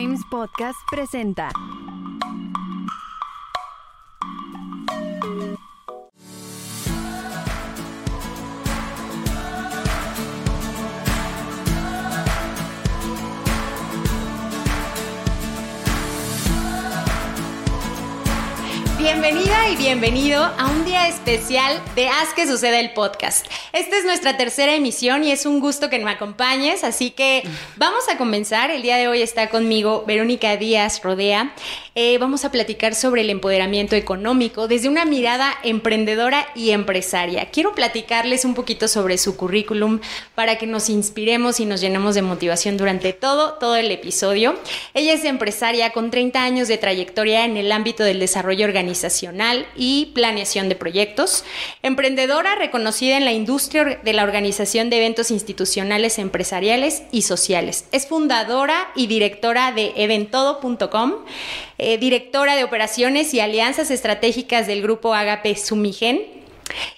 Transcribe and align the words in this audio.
Frames 0.00 0.24
Podcast 0.30 0.80
presenta. 0.88 1.50
Bienvenida 19.12 19.68
y 19.68 19.74
bienvenido 19.74 20.40
a 20.40 20.70
un 20.70 20.84
día 20.84 21.08
especial 21.08 21.82
de 21.96 22.08
Haz 22.08 22.32
que 22.32 22.46
suceda 22.46 22.78
el 22.78 22.92
podcast. 22.92 23.44
Esta 23.72 23.98
es 23.98 24.04
nuestra 24.04 24.36
tercera 24.36 24.72
emisión 24.72 25.24
y 25.24 25.32
es 25.32 25.46
un 25.46 25.58
gusto 25.58 25.90
que 25.90 25.98
me 25.98 26.12
acompañes, 26.12 26.84
así 26.84 27.10
que 27.10 27.42
vamos 27.76 28.08
a 28.08 28.16
comenzar. 28.16 28.70
El 28.70 28.82
día 28.82 28.98
de 28.98 29.08
hoy 29.08 29.20
está 29.20 29.48
conmigo 29.48 30.04
Verónica 30.06 30.56
Díaz 30.56 31.02
Rodea. 31.02 31.52
Eh, 31.96 32.18
vamos 32.18 32.44
a 32.44 32.52
platicar 32.52 32.94
sobre 32.94 33.22
el 33.22 33.30
empoderamiento 33.30 33.96
económico 33.96 34.68
desde 34.68 34.88
una 34.88 35.04
mirada 35.04 35.52
emprendedora 35.64 36.46
y 36.54 36.70
empresaria. 36.70 37.50
Quiero 37.50 37.74
platicarles 37.74 38.44
un 38.44 38.54
poquito 38.54 38.86
sobre 38.86 39.18
su 39.18 39.36
currículum 39.36 39.98
para 40.36 40.56
que 40.56 40.68
nos 40.68 40.88
inspiremos 40.88 41.58
y 41.58 41.66
nos 41.66 41.80
llenemos 41.80 42.14
de 42.14 42.22
motivación 42.22 42.76
durante 42.76 43.12
todo, 43.12 43.54
todo 43.54 43.74
el 43.74 43.90
episodio. 43.90 44.54
Ella 44.94 45.14
es 45.14 45.24
empresaria 45.24 45.90
con 45.90 46.12
30 46.12 46.40
años 46.40 46.68
de 46.68 46.78
trayectoria 46.78 47.44
en 47.44 47.56
el 47.56 47.72
ámbito 47.72 48.04
del 48.04 48.20
desarrollo 48.20 48.66
organizacional 48.66 49.66
y 49.74 50.12
planeación 50.14 50.68
de 50.68 50.76
proyectos, 50.76 51.44
emprendedora 51.82 52.54
reconocida 52.54 53.16
en 53.16 53.24
la 53.24 53.32
industria 53.32 54.00
de 54.00 54.12
la 54.12 54.22
organización 54.22 54.90
de 54.90 54.98
eventos 54.98 55.32
institucionales, 55.32 56.20
empresariales 56.20 57.02
y 57.10 57.22
sociales. 57.22 57.86
Es 57.90 58.06
fundadora 58.06 58.92
y 58.94 59.08
directora 59.08 59.72
de 59.72 59.92
eventodo.com, 59.96 61.14
directora 61.98 62.56
de 62.56 62.64
operaciones 62.64 63.32
y 63.34 63.40
alianzas 63.40 63.90
estratégicas 63.90 64.66
del 64.66 64.82
grupo 64.82 65.14
Agape 65.14 65.56
Sumigen, 65.56 66.40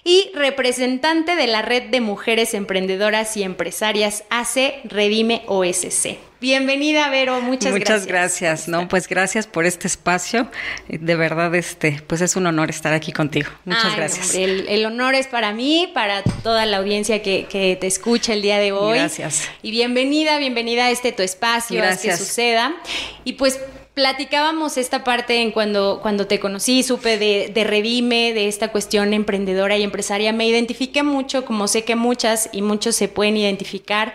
y 0.03 0.31
representante 0.33 1.35
de 1.35 1.47
la 1.47 1.61
red 1.61 1.89
de 1.89 2.01
mujeres 2.01 2.53
emprendedoras 2.53 3.35
y 3.37 3.43
empresarias 3.43 4.23
AC 4.29 4.81
Redime 4.85 5.43
OSC. 5.47 6.17
Bienvenida, 6.39 7.09
Vero, 7.09 7.39
muchas, 7.39 7.73
gracias. 7.73 7.89
Muchas 7.89 8.05
gracias, 8.05 8.67
¿no? 8.67 8.89
Pues 8.89 9.07
gracias 9.07 9.47
por 9.47 9.65
este 9.65 9.87
espacio. 9.87 10.49
De 10.89 11.15
verdad, 11.15 11.55
este, 11.55 12.03
pues 12.05 12.19
es 12.19 12.35
un 12.35 12.45
honor 12.45 12.69
estar 12.69 12.93
aquí 12.93 13.13
contigo. 13.13 13.49
Muchas 13.63 13.95
gracias. 13.95 14.35
el, 14.35 14.85
honor 14.85 15.15
es 15.15 15.27
para 15.27 15.53
mí, 15.53 15.89
para 15.93 16.21
toda 16.43 16.65
la 16.65 16.77
audiencia 16.77 17.21
que, 17.21 17.77
te 17.79 17.87
escucha 17.87 18.33
el 18.33 18.41
día 18.41 18.59
de 18.59 18.73
hoy. 18.73 18.97
Gracias. 18.97 19.47
Y 19.61 19.71
bienvenida, 19.71 20.37
bienvenida 20.37 20.87
a 20.87 20.91
este 20.91 21.13
tu 21.13 21.23
espacio, 21.23 21.77
gracias. 21.77 22.15
a 22.15 22.17
que 22.17 22.25
suceda. 22.25 22.75
Y 23.23 23.33
pues 23.33 23.61
platicábamos 23.93 24.77
esta 24.77 25.03
parte 25.03 25.41
en 25.41 25.51
cuando, 25.51 25.99
cuando 26.01 26.25
te 26.25 26.39
conocí, 26.39 26.83
supe 26.83 27.17
de, 27.17 27.51
de 27.53 27.63
Redime, 27.63 28.33
de 28.33 28.47
esta 28.47 28.69
cuestión 28.71 29.13
emprendedora 29.13 29.77
y 29.77 29.83
empresaria. 29.83 30.33
Me 30.33 30.47
identifiqué 30.47 31.03
mucho, 31.03 31.45
como 31.45 31.67
sé 31.67 31.83
que 31.83 31.95
muchas 31.95 32.49
y 32.51 32.61
muchos 32.61 32.95
se 32.95 33.07
pueden 33.07 33.37
identificar. 33.37 34.13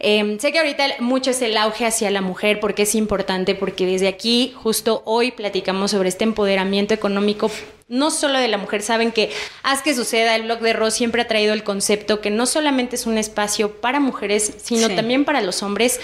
Em, 0.00 0.38
sé 0.38 0.52
que 0.52 0.58
ahorita 0.58 0.84
mucho 1.00 1.30
es 1.30 1.42
el 1.42 1.56
auge 1.56 1.86
hacia 1.86 2.10
la 2.10 2.20
mujer 2.20 2.60
porque 2.60 2.82
es 2.82 2.94
importante, 2.94 3.54
porque 3.54 3.86
desde 3.86 4.08
aquí, 4.08 4.52
justo 4.56 5.02
hoy, 5.04 5.32
platicamos 5.32 5.90
sobre 5.90 6.08
este 6.08 6.24
empoderamiento 6.24 6.94
económico 6.94 7.50
no 7.88 8.10
solo 8.10 8.38
de 8.38 8.48
la 8.48 8.58
mujer, 8.58 8.82
saben 8.82 9.12
que 9.12 9.30
Haz 9.62 9.82
que 9.82 9.94
suceda, 9.94 10.36
el 10.36 10.44
blog 10.44 10.60
de 10.60 10.72
Ross 10.72 10.94
siempre 10.94 11.22
ha 11.22 11.28
traído 11.28 11.52
el 11.52 11.64
concepto 11.64 12.20
que 12.20 12.30
no 12.30 12.46
solamente 12.46 12.96
es 12.96 13.06
un 13.06 13.18
espacio 13.18 13.80
para 13.80 14.00
mujeres, 14.00 14.54
sino 14.62 14.88
también 14.88 15.24
para 15.24 15.42
los 15.42 15.62
hombres, 15.62 16.00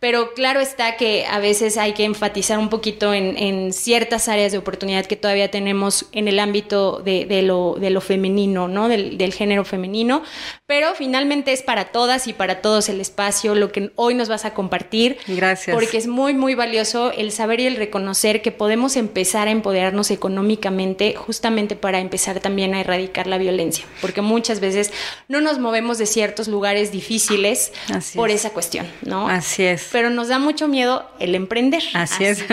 pero 0.00 0.34
claro 0.34 0.60
está 0.60 0.96
que 0.96 1.24
a 1.26 1.38
veces 1.38 1.78
hay 1.78 1.92
que 1.92 2.04
enfatizar 2.04 2.58
un 2.58 2.68
poquito 2.68 3.14
en, 3.14 3.72
ciertas 3.72 4.28
áreas 4.28 4.52
de 4.52 4.58
oportunidad 4.58 5.06
que 5.06 5.16
todavía 5.16 5.50
tenemos 5.50 6.06
en 6.12 6.28
el 6.28 6.38
ámbito 6.38 7.00
de, 7.00 7.42
lo, 7.42 7.76
de 7.78 7.90
lo, 7.90 8.00
femenino, 8.00 8.68
¿no? 8.68 8.88
Del, 8.88 9.16
del, 9.16 9.32
género 9.32 9.64
femenino, 9.64 10.22
pero 10.66 10.94
finalmente 10.94 11.52
es 11.52 11.62
para 11.62 11.86
todas 11.86 12.26
y 12.26 12.32
para 12.32 12.60
todos 12.60 12.88
el 12.88 13.00
espacio, 13.00 13.35
lo 13.44 13.72
que 13.72 13.90
hoy 13.96 14.14
nos 14.14 14.28
vas 14.28 14.44
a 14.44 14.54
compartir. 14.54 15.18
Gracias. 15.26 15.74
Porque 15.74 15.98
es 15.98 16.06
muy, 16.06 16.34
muy 16.34 16.54
valioso 16.54 17.12
el 17.12 17.32
saber 17.32 17.60
y 17.60 17.66
el 17.66 17.76
reconocer 17.76 18.42
que 18.42 18.52
podemos 18.52 18.96
empezar 18.96 19.48
a 19.48 19.50
empoderarnos 19.50 20.10
económicamente 20.10 21.14
justamente 21.14 21.76
para 21.76 22.00
empezar 22.00 22.40
también 22.40 22.74
a 22.74 22.80
erradicar 22.80 23.26
la 23.26 23.38
violencia, 23.38 23.84
porque 24.00 24.22
muchas 24.22 24.60
veces 24.60 24.92
no 25.28 25.40
nos 25.40 25.58
movemos 25.58 25.98
de 25.98 26.06
ciertos 26.06 26.48
lugares 26.48 26.92
difíciles 26.92 27.72
por 28.14 28.30
esa 28.30 28.50
cuestión, 28.50 28.86
¿no? 29.02 29.28
Así 29.28 29.64
es. 29.64 29.88
Pero 29.92 30.10
nos 30.10 30.28
da 30.28 30.38
mucho 30.38 30.68
miedo 30.68 31.08
el 31.18 31.34
emprender. 31.34 31.82
Así, 31.94 32.24
es. 32.24 32.44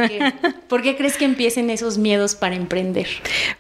¿Por 0.68 0.82
qué 0.82 0.96
crees 0.96 1.18
que 1.18 1.26
empiecen 1.26 1.70
esos 1.70 1.98
miedos 1.98 2.36
para 2.36 2.56
emprender? 2.56 3.08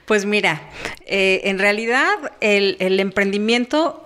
Pues 0.05 0.25
mira, 0.25 0.61
eh, 1.05 1.41
en 1.45 1.59
realidad 1.59 2.13
el, 2.41 2.99
emprendimiento, 2.99 4.03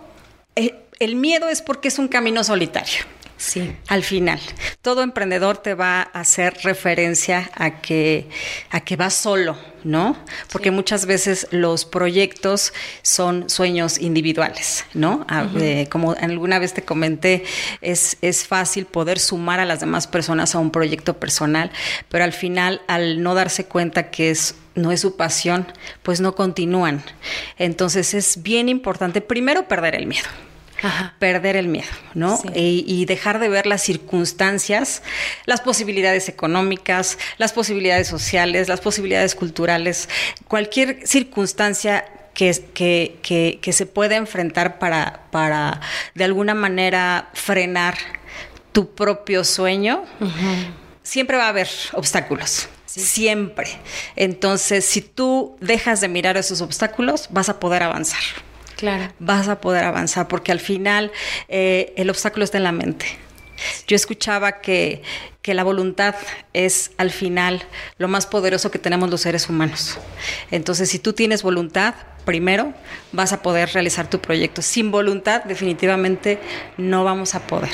eh, 0.55 0.75
el 0.99 1.15
miedo 1.15 1.49
es 1.49 1.61
porque 1.61 1.87
es 1.87 1.99
un 1.99 2.07
camino 2.07 2.43
solitario. 2.43 3.05
Sí. 3.37 3.75
Al 3.87 4.03
final, 4.03 4.39
todo 4.81 5.03
emprendedor 5.03 5.59
te 5.59 5.75
va 5.75 6.01
a 6.01 6.21
hacer 6.21 6.57
referencia 6.63 7.51
a 7.53 7.81
que, 7.81 8.27
a 8.71 8.79
que 8.79 8.95
vas 8.95 9.13
solo, 9.13 9.55
¿no? 9.83 10.17
Porque 10.51 10.71
muchas 10.71 11.05
veces 11.05 11.47
los 11.51 11.85
proyectos 11.85 12.73
son 13.03 13.47
sueños 13.47 13.99
individuales, 13.99 14.85
¿no? 14.95 15.25
Eh, 15.59 15.87
como 15.91 16.13
alguna 16.13 16.57
vez 16.57 16.73
te 16.73 16.81
comenté, 16.81 17.43
es, 17.81 18.17
es 18.21 18.47
fácil 18.47 18.87
poder 18.87 19.19
sumar 19.19 19.59
a 19.59 19.65
las 19.65 19.81
demás 19.81 20.07
personas 20.07 20.55
a 20.55 20.59
un 20.59 20.71
proyecto 20.71 21.19
personal, 21.19 21.69
pero 22.09 22.23
al 22.23 22.33
final, 22.33 22.81
al 22.87 23.21
no 23.21 23.35
darse 23.35 23.65
cuenta 23.65 24.09
que 24.09 24.31
es 24.31 24.55
no 24.73 24.91
es 24.91 25.01
su 25.01 25.15
pasión, 25.15 25.65
pues 26.03 26.21
no 26.21 26.35
continúan. 26.35 27.03
Entonces 27.57 28.13
es 28.13 28.43
bien 28.43 28.69
importante 28.69 29.21
primero 29.21 29.67
perder 29.67 29.95
el 29.95 30.05
miedo 30.05 30.27
perder 31.19 31.55
el 31.55 31.67
miedo, 31.67 31.89
¿no? 32.13 32.39
Y, 32.53 33.05
dejar 33.05 33.39
de 33.39 33.49
ver 33.49 33.65
las 33.65 33.81
circunstancias, 33.81 35.01
las 35.45 35.61
posibilidades 35.61 36.29
económicas, 36.29 37.17
las 37.37 37.53
posibilidades 37.53 38.07
sociales, 38.07 38.67
las 38.67 38.81
posibilidades 38.81 39.35
culturales, 39.35 40.09
cualquier 40.47 41.07
circunstancia 41.07 42.05
que, 42.33 42.53
que, 42.73 43.59
que, 43.61 43.73
se 43.73 43.85
pueda 43.85 44.15
enfrentar 44.15 44.77
para, 44.77 45.21
para, 45.31 45.81
de 46.13 46.23
alguna 46.23 46.53
manera, 46.53 47.29
frenar 47.33 47.97
tu 48.71 48.93
propio 48.93 49.43
sueño, 49.43 50.05
siempre 51.01 51.37
va 51.37 51.45
a 51.45 51.49
haber 51.49 51.69
obstáculos. 51.93 52.69
Siempre. 52.85 53.67
Entonces, 54.15 54.83
si 54.85 55.01
tú 55.01 55.55
dejas 55.61 56.01
de 56.01 56.07
mirar 56.07 56.35
esos 56.35 56.61
obstáculos, 56.61 57.27
vas 57.31 57.47
a 57.47 57.59
poder 57.59 57.83
avanzar 57.83 58.21
claro. 58.77 59.11
vas 59.19 59.49
a 59.49 59.59
poder 59.59 59.83
avanzar, 59.83 60.27
porque 60.27 60.51
al 60.51 60.59
final 60.61 61.11
eh, 61.49 61.93
el 61.97 62.09
obstáculo 62.09 62.45
está 62.45 62.57
en 62.57 62.63
la 62.63 62.71
mente. 62.71 63.05
Yo 63.87 63.95
escuchaba 63.95 64.61
que, 64.61 65.01
que, 65.41 65.55
la 65.55 65.63
voluntad 65.63 66.15
es 66.53 66.91
al 66.97 67.09
final 67.09 67.63
lo 67.97 68.07
más 68.07 68.27
poderoso 68.27 68.69
que 68.69 68.79
tenemos 68.79 69.09
los 69.09 69.21
seres 69.21 69.49
humanos. 69.49 69.97
Entonces, 70.51 70.89
si 70.89 70.99
tú 70.99 71.13
tienes 71.13 71.41
voluntad, 71.41 71.95
primero 72.23 72.73
vas 73.13 73.33
a 73.33 73.41
poder 73.41 73.69
realizar 73.73 74.09
tu 74.09 74.19
proyecto. 74.19 74.61
Sin 74.61 74.91
voluntad, 74.91 75.43
definitivamente 75.45 76.39
no 76.77 77.03
vamos 77.03 77.33
a 77.33 77.47
poder. 77.47 77.71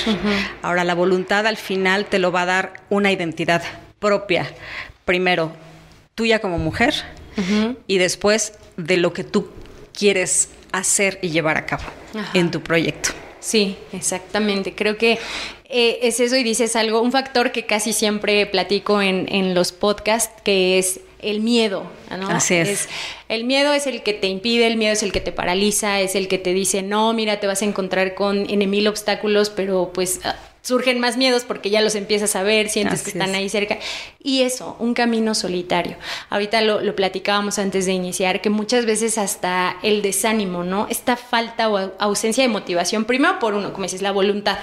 Ahora, 0.62 0.84
la 0.84 0.94
voluntad 0.94 1.46
al 1.46 1.56
final 1.58 2.06
te 2.06 2.18
lo 2.18 2.32
va 2.32 2.42
a 2.42 2.46
dar 2.46 2.72
una 2.88 3.12
identidad 3.12 3.62
propia. 3.98 4.46
Primero, 5.04 5.52
tuya 6.14 6.38
como 6.38 6.58
mujer 6.58 6.94
y 7.86 7.98
después 7.98 8.54
de 8.76 8.96
lo 8.96 9.12
que 9.12 9.24
tú 9.24 9.48
quieres 9.92 10.50
hacer 10.78 11.18
y 11.22 11.30
llevar 11.30 11.56
a 11.56 11.66
cabo 11.66 11.84
en 12.32 12.50
tu 12.50 12.60
proyecto. 12.60 13.10
Sí, 13.40 13.76
exactamente. 13.92 14.74
Creo 14.74 14.96
que 14.96 15.18
eh, 15.68 15.98
es 16.02 16.20
eso 16.20 16.36
y 16.36 16.42
dices 16.42 16.76
algo, 16.76 17.02
un 17.02 17.12
factor 17.12 17.52
que 17.52 17.66
casi 17.66 17.92
siempre 17.92 18.46
platico 18.46 19.02
en, 19.02 19.26
en 19.30 19.54
los 19.54 19.72
podcasts, 19.72 20.40
que 20.44 20.78
es 20.78 21.00
el 21.20 21.40
miedo, 21.40 21.84
¿no? 22.10 22.28
Así 22.28 22.54
es. 22.54 22.88
El 23.28 23.44
miedo 23.44 23.72
es 23.72 23.86
el 23.86 24.02
que 24.02 24.12
te 24.12 24.28
impide, 24.28 24.66
el 24.66 24.76
miedo 24.76 24.92
es 24.92 25.02
el 25.02 25.12
que 25.12 25.20
te 25.20 25.32
paraliza, 25.32 26.00
es 26.00 26.14
el 26.14 26.28
que 26.28 26.38
te 26.38 26.52
dice, 26.52 26.82
no, 26.82 27.12
mira, 27.12 27.40
te 27.40 27.46
vas 27.46 27.62
a 27.62 27.64
encontrar 27.64 28.14
con 28.14 28.48
en 28.48 28.70
mil 28.70 28.86
obstáculos, 28.88 29.50
pero 29.50 29.90
pues 29.92 30.20
ah, 30.24 30.36
surgen 30.64 30.98
más 30.98 31.18
miedos 31.18 31.44
porque 31.44 31.68
ya 31.68 31.82
los 31.82 31.94
empiezas 31.94 32.34
a 32.36 32.42
ver, 32.42 32.70
sientes 32.70 33.02
que 33.02 33.10
están 33.10 33.34
ahí 33.34 33.48
cerca. 33.50 33.78
Y 34.22 34.42
eso, 34.42 34.76
un 34.78 34.94
camino 34.94 35.34
solitario. 35.34 35.96
Ahorita 36.30 36.62
lo, 36.62 36.80
lo, 36.80 36.96
platicábamos 36.96 37.58
antes 37.58 37.84
de 37.84 37.92
iniciar, 37.92 38.40
que 38.40 38.48
muchas 38.48 38.86
veces 38.86 39.18
hasta 39.18 39.76
el 39.82 40.00
desánimo, 40.00 40.64
¿no? 40.64 40.86
Esta 40.88 41.16
falta 41.16 41.68
o 41.68 41.92
ausencia 41.98 42.42
de 42.42 42.48
motivación, 42.48 43.04
primero 43.04 43.38
por 43.38 43.54
uno, 43.54 43.72
como 43.72 43.84
dices, 43.84 44.00
la 44.00 44.10
voluntad, 44.10 44.58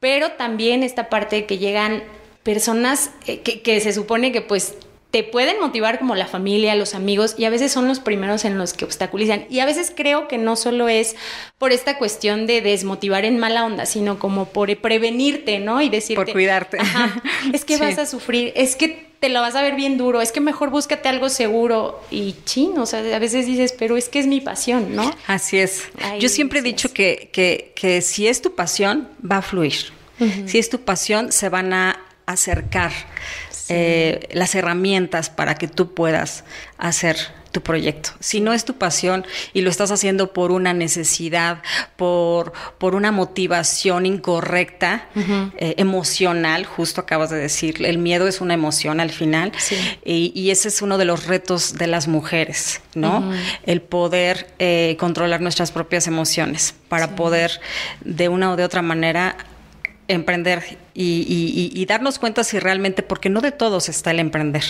pero 0.00 0.32
también 0.32 0.82
esta 0.82 1.08
parte 1.08 1.36
de 1.36 1.46
que 1.46 1.56
llegan 1.56 2.02
personas 2.42 3.10
eh, 3.26 3.40
que, 3.40 3.62
que 3.62 3.80
se 3.80 3.92
supone 3.94 4.32
que 4.32 4.42
pues 4.42 4.74
te 5.12 5.22
pueden 5.22 5.60
motivar 5.60 5.98
como 5.98 6.14
la 6.14 6.26
familia, 6.26 6.74
los 6.74 6.94
amigos, 6.94 7.34
y 7.36 7.44
a 7.44 7.50
veces 7.50 7.70
son 7.70 7.86
los 7.86 8.00
primeros 8.00 8.46
en 8.46 8.56
los 8.56 8.72
que 8.72 8.86
obstaculizan. 8.86 9.44
Y 9.50 9.60
a 9.60 9.66
veces 9.66 9.92
creo 9.94 10.26
que 10.26 10.38
no 10.38 10.56
solo 10.56 10.88
es 10.88 11.16
por 11.58 11.70
esta 11.70 11.98
cuestión 11.98 12.46
de 12.46 12.62
desmotivar 12.62 13.26
en 13.26 13.38
mala 13.38 13.66
onda, 13.66 13.84
sino 13.84 14.18
como 14.18 14.46
por 14.46 14.74
prevenirte, 14.78 15.58
¿no? 15.58 15.82
Y 15.82 15.90
decirte... 15.90 16.24
Por 16.24 16.32
cuidarte. 16.32 16.78
es 17.52 17.66
que 17.66 17.76
vas 17.76 17.98
a 17.98 18.06
sufrir, 18.06 18.54
es 18.56 18.74
que 18.74 19.12
te 19.20 19.28
lo 19.28 19.42
vas 19.42 19.54
a 19.54 19.60
ver 19.60 19.76
bien 19.76 19.98
duro, 19.98 20.22
es 20.22 20.32
que 20.32 20.40
mejor 20.40 20.70
búscate 20.70 21.10
algo 21.10 21.28
seguro 21.28 22.02
y 22.10 22.34
chin, 22.46 22.78
o 22.78 22.86
sea, 22.86 23.00
a 23.14 23.18
veces 23.18 23.44
dices, 23.44 23.74
pero 23.78 23.98
es 23.98 24.08
que 24.08 24.18
es 24.18 24.26
mi 24.26 24.40
pasión, 24.40 24.96
¿no? 24.96 25.14
Así 25.26 25.58
es. 25.58 25.90
Yo 26.20 26.30
siempre 26.30 26.60
he 26.60 26.62
dicho 26.62 26.90
que, 26.94 27.28
que, 27.34 27.72
que, 27.76 28.00
si 28.00 28.28
es 28.28 28.40
tu 28.40 28.54
pasión, 28.54 29.10
va 29.30 29.36
a 29.36 29.42
fluir. 29.42 29.92
Si 30.46 30.58
es 30.58 30.70
tu 30.70 30.80
pasión, 30.80 31.32
se 31.32 31.48
van 31.48 31.72
a 31.72 32.00
acercar 32.26 32.92
eh, 33.68 34.28
las 34.32 34.54
herramientas 34.54 35.30
para 35.30 35.54
que 35.54 35.68
tú 35.68 35.94
puedas 35.94 36.44
hacer 36.78 37.16
tu 37.52 37.60
proyecto. 37.60 38.10
Si 38.18 38.40
no 38.40 38.52
es 38.52 38.64
tu 38.64 38.74
pasión 38.74 39.24
y 39.52 39.60
lo 39.60 39.70
estás 39.70 39.90
haciendo 39.90 40.32
por 40.32 40.50
una 40.50 40.72
necesidad, 40.72 41.62
por, 41.96 42.52
por 42.78 42.94
una 42.94 43.12
motivación 43.12 44.06
incorrecta, 44.06 45.06
eh, 45.14 45.74
emocional, 45.76 46.64
justo 46.64 47.02
acabas 47.02 47.30
de 47.30 47.36
decir, 47.36 47.84
el 47.84 47.98
miedo 47.98 48.26
es 48.26 48.40
una 48.40 48.54
emoción 48.54 49.00
al 49.00 49.10
final. 49.10 49.52
Y, 50.04 50.50
ese 50.50 50.68
es 50.68 50.82
uno 50.82 50.98
de 50.98 51.04
los 51.04 51.26
retos 51.26 51.74
de 51.74 51.86
las 51.86 52.08
mujeres, 52.08 52.80
¿no? 52.94 53.30
El 53.64 53.80
poder 53.80 54.52
eh, 54.58 54.96
controlar 54.98 55.40
nuestras 55.40 55.72
propias 55.72 56.06
emociones 56.06 56.74
para 56.88 57.14
poder 57.14 57.60
de 58.00 58.28
una 58.28 58.52
o 58.52 58.56
de 58.56 58.64
otra 58.64 58.82
manera 58.82 59.36
emprender 60.08 60.78
y, 60.94 61.84
darnos 61.86 62.18
cuenta 62.18 62.44
si 62.44 62.58
realmente, 62.58 63.02
porque 63.02 63.28
no 63.28 63.40
de 63.40 63.52
todos 63.52 63.88
está 63.88 64.10
el 64.10 64.20
emprender, 64.20 64.64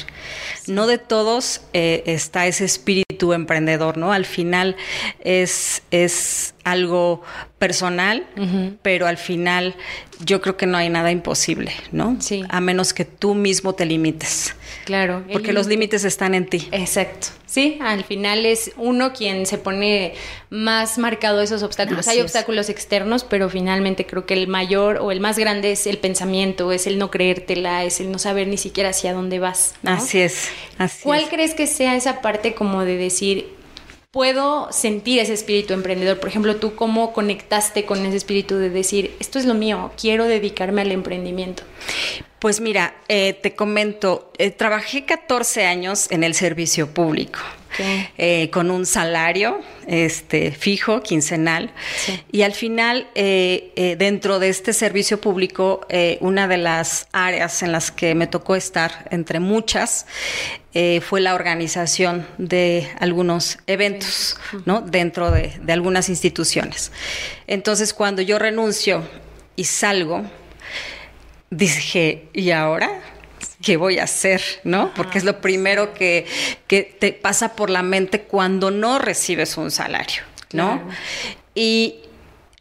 no 0.66 0.86
de 0.86 0.98
todos 0.98 1.62
eh, 1.72 2.02
está 2.06 2.46
ese 2.46 2.64
espíritu 2.64 3.32
emprendedor, 3.32 3.96
¿no? 3.96 4.12
Al 4.12 4.24
final 4.24 4.76
es, 5.20 5.82
es 5.90 6.54
algo 6.64 7.22
personal, 7.58 8.26
pero 8.82 9.06
al 9.06 9.18
final 9.18 9.74
yo 10.24 10.40
creo 10.40 10.56
que 10.56 10.66
no 10.66 10.76
hay 10.76 10.88
nada 10.88 11.10
imposible, 11.10 11.72
¿no? 11.90 12.16
Sí. 12.20 12.44
A 12.48 12.60
menos 12.60 12.92
que 12.92 13.04
tú 13.04 13.34
mismo 13.34 13.74
te 13.74 13.84
limites. 13.84 14.54
Claro. 14.84 15.24
Porque 15.32 15.52
los 15.52 15.66
límites 15.66 16.04
están 16.04 16.34
en 16.34 16.46
ti. 16.46 16.68
Exacto. 16.72 17.28
Sí, 17.46 17.78
al 17.82 18.02
final 18.02 18.46
es 18.46 18.72
uno 18.76 19.12
quien 19.12 19.44
se 19.44 19.58
pone 19.58 20.14
más 20.48 20.96
marcado 20.96 21.42
esos 21.42 21.62
obstáculos. 21.62 22.08
Hay 22.08 22.20
obstáculos 22.20 22.70
externos, 22.70 23.24
pero 23.24 23.50
finalmente 23.50 24.06
creo 24.06 24.24
que 24.24 24.34
el 24.34 24.48
mayor 24.48 24.96
o 25.02 25.12
el 25.12 25.20
más 25.20 25.38
grande 25.38 25.72
es 25.72 25.86
el 25.86 25.98
pensamiento, 25.98 26.11
es 26.72 26.86
el 26.86 26.98
no 26.98 27.10
creértela, 27.10 27.84
es 27.84 28.00
el 28.00 28.10
no 28.10 28.18
saber 28.18 28.48
ni 28.48 28.56
siquiera 28.56 28.90
hacia 28.90 29.12
dónde 29.12 29.38
vas. 29.38 29.74
Así 29.84 30.20
es. 30.20 30.48
Así 30.78 31.02
¿Cuál 31.02 31.28
crees 31.28 31.54
que 31.54 31.66
sea 31.66 31.96
esa 31.96 32.20
parte 32.20 32.54
como 32.54 32.84
de 32.84 32.96
decir, 32.96 33.54
puedo 34.12 34.70
sentir 34.72 35.18
ese 35.18 35.32
espíritu 35.32 35.72
emprendedor. 35.72 36.20
Por 36.20 36.28
ejemplo, 36.28 36.56
tú 36.56 36.74
cómo 36.76 37.12
conectaste 37.12 37.84
con 37.84 38.04
ese 38.04 38.16
espíritu 38.16 38.56
de 38.56 38.70
decir, 38.70 39.16
esto 39.18 39.38
es 39.38 39.46
lo 39.46 39.54
mío, 39.54 39.90
quiero 40.00 40.26
dedicarme 40.26 40.82
al 40.82 40.92
emprendimiento. 40.92 41.64
Pues 42.38 42.60
mira, 42.60 42.94
eh, 43.08 43.32
te 43.34 43.54
comento, 43.54 44.32
eh, 44.36 44.50
trabajé 44.50 45.04
14 45.04 45.64
años 45.64 46.10
en 46.10 46.24
el 46.24 46.34
servicio 46.34 46.92
público. 46.92 47.38
Eh, 47.78 48.50
con 48.50 48.70
un 48.70 48.86
salario 48.86 49.60
este, 49.86 50.52
fijo, 50.52 51.02
quincenal. 51.02 51.70
Y 52.30 52.42
al 52.42 52.52
final, 52.52 53.06
dentro 53.14 54.38
de 54.38 54.48
este 54.48 54.72
servicio 54.72 55.20
público, 55.20 55.86
una 56.20 56.48
de 56.48 56.58
las 56.58 57.08
áreas 57.12 57.62
en 57.62 57.72
las 57.72 57.90
que 57.90 58.14
me 58.14 58.26
tocó 58.26 58.56
estar, 58.56 59.08
entre 59.10 59.40
muchas, 59.40 60.06
fue 61.02 61.20
la 61.20 61.34
organización 61.34 62.26
de 62.38 62.88
algunos 62.98 63.58
eventos, 63.66 64.38
¿no? 64.64 64.80
Dentro 64.80 65.30
de, 65.30 65.52
de 65.60 65.72
algunas 65.72 66.08
instituciones. 66.08 66.92
Entonces, 67.46 67.92
cuando 67.94 68.22
yo 68.22 68.38
renuncio 68.38 69.02
y 69.56 69.64
salgo, 69.64 70.22
dije, 71.50 72.28
¿y 72.32 72.50
ahora? 72.50 72.90
¿Qué 73.62 73.76
voy 73.76 73.98
a 73.98 74.04
hacer? 74.04 74.42
¿No? 74.64 74.92
Porque 74.94 75.18
es 75.18 75.24
lo 75.24 75.40
primero 75.40 75.94
que, 75.94 76.26
te 76.66 77.12
pasa 77.12 77.54
por 77.54 77.70
la 77.70 77.82
mente 77.82 78.22
cuando 78.22 78.70
no 78.70 78.98
recibes 78.98 79.56
un 79.56 79.70
salario, 79.70 80.22
¿no? 80.52 80.82
Y 81.54 81.96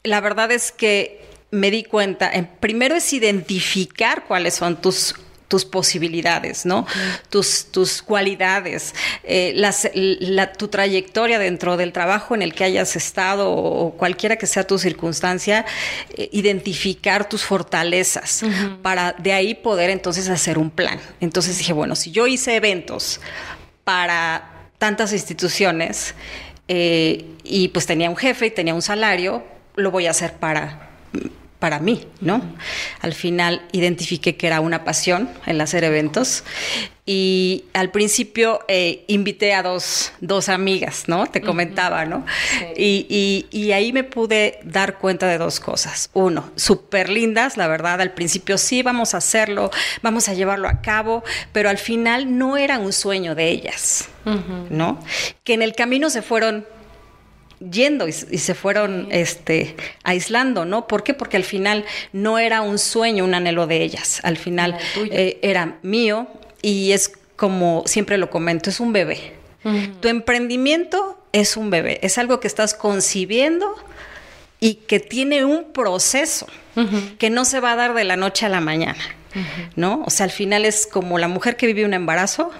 la 0.03 0.21
verdad 0.21 0.51
es 0.51 0.71
que 0.71 1.21
me 1.51 1.69
di 1.69 1.83
cuenta, 1.83 2.31
primero 2.59 2.95
es 2.95 3.11
identificar 3.13 4.25
cuáles 4.25 4.55
son 4.55 4.79
tus 4.81 5.15
tus 5.51 5.65
posibilidades, 5.65 6.65
¿no? 6.65 6.87
tus, 7.29 7.65
tus 7.65 8.01
cualidades, 8.01 8.95
eh, 9.25 9.51
la, 9.53 10.53
tu 10.53 10.69
trayectoria 10.69 11.39
dentro 11.39 11.75
del 11.75 11.91
trabajo 11.91 12.35
en 12.35 12.41
el 12.41 12.53
que 12.53 12.63
hayas 12.63 12.95
estado 12.95 13.51
o 13.51 13.91
cualquiera 13.97 14.37
que 14.37 14.47
sea 14.47 14.65
tu 14.65 14.79
circunstancia, 14.79 15.65
eh, 16.15 16.29
identificar 16.31 17.27
tus 17.27 17.43
fortalezas 17.43 18.45
para 18.81 19.11
de 19.11 19.33
ahí 19.33 19.53
poder 19.53 19.89
entonces 19.89 20.29
hacer 20.29 20.57
un 20.57 20.71
plan. 20.71 21.01
Entonces 21.19 21.57
dije, 21.57 21.73
bueno, 21.73 21.97
si 21.97 22.11
yo 22.11 22.27
hice 22.27 22.55
eventos 22.55 23.19
para 23.83 24.69
tantas 24.77 25.11
instituciones 25.11 26.15
eh, 26.69 27.25
y 27.43 27.67
pues 27.67 27.85
tenía 27.85 28.09
un 28.09 28.15
jefe 28.15 28.45
y 28.45 28.51
tenía 28.51 28.73
un 28.73 28.81
salario, 28.81 29.43
lo 29.75 29.91
voy 29.91 30.07
a 30.07 30.11
hacer 30.11 30.31
para 30.35 30.91
para 31.61 31.79
mí, 31.79 32.07
¿no? 32.21 32.41
Al 33.01 33.13
final 33.13 33.61
identifiqué 33.71 34.35
que 34.35 34.47
era 34.47 34.61
una 34.61 34.83
pasión 34.83 35.29
el 35.45 35.61
hacer 35.61 35.83
eventos 35.83 36.43
y 37.05 37.65
al 37.73 37.91
principio 37.91 38.61
eh, 38.67 39.05
invité 39.07 39.53
a 39.53 39.61
dos, 39.61 40.11
dos, 40.21 40.49
amigas, 40.49 41.03
¿no? 41.05 41.27
Te 41.27 41.39
comentaba, 41.41 42.05
¿no? 42.05 42.25
Y, 42.75 43.45
y, 43.51 43.71
ahí 43.73 43.93
me 43.93 44.03
pude 44.03 44.59
dar 44.63 44.97
cuenta 44.97 45.27
de 45.27 45.37
dos 45.37 45.59
cosas. 45.59 46.09
Uno, 46.13 46.51
súper 46.55 47.09
lindas, 47.09 47.57
la 47.57 47.67
verdad, 47.67 48.01
al 48.01 48.13
principio 48.13 48.57
sí, 48.57 48.81
vamos 48.81 49.13
a 49.13 49.17
hacerlo, 49.17 49.69
vamos 50.01 50.29
a 50.29 50.33
llevarlo 50.33 50.67
a 50.67 50.81
cabo, 50.81 51.23
pero 51.53 51.69
al 51.69 51.77
final 51.77 52.39
no 52.39 52.57
era 52.57 52.79
un 52.79 52.91
sueño 52.91 53.35
de 53.35 53.49
ellas, 53.49 54.09
¿no? 54.71 54.99
Que 55.43 55.53
en 55.53 55.61
el 55.61 55.73
camino 55.73 56.09
se 56.09 56.23
fueron 56.23 56.65
yendo 57.69 58.07
y, 58.07 58.11
se 58.11 58.55
fueron 58.55 59.07
este, 59.11 59.75
aislando, 60.03 60.65
¿no? 60.65 60.87
¿Por 60.87 61.03
qué? 61.03 61.13
Porque 61.13 61.37
al 61.37 61.43
final 61.43 61.85
no 62.13 62.39
era 62.39 62.61
un 62.61 62.79
sueño, 62.79 63.23
un 63.23 63.33
anhelo 63.33 63.67
de 63.67 63.83
ellas, 63.83 64.19
al 64.23 64.37
final 64.37 64.77
eh, 65.11 65.39
era 65.41 65.77
mío 65.81 66.27
y 66.61 66.91
es 66.91 67.11
como 67.35 67.83
siempre 67.85 68.17
lo 68.17 68.29
comento, 68.29 68.69
es 68.69 68.79
un 68.79 68.93
bebé. 68.93 69.33
Tu 69.99 70.07
emprendimiento 70.07 71.19
es 71.33 71.55
un 71.55 71.69
bebé, 71.69 71.99
es 72.01 72.17
algo 72.17 72.39
que 72.39 72.47
estás 72.47 72.73
concibiendo 72.73 73.75
y 74.59 74.75
que 74.75 74.99
tiene 74.99 75.45
un 75.45 75.71
proceso 75.71 76.47
que 77.19 77.29
no 77.29 77.45
se 77.45 77.59
va 77.59 77.73
a 77.73 77.75
dar 77.75 77.93
de 77.93 78.03
la 78.03 78.15
noche 78.15 78.47
a 78.47 78.49
la 78.49 78.59
mañana, 78.59 79.03
¿no? 79.75 80.03
O 80.05 80.09
sea, 80.09 80.23
al 80.23 80.31
final 80.31 80.65
es 80.65 80.87
como 80.87 81.19
la 81.19 81.27
mujer 81.27 81.57
que 81.57 81.67
vive 81.67 81.85
un 81.85 81.93
embarazo, 81.93 82.51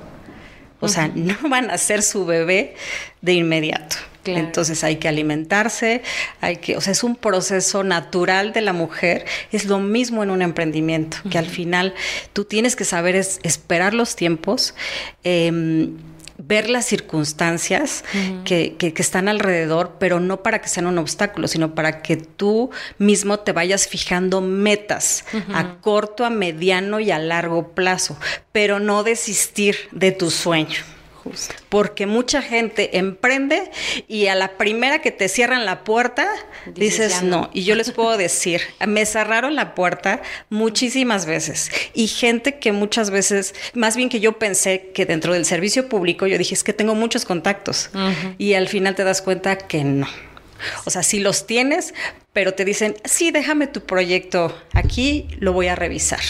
o 0.79 0.87
sea, 0.87 1.09
no 1.15 1.35
van 1.49 1.71
a 1.71 1.77
ser 1.79 2.03
su 2.03 2.25
bebé 2.25 2.75
de 3.21 3.33
inmediato. 3.33 3.95
Entonces 4.25 4.83
hay 4.83 4.97
que 4.97 5.07
alimentarse, 5.07 6.03
hay 6.41 6.57
que, 6.57 6.77
o 6.77 6.81
sea, 6.81 6.91
es 6.91 7.03
un 7.03 7.15
proceso 7.15 7.83
natural 7.83 8.53
de 8.53 8.61
la 8.61 8.73
mujer, 8.73 9.25
es 9.51 9.65
lo 9.65 9.79
mismo 9.79 10.23
en 10.23 10.29
un 10.29 10.41
emprendimiento, 10.41 11.17
que 11.29 11.37
al 11.37 11.47
final 11.47 11.93
tú 12.33 12.45
tienes 12.45 12.75
que 12.75 12.85
saber 12.85 13.15
esperar 13.15 13.93
los 13.93 14.15
tiempos. 14.15 14.75
Em, 15.23 15.97
ver 16.47 16.69
las 16.69 16.85
circunstancias 16.85 18.03
que, 18.45 18.75
que, 18.77 18.93
están 18.97 19.27
alrededor, 19.27 19.97
pero 19.99 20.19
no 20.19 20.41
para 20.43 20.59
que 20.59 20.69
sean 20.69 20.87
un 20.87 20.97
obstáculo, 20.97 21.47
sino 21.47 21.75
para 21.75 22.01
que 22.01 22.17
tú 22.17 22.71
mismo 22.97 23.39
te 23.39 23.51
vayas 23.51 23.87
fijando 23.87 24.41
metas 24.41 25.23
a 25.53 25.75
corto, 25.81 26.25
a 26.25 26.29
mediano 26.29 26.99
y 26.99 27.11
a 27.11 27.19
largo 27.19 27.69
plazo, 27.69 28.17
pero 28.51 28.79
no 28.79 29.03
desistir 29.03 29.77
de 29.91 30.11
tu 30.11 30.31
sueño. 30.31 30.79
Porque 31.69 32.05
mucha 32.05 32.41
gente 32.41 32.97
emprende 32.97 33.71
y 34.07 34.27
a 34.27 34.35
la 34.35 34.57
primera 34.57 35.01
que 35.01 35.11
te 35.11 35.29
cierran 35.29 35.65
la 35.65 35.83
puerta, 35.83 36.27
dices, 36.75 37.23
no. 37.23 37.49
Y 37.53 37.63
yo 37.63 37.75
les 37.75 37.91
puedo 37.91 38.17
decir, 38.17 38.61
me 38.87 39.05
cerraron 39.05 39.55
la 39.55 39.75
puerta 39.75 40.21
muchísimas 40.49 41.25
veces. 41.25 41.71
Y 41.93 42.07
gente 42.07 42.59
que 42.59 42.71
muchas 42.71 43.09
veces, 43.09 43.53
más 43.73 43.95
bien 43.95 44.09
que 44.09 44.19
yo 44.19 44.39
pensé 44.39 44.91
que 44.93 45.05
dentro 45.05 45.33
del 45.33 45.45
servicio 45.45 45.87
público, 45.89 46.27
yo 46.27 46.37
dije, 46.37 46.55
es 46.55 46.63
que 46.63 46.73
tengo 46.73 46.95
muchos 46.95 47.25
contactos. 47.25 47.89
Y 48.37 48.53
al 48.53 48.67
final 48.67 48.95
te 48.95 49.03
das 49.03 49.21
cuenta 49.21 49.57
que 49.57 49.83
no. 49.83 50.07
O 50.85 50.89
sea, 50.89 51.03
sí 51.03 51.19
los 51.19 51.47
tienes, 51.47 51.93
pero 52.33 52.53
te 52.53 52.65
dicen, 52.65 52.95
sí, 53.03 53.31
déjame 53.31 53.67
tu 53.67 53.81
proyecto 53.81 54.55
aquí, 54.73 55.27
lo 55.39 55.53
voy 55.53 55.67
a 55.67 55.75
revisar. 55.75 56.21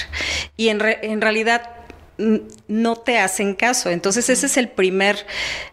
Y 0.58 0.70
en, 0.70 0.82
en 1.02 1.22
realidad 1.22 1.70
no 2.68 2.96
te 2.96 3.20
hacen 3.20 3.56
caso. 3.56 3.90
Entonces 3.90 4.30
ese 4.30 4.46
es 4.46 4.58
el 4.58 4.70
primer 4.70 5.26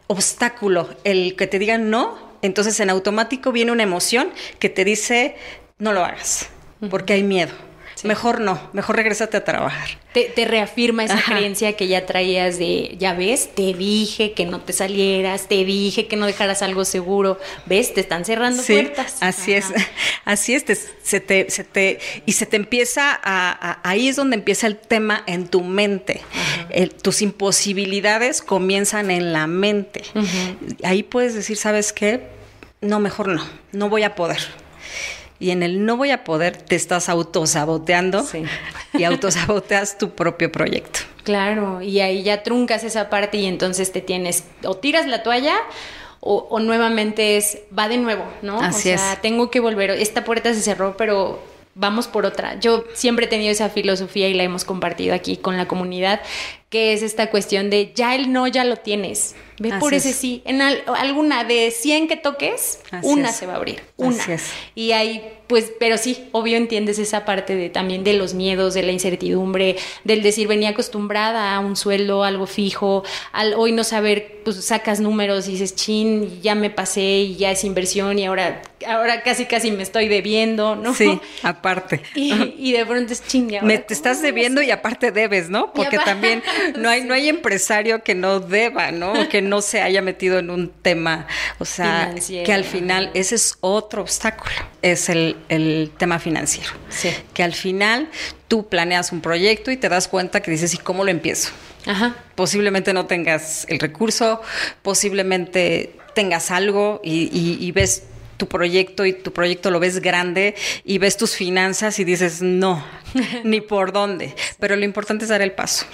obstáculo, 0.06 0.88
el 1.04 1.36
que 1.36 1.46
te 1.46 1.58
digan 1.58 1.90
no. 1.90 2.18
Entonces 2.42 2.78
en 2.80 2.90
automático 2.90 3.52
viene 3.52 3.72
una 3.72 3.82
emoción 3.82 4.30
que 4.58 4.68
te 4.68 4.84
dice 4.84 5.36
no 5.78 5.92
lo 5.92 6.04
hagas, 6.04 6.48
porque 6.90 7.12
hay 7.12 7.22
miedo. 7.22 7.67
Mejor 8.04 8.40
no, 8.40 8.60
mejor 8.72 8.96
regrésate 8.96 9.36
a 9.36 9.44
trabajar. 9.44 9.88
Te, 10.12 10.44
reafirma 10.44 11.04
esa 11.04 11.22
creencia 11.22 11.74
que 11.74 11.86
ya 11.86 12.04
traías 12.04 12.58
de, 12.58 12.96
ya 12.98 13.14
ves, 13.14 13.54
te 13.54 13.72
dije 13.72 14.32
que 14.32 14.46
no 14.46 14.60
te 14.60 14.72
salieras, 14.72 15.46
te 15.46 15.64
dije 15.64 16.06
que 16.08 16.16
no 16.16 16.26
dejaras 16.26 16.62
algo 16.62 16.84
seguro, 16.84 17.38
ves, 17.66 17.94
te 17.94 18.00
están 18.00 18.24
cerrando 18.24 18.62
puertas. 18.62 19.16
Así 19.20 19.52
es, 19.52 19.66
así 20.24 20.54
es, 20.54 20.64
se 21.02 21.20
te, 21.20 21.50
se 21.50 21.64
te, 21.64 22.00
y 22.26 22.32
se 22.32 22.46
te 22.46 22.56
empieza 22.56 23.18
a, 23.22 23.80
ahí 23.88 24.08
es 24.08 24.16
donde 24.16 24.36
empieza 24.36 24.66
el 24.66 24.76
tema 24.76 25.22
en 25.26 25.46
tu 25.46 25.62
mente. 25.62 26.20
tus 27.02 27.22
imposibilidades 27.22 28.42
comienzan 28.42 29.10
en 29.10 29.32
la 29.32 29.46
mente. 29.46 30.02
Ahí 30.82 31.02
puedes 31.02 31.34
decir, 31.34 31.56
¿sabes 31.56 31.92
qué? 31.92 32.26
No, 32.80 32.98
mejor 33.00 33.28
no, 33.28 33.46
no 33.72 33.88
voy 33.88 34.02
a 34.02 34.14
poder 34.14 34.67
y 35.40 35.50
en 35.50 35.62
el 35.62 35.84
no 35.84 35.96
voy 35.96 36.10
a 36.10 36.24
poder 36.24 36.56
te 36.56 36.76
estás 36.76 37.08
autosaboteando 37.08 38.26
y 38.94 39.04
autosaboteas 39.04 39.98
tu 39.98 40.10
propio 40.10 40.50
proyecto. 40.50 41.00
Claro, 41.24 41.82
y 41.82 42.00
ahí 42.00 42.22
ya 42.22 42.42
truncas 42.42 42.84
esa 42.84 43.10
parte 43.10 43.36
y 43.36 43.46
entonces 43.46 43.92
te 43.92 44.00
tienes 44.00 44.44
o 44.64 44.76
tiras 44.76 45.06
la 45.06 45.22
toalla 45.22 45.56
o, 46.20 46.58
nuevamente 46.60 47.36
es 47.36 47.58
va 47.76 47.88
de 47.88 47.96
nuevo, 47.96 48.24
¿no? 48.42 48.60
Así 48.60 48.92
o 48.92 48.98
sea, 48.98 49.18
tengo 49.20 49.50
que 49.50 49.60
volver, 49.60 49.90
esta 49.90 50.24
puerta 50.24 50.52
se 50.52 50.60
cerró, 50.60 50.96
pero 50.96 51.40
vamos 51.74 52.08
por 52.08 52.26
otra. 52.26 52.58
Yo 52.58 52.84
siempre 52.92 53.26
he 53.26 53.28
tenido 53.28 53.52
esa 53.52 53.70
filosofía 53.70 54.28
y 54.28 54.34
la 54.34 54.42
hemos 54.42 54.64
compartido 54.64 55.14
aquí 55.14 55.36
con 55.36 55.56
la 55.56 55.68
comunidad, 55.68 56.20
que 56.70 56.92
es 56.92 57.02
esta 57.02 57.30
cuestión 57.30 57.70
de 57.70 57.92
ya 57.94 58.14
el 58.14 58.32
no 58.32 58.46
ya 58.48 58.64
lo 58.64 58.76
tienes. 58.76 59.36
Ve 59.58 59.72
por 59.80 59.94
ese 59.94 60.12
sí. 60.12 60.42
En 60.44 60.62
alguna 60.62 61.44
de 61.44 61.70
100 61.70 62.08
que 62.08 62.16
toques, 62.16 62.80
una 63.02 63.32
se 63.32 63.46
va 63.46 63.54
a 63.54 63.56
abrir. 63.56 63.80
Una. 63.96 64.24
Y 64.74 64.92
ahí, 64.92 65.22
pues, 65.48 65.72
pero 65.80 65.98
sí, 65.98 66.28
obvio 66.32 66.56
entiendes 66.56 66.98
esa 66.98 67.24
parte 67.24 67.56
de 67.56 67.68
también 67.68 68.04
de 68.04 68.12
los 68.12 68.34
miedos, 68.34 68.74
de 68.74 68.82
la 68.82 68.92
incertidumbre, 68.92 69.76
del 70.04 70.22
decir 70.22 70.46
venía 70.46 70.70
acostumbrada 70.70 71.54
a 71.54 71.60
un 71.60 71.74
sueldo, 71.74 72.22
algo 72.22 72.46
fijo, 72.46 73.02
al 73.32 73.54
hoy 73.54 73.72
no 73.72 73.82
saber, 73.82 74.40
pues 74.44 74.64
sacas 74.64 75.00
números 75.00 75.48
y 75.48 75.52
dices, 75.52 75.74
chin, 75.74 76.40
ya 76.40 76.54
me 76.54 76.70
pasé 76.70 77.02
y 77.02 77.36
ya 77.36 77.50
es 77.50 77.64
inversión 77.64 78.18
y 78.18 78.26
ahora, 78.26 78.62
ahora 78.86 79.22
casi 79.22 79.46
casi 79.46 79.70
me 79.70 79.82
estoy 79.82 80.08
debiendo, 80.08 80.76
¿no? 80.76 80.94
Sí, 80.94 81.18
aparte. 81.42 82.02
Y, 82.14 82.72
de 82.72 82.84
pronto 82.84 83.12
es 83.12 83.24
chin, 83.26 83.50
Me 83.62 83.78
te 83.78 83.94
estás 83.94 84.20
debiendo 84.20 84.60
y 84.60 84.70
aparte 84.70 85.12
debes, 85.12 85.48
¿no? 85.48 85.72
Porque 85.72 85.98
también 85.98 86.42
no 86.76 86.88
hay, 86.88 87.02
no 87.02 87.14
hay 87.14 87.28
empresario 87.28 88.02
que 88.02 88.14
no 88.14 88.40
deba, 88.40 88.90
¿no? 88.90 89.28
Que 89.28 89.40
no 89.48 89.62
se 89.62 89.82
haya 89.82 90.02
metido 90.02 90.38
en 90.38 90.50
un 90.50 90.70
tema, 90.70 91.26
o 91.58 91.64
sea, 91.64 92.14
que 92.44 92.52
al 92.52 92.64
final 92.64 93.10
ese 93.14 93.34
es 93.34 93.56
otro 93.60 94.02
obstáculo, 94.02 94.54
es 94.82 95.08
el, 95.08 95.36
el 95.48 95.90
tema 95.96 96.18
financiero. 96.18 96.70
Sí. 96.88 97.10
Que 97.34 97.42
al 97.42 97.54
final 97.54 98.08
tú 98.48 98.68
planeas 98.68 99.12
un 99.12 99.20
proyecto 99.20 99.70
y 99.70 99.76
te 99.76 99.88
das 99.88 100.08
cuenta 100.08 100.40
que 100.40 100.50
dices, 100.50 100.74
¿y 100.74 100.78
cómo 100.78 101.04
lo 101.04 101.10
empiezo? 101.10 101.50
Ajá. 101.86 102.16
Posiblemente 102.34 102.92
no 102.92 103.06
tengas 103.06 103.66
el 103.68 103.78
recurso, 103.78 104.42
posiblemente 104.82 105.96
tengas 106.14 106.50
algo 106.50 107.00
y, 107.02 107.28
y 107.32 107.72
ves 107.72 108.04
tu 108.38 108.48
proyecto 108.48 109.04
y 109.04 109.12
tu 109.12 109.32
proyecto 109.32 109.70
lo 109.70 109.80
ves 109.80 110.00
grande 110.00 110.54
y 110.84 110.98
ves 110.98 111.16
tus 111.16 111.34
finanzas 111.34 111.98
y 111.98 112.04
dices, 112.04 112.40
no, 112.40 112.82
ni 113.44 113.60
por 113.60 113.92
dónde. 113.92 114.34
Pero 114.58 114.76
lo 114.76 114.84
importante 114.84 115.24
es 115.24 115.28
dar 115.28 115.42
el 115.42 115.52
paso. 115.52 115.84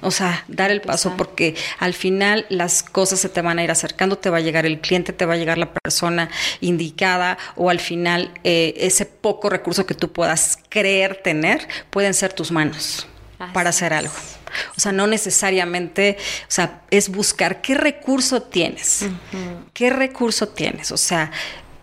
O 0.00 0.10
sea, 0.10 0.44
dar 0.48 0.70
el 0.70 0.80
paso 0.80 1.14
porque 1.16 1.54
al 1.78 1.94
final 1.94 2.46
las 2.48 2.82
cosas 2.82 3.20
se 3.20 3.28
te 3.28 3.42
van 3.42 3.58
a 3.58 3.64
ir 3.64 3.70
acercando, 3.70 4.18
te 4.18 4.30
va 4.30 4.38
a 4.38 4.40
llegar 4.40 4.66
el 4.66 4.80
cliente, 4.80 5.12
te 5.12 5.24
va 5.24 5.34
a 5.34 5.36
llegar 5.36 5.58
la 5.58 5.72
persona 5.72 6.30
indicada 6.60 7.38
o 7.56 7.70
al 7.70 7.80
final 7.80 8.32
eh, 8.44 8.74
ese 8.78 9.06
poco 9.06 9.50
recurso 9.50 9.86
que 9.86 9.94
tú 9.94 10.12
puedas 10.12 10.58
creer 10.68 11.20
tener 11.22 11.68
pueden 11.90 12.14
ser 12.14 12.32
tus 12.32 12.50
manos 12.50 13.06
para 13.52 13.70
hacer 13.70 13.92
algo. 13.92 14.12
O 14.76 14.80
sea, 14.80 14.92
no 14.92 15.06
necesariamente, 15.06 16.16
o 16.42 16.50
sea, 16.50 16.82
es 16.90 17.10
buscar 17.10 17.60
qué 17.60 17.74
recurso 17.74 18.42
tienes, 18.42 19.06
qué 19.72 19.90
recurso 19.90 20.48
tienes. 20.48 20.90
O 20.92 20.96
sea, 20.96 21.30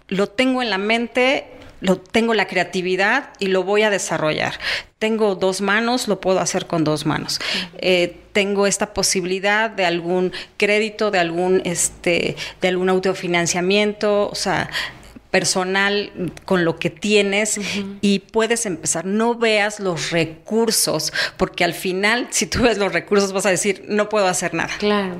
lo 0.07 0.27
tengo 0.27 0.61
en 0.61 0.69
la 0.69 0.77
mente, 0.77 1.47
lo, 1.85 1.97
tengo 1.97 2.33
la 2.33 2.47
creatividad 2.47 3.29
y 3.39 3.47
lo 3.47 3.63
voy 3.63 3.83
a 3.83 3.89
desarrollar. 3.89 4.59
Tengo 4.99 5.35
dos 5.35 5.61
manos, 5.61 6.07
lo 6.07 6.19
puedo 6.19 6.39
hacer 6.39 6.65
con 6.65 6.83
dos 6.83 7.05
manos. 7.05 7.39
Eh, 7.77 8.17
tengo 8.33 8.67
esta 8.67 8.93
posibilidad 8.93 9.69
de 9.69 9.85
algún 9.85 10.33
crédito, 10.57 11.11
de 11.11 11.19
algún, 11.19 11.61
este, 11.65 12.35
de 12.61 12.67
algún 12.67 12.89
autofinanciamiento, 12.89 14.29
o 14.29 14.35
sea, 14.35 14.69
personal 15.31 16.11
con 16.45 16.63
lo 16.63 16.77
que 16.79 16.89
tienes 16.89 17.59
y 18.01 18.19
puedes 18.19 18.65
empezar. 18.65 19.05
No 19.05 19.35
veas 19.35 19.79
los 19.79 20.11
recursos, 20.11 21.11
porque 21.37 21.63
al 21.63 21.73
final, 21.73 22.27
si 22.29 22.47
tú 22.47 22.63
ves 22.63 22.77
los 22.77 22.93
recursos, 22.93 23.33
vas 23.33 23.45
a 23.45 23.49
decir, 23.49 23.83
no 23.89 24.07
puedo 24.07 24.27
hacer 24.27 24.53
nada. 24.53 24.71
Claro. 24.79 25.15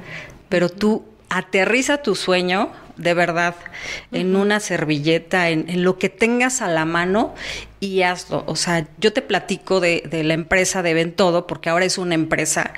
Pero 0.48 0.70
tú 0.70 1.04
aterriza 1.30 1.98
tu 1.98 2.16
sueño, 2.16 2.72
de 2.98 3.14
verdad, 3.14 3.56
en 4.12 4.36
una 4.36 4.60
servilleta, 4.60 5.50
en, 5.50 5.84
lo 5.84 5.98
que 5.98 6.10
tengas 6.10 6.62
a 6.62 6.68
la 6.68 6.86
mano 6.86 7.36
y 7.80 8.02
hazlo. 8.02 8.44
O 8.48 8.56
sea, 8.56 8.88
yo 8.98 9.14
te 9.14 9.22
platico 9.22 9.80
de, 9.80 10.04
la 10.24 10.34
empresa 10.34 10.82
de 10.82 10.94
Ven 10.94 11.12
Todo, 11.14 11.48
porque 11.48 11.70
ahora 11.70 11.86
es 11.86 11.98
una 11.98 12.16
empresa, 12.16 12.74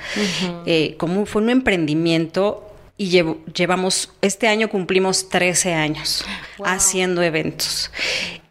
eh, 0.66 0.94
como 0.98 1.26
fue 1.26 1.42
un 1.42 1.50
emprendimiento 1.50 2.64
y 2.96 3.10
llevamos, 3.54 4.12
este 4.22 4.48
año 4.48 4.68
cumplimos 4.68 5.28
13 5.28 5.72
años 5.74 6.24
haciendo 6.64 7.22
eventos. 7.22 7.92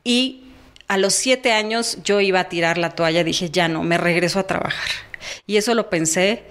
Y 0.05 0.45
a 0.87 0.97
los 0.97 1.13
7 1.15 1.51
años 1.51 1.97
yo 2.05 2.21
iba 2.21 2.39
a 2.39 2.49
tirar 2.49 2.77
la 2.77 2.91
toalla, 2.91 3.25
dije, 3.25 3.49
ya 3.49 3.67
no, 3.67 3.83
me 3.83 3.97
regreso 3.97 4.39
a 4.39 4.47
trabajar. 4.47 4.87
Y 5.45 5.57
eso 5.57 5.73
lo 5.73 5.89
pensé 5.89 6.43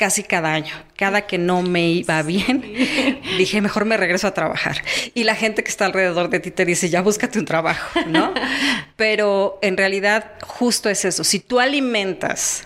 casi 0.00 0.22
cada 0.22 0.54
año. 0.54 0.72
Cada 0.96 1.26
que 1.26 1.36
no 1.36 1.60
me 1.60 1.90
iba 1.90 2.22
bien, 2.22 2.62
dije, 3.36 3.60
mejor 3.60 3.84
me 3.84 3.98
regreso 3.98 4.26
a 4.26 4.32
trabajar. 4.32 4.82
Y 5.12 5.24
la 5.24 5.34
gente 5.34 5.62
que 5.62 5.68
está 5.68 5.84
alrededor 5.84 6.30
de 6.30 6.40
ti 6.40 6.50
te 6.50 6.64
dice, 6.64 6.88
ya 6.88 7.02
búscate 7.02 7.38
un 7.38 7.44
trabajo, 7.44 8.00
¿no? 8.06 8.32
Pero 8.96 9.58
en 9.60 9.76
realidad 9.76 10.32
justo 10.42 10.88
es 10.88 11.04
eso. 11.04 11.22
Si 11.22 11.38
tú 11.38 11.60
alimentas 11.60 12.62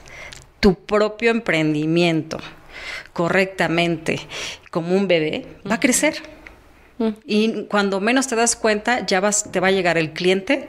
tu 0.60 0.76
propio 0.76 1.32
emprendimiento 1.32 2.38
correctamente 3.12 4.20
como 4.70 4.94
un 4.94 5.08
bebé, 5.08 5.44
va 5.68 5.74
a 5.74 5.80
crecer. 5.80 6.22
Y 7.26 7.64
cuando 7.64 8.00
menos 8.00 8.28
te 8.28 8.36
das 8.36 8.54
cuenta, 8.54 9.04
ya 9.04 9.18
vas, 9.18 9.50
te 9.50 9.58
va 9.58 9.68
a 9.68 9.72
llegar 9.72 9.98
el 9.98 10.12
cliente 10.12 10.68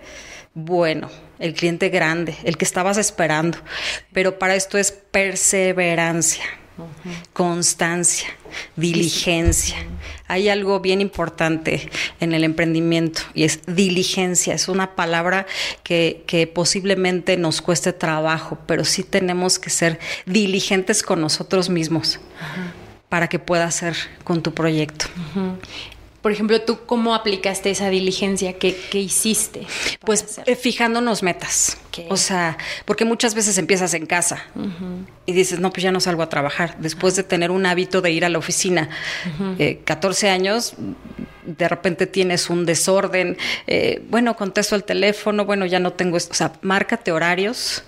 bueno, 0.56 1.10
el 1.40 1.54
cliente 1.54 1.90
grande, 1.90 2.36
el 2.44 2.58
que 2.58 2.66
estabas 2.66 2.98
esperando. 2.98 3.58
Pero 4.14 4.40
para 4.40 4.56
esto 4.56 4.78
es 4.78 4.92
perseverancia, 4.92 6.44
constancia, 7.34 8.28
diligencia. 8.76 9.78
Hay 10.28 10.50
algo 10.50 10.80
bien 10.80 11.02
importante 11.02 11.90
en 12.20 12.34
el 12.34 12.44
emprendimiento 12.44 13.22
y 13.34 13.44
es 13.44 13.62
diligencia. 13.68 14.54
Es 14.54 14.68
una 14.68 14.96
palabra 14.96 15.46
que, 15.84 16.52
posiblemente 16.54 17.38
nos 17.38 17.62
cueste 17.62 17.94
trabajo, 17.94 18.58
pero 18.66 18.86
sí 18.86 19.04
tenemos 19.04 19.60
que 19.60 19.70
ser 19.70 20.00
diligentes 20.26 21.04
con 21.04 21.22
nosotros 21.22 21.70
mismos. 21.70 22.20
para 23.10 23.30
que 23.30 23.40
puedas 23.40 23.76
ser 23.76 23.96
con 24.26 24.42
tu 24.42 24.54
proyecto. 24.54 25.06
Por 26.26 26.32
ejemplo, 26.32 26.60
¿tú 26.60 26.80
cómo 26.88 27.14
aplicaste 27.14 27.70
esa 27.70 27.92
diligencia? 27.92 28.54
¿Qué, 28.54 28.76
hiciste? 28.94 29.68
Pues 30.00 30.42
eh, 30.48 30.56
fijándonos 30.56 31.22
metas. 31.22 31.78
O 32.10 32.18
sea, 32.18 32.58
porque 32.86 33.06
muchas 33.06 33.36
veces 33.36 33.60
empiezas 33.60 33.94
en 33.94 34.08
casa 34.08 34.44
y 35.28 35.34
dices, 35.34 35.60
no, 35.60 35.70
pues 35.70 35.84
ya 35.84 35.92
no 35.92 36.00
salgo 36.00 36.24
a 36.24 36.30
trabajar. 36.30 36.78
Después 36.80 37.16
de 37.16 37.22
tener 37.22 37.52
un 37.52 37.68
hábito 37.68 38.02
de 38.02 38.10
ir 38.10 38.26
a 38.26 38.30
la 38.30 38.40
oficina, 38.40 38.90
14 39.84 40.26
eh, 40.26 40.30
años, 40.32 40.74
de 41.46 41.70
repente 41.70 42.08
tienes 42.08 42.50
un 42.50 42.66
desorden. 42.66 43.38
Eh, 43.68 44.02
bueno, 44.10 44.36
contesto 44.36 44.76
el 44.76 44.84
teléfono, 44.84 45.46
bueno, 45.46 45.68
ya 45.68 45.80
no 45.80 45.94
tengo 45.94 46.18
esto. 46.18 46.32
O 46.32 46.36
sea, 46.36 46.54
márcate 46.64 47.12
horarios, 47.12 47.84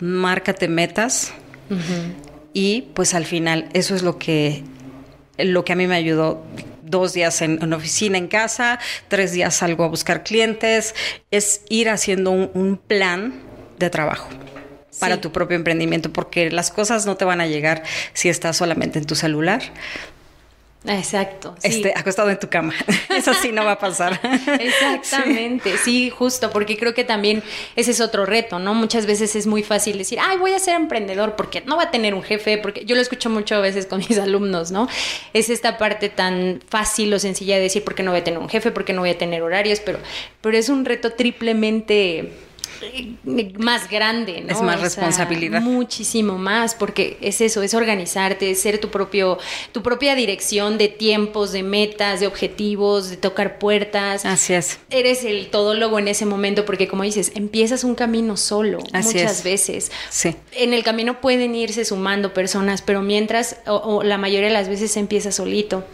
márcate 0.00 0.66
metas 0.66 1.32
y 2.52 2.88
pues 2.94 3.14
al 3.14 3.26
final 3.26 3.68
eso 3.74 3.94
es 3.94 4.02
lo 4.02 4.18
que 4.18 4.64
lo 5.38 5.64
que 5.64 5.72
a 5.72 5.76
mí 5.76 5.86
me 5.86 5.94
ayudó 5.94 6.44
dos 6.90 7.12
días 7.12 7.42
en, 7.42 7.62
en, 7.62 7.72
oficina 7.72 8.18
en 8.18 8.28
casa, 8.28 8.78
tres 9.08 9.32
días 9.32 9.54
salgo 9.54 9.84
a 9.84 9.88
buscar 9.88 10.24
clientes, 10.24 10.94
es 11.30 11.62
ir 11.68 11.88
haciendo 11.88 12.30
un, 12.30 12.76
plan 12.76 13.34
de 13.78 13.90
trabajo 13.90 14.28
para 14.98 15.20
tu 15.20 15.32
propio 15.32 15.56
emprendimiento, 15.56 16.12
porque 16.12 16.50
las 16.50 16.70
cosas 16.70 17.06
no 17.06 17.16
te 17.16 17.24
van 17.24 17.40
a 17.40 17.46
llegar 17.46 17.82
si 18.12 18.28
estás 18.28 18.56
solamente 18.56 18.98
en 18.98 19.06
tu 19.06 19.14
celular. 19.14 19.62
Exacto. 20.86 21.54
Este, 21.62 21.92
acostado 21.94 22.30
en 22.30 22.38
tu 22.38 22.48
cama. 22.48 22.72
Eso 23.10 23.34
sí 23.34 23.52
no 23.52 23.64
va 23.64 23.72
a 23.72 23.78
pasar. 23.78 24.18
Exactamente, 24.60 25.76
sí. 25.76 26.08
justo, 26.08 26.50
porque 26.50 26.78
creo 26.78 26.94
que 26.94 27.04
también 27.04 27.42
ese 27.76 27.90
es 27.90 28.00
otro 28.00 28.24
reto, 28.24 28.58
¿no? 28.58 28.72
Muchas 28.72 29.04
veces 29.04 29.36
es 29.36 29.46
muy 29.46 29.62
fácil 29.62 29.98
decir, 29.98 30.18
ay, 30.20 30.38
voy 30.38 30.52
a 30.52 30.58
ser 30.58 30.76
emprendedor 30.76 31.36
porque 31.36 31.60
no 31.66 31.76
va 31.76 31.84
a 31.84 31.90
tener 31.90 32.14
un 32.14 32.22
jefe, 32.22 32.56
porque 32.56 32.84
yo 32.86 32.96
lo 32.96 33.02
escucho 33.02 33.28
mucho 33.28 33.56
a 33.56 33.60
veces 33.60 33.86
con 33.86 33.98
mis 34.08 34.18
alumnos, 34.18 34.70
¿no? 34.70 34.88
Es 35.34 35.50
esta 35.50 35.76
parte 35.76 36.08
tan 36.08 36.60
fácil 36.68 37.12
o 37.12 37.18
sencilla 37.18 37.56
de 37.56 37.62
decir, 37.62 37.84
porque 37.84 38.02
no 38.02 38.12
voy 38.12 38.20
a 38.20 38.24
tener 38.24 38.40
un 38.40 38.48
jefe, 38.48 38.70
porque 38.70 38.92
no 38.92 39.02
voy 39.02 39.10
a 39.10 39.18
tener 39.18 39.42
horarios, 39.42 39.80
pero, 39.80 39.98
pero 40.40 40.56
es 40.56 40.70
un 40.70 40.84
reto 40.84 41.12
triplemente 41.12 42.32
más 43.58 43.88
grande, 43.90 44.40
¿no? 44.40 44.52
Es 44.52 44.62
más 44.62 44.76
O 44.76 44.78
sea, 44.78 44.84
responsabilidad. 44.84 45.60
muchísimo 45.60 46.38
más, 46.38 46.74
porque 46.74 47.18
es 47.20 47.40
eso, 47.40 47.62
es 47.62 47.74
organizarte, 47.74 48.50
es 48.50 48.60
ser 48.60 48.78
tu 48.78 48.88
propio, 48.90 49.38
tu 49.72 49.82
propia 49.82 50.14
dirección 50.14 50.78
de 50.78 50.88
tiempos, 50.88 51.52
de 51.52 51.62
metas, 51.62 52.20
de 52.20 52.26
objetivos, 52.26 53.10
de 53.10 53.16
tocar 53.16 53.58
puertas. 53.58 54.24
Así 54.24 54.54
es. 54.54 54.78
Eres 54.90 55.24
el 55.24 55.48
todólogo 55.50 55.98
en 55.98 56.08
ese 56.08 56.26
momento, 56.26 56.64
porque 56.64 56.88
como 56.88 57.02
dices, 57.02 57.32
empiezas 57.34 57.84
un 57.84 57.94
camino 57.94 58.36
solo, 58.36 58.78
Así 58.92 59.08
muchas 59.14 59.38
es. 59.38 59.44
veces. 59.44 59.92
Sí. 60.10 60.34
En 60.52 60.72
el 60.74 60.82
camino 60.82 61.20
pueden 61.20 61.54
irse 61.54 61.84
sumando 61.84 62.32
personas, 62.34 62.82
pero 62.82 63.02
mientras, 63.02 63.56
o, 63.66 63.74
o 63.76 64.02
la 64.02 64.18
mayoría 64.18 64.48
de 64.48 64.54
las 64.54 64.68
veces 64.68 64.90
se 64.92 65.00
empieza 65.00 65.32
solito. 65.32 65.84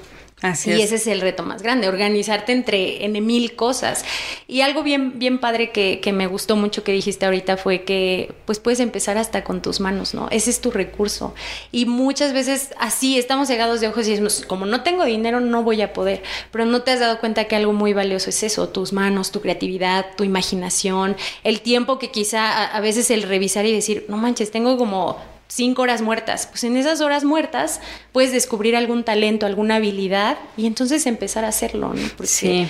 Así 0.43 0.71
y 0.71 0.75
es. 0.75 0.93
ese 0.93 0.97
es 0.97 1.07
el 1.07 1.23
reto 1.23 1.43
más 1.45 1.63
grande, 1.63 1.89
organizarte 1.89 2.53
entre, 2.53 3.07
en 3.07 3.25
mil 3.25 3.57
cosas. 3.57 4.05
Y 4.47 4.61
algo 4.61 4.83
bien, 4.83 5.19
bien 5.19 5.39
padre 5.39 5.71
que, 5.71 6.01
que 6.01 6.13
me 6.13 6.27
gustó 6.27 6.57
mucho 6.57 6.85
que 6.85 6.93
dijiste 6.93 7.25
ahorita 7.25 7.57
fue 7.57 7.85
que 7.85 8.35
pues 8.45 8.61
puedes 8.61 8.81
empezar 8.81 9.17
hasta 9.17 9.45
con 9.45 9.63
tus 9.63 9.81
manos, 9.81 10.13
¿no? 10.13 10.29
Ese 10.31 10.51
es 10.51 10.61
tu 10.61 10.71
recurso. 10.71 11.35
Y 11.73 11.87
muchas 11.87 12.35
veces 12.35 12.71
así 12.79 13.19
estamos 13.19 13.49
cegados 13.49 13.81
de 13.81 13.89
ojos 13.89 14.07
y 14.07 14.11
decimos, 14.11 14.45
como 14.47 14.67
no 14.67 14.83
tengo 14.83 15.07
dinero, 15.07 15.41
no 15.41 15.63
voy 15.63 15.81
a 15.81 15.95
poder. 15.95 16.23
Pero 16.51 16.67
no 16.67 16.83
te 16.83 16.91
has 16.91 17.01
dado 17.01 17.19
cuenta 17.19 17.45
que 17.45 17.57
algo 17.57 17.73
muy 17.73 17.95
valioso 17.95 18.29
es 18.29 18.43
eso, 18.43 18.69
tus 18.69 18.93
manos, 18.93 19.31
tu 19.31 19.41
creatividad, 19.41 20.05
tu 20.19 20.25
imaginación, 20.25 21.17
el 21.45 21.63
tiempo 21.63 21.99
que 21.99 22.11
quizá 22.11 22.43
a, 22.43 22.77
a 22.77 22.81
veces 22.81 23.11
el 23.11 23.23
revisar 23.23 23.65
y 23.65 23.73
decir, 23.73 24.05
no 24.11 24.19
manches, 24.19 24.51
tengo 24.51 24.77
como 24.77 25.17
cinco 25.57 25.83
horas 25.83 26.03
muertas. 26.03 26.47
Pues 26.47 26.63
en 26.65 26.77
esas 26.77 27.01
horas 27.01 27.25
muertas 27.25 27.81
puedes 28.13 28.31
descubrir 28.33 28.77
algún 28.77 29.03
talento, 29.05 29.47
alguna 29.47 29.77
habilidad 29.77 30.37
y 30.57 30.67
entonces 30.67 31.07
empezar 31.07 31.45
a 31.45 31.49
hacerlo, 31.49 31.95
¿no? 31.95 32.09
Porque 32.17 32.27
Sí. 32.27 32.69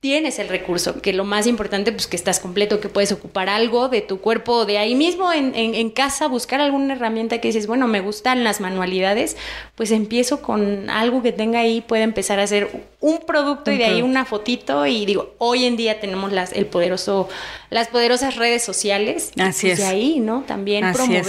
tienes 0.00 0.40
el 0.40 0.48
recurso, 0.48 1.00
que 1.00 1.12
lo 1.12 1.22
más 1.24 1.46
importante, 1.46 1.92
pues 1.92 2.08
que 2.08 2.16
estás 2.16 2.40
completo, 2.40 2.80
que 2.80 2.88
puedes 2.88 3.12
ocupar 3.12 3.48
algo 3.48 3.88
de 3.88 4.00
tu 4.00 4.18
cuerpo, 4.20 4.64
de 4.64 4.76
ahí 4.78 4.96
mismo 4.96 5.32
en, 5.32 5.54
en- 5.54 5.76
en 5.76 5.90
casa, 5.90 6.26
buscar 6.26 6.60
alguna 6.60 6.94
herramienta 6.94 7.38
que 7.40 7.46
dices, 7.48 7.68
bueno, 7.68 7.86
me 7.86 8.00
gustan 8.00 8.42
las 8.42 8.60
manualidades, 8.60 9.36
pues 9.76 9.92
empiezo 9.92 10.42
con 10.42 10.90
algo 10.90 11.22
que 11.22 11.30
tenga 11.30 11.60
ahí, 11.60 11.82
puede 11.82 12.02
empezar 12.02 12.40
a 12.40 12.42
hacer 12.42 12.68
un 13.00 13.20
producto 13.20 13.70
y 13.70 13.78
de 13.78 13.84
ahí 13.84 14.02
una 14.02 14.24
fotito 14.24 14.84
y 14.86 15.06
digo, 15.06 15.34
hoy 15.38 15.66
en 15.66 15.76
día 15.76 16.00
tenemos 16.00 16.32
las, 16.32 16.52
el 16.52 16.66
poderoso, 16.66 17.28
las 17.70 17.86
poderosas 17.86 18.34
redes 18.34 18.64
sociales, 18.64 19.30
Así 19.38 19.68
pues 19.68 19.78
de 19.78 19.84
es. 19.84 19.88
ahí, 19.88 20.18
¿no? 20.18 20.42
También 20.48 20.82
Así 20.82 21.14
es. 21.14 21.26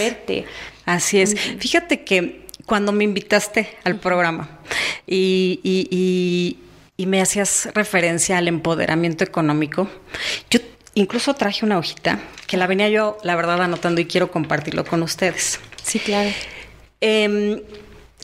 Así 0.85 1.21
es. 1.21 1.35
Fíjate 1.59 2.03
que 2.03 2.45
cuando 2.65 2.91
me 2.91 3.03
invitaste 3.03 3.69
al 3.83 3.97
programa 3.99 4.59
y, 5.07 5.59
y- 5.63 5.87
y- 5.91 6.57
y 6.95 7.05
me 7.07 7.21
hacías 7.21 7.69
referencia 7.73 8.37
al 8.37 8.47
empoderamiento 8.47 9.23
económico, 9.23 9.89
yo 10.49 10.59
incluso 10.93 11.33
traje 11.33 11.65
una 11.65 11.77
hojita 11.79 12.19
que 12.47 12.55
la 12.57 12.67
venía 12.67 12.87
yo, 12.89 13.17
la 13.23 13.35
verdad, 13.35 13.61
anotando 13.61 13.99
y 13.99 14.05
quiero 14.05 14.29
compartirlo 14.31 14.85
con 14.85 15.01
ustedes. 15.03 15.59
Sí, 15.83 15.99
claro. 15.99 16.29
Em, 17.01 17.61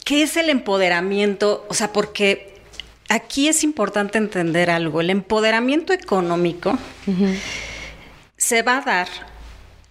¿Qué 0.05 0.23
es 0.23 0.37
el 0.37 0.49
empoderamiento? 0.49 1.65
O 1.69 1.73
sea, 1.73 1.91
porque 1.91 2.53
aquí 3.09 3.47
es 3.47 3.63
importante 3.63 4.17
entender 4.17 4.69
algo. 4.71 5.01
El 5.01 5.09
empoderamiento 5.09 5.93
económico 5.93 6.77
se 8.37 8.61
va 8.61 8.77
a 8.77 8.81
dar 8.81 9.07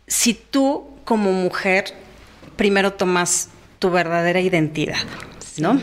si 0.06 0.34
tú 0.34 0.86
como 1.04 1.32
mujer 1.32 1.94
primero 2.58 2.92
tomas 2.92 3.48
tu 3.78 3.90
verdadera 3.90 4.40
identidad, 4.40 4.98
¿no? 5.56 5.80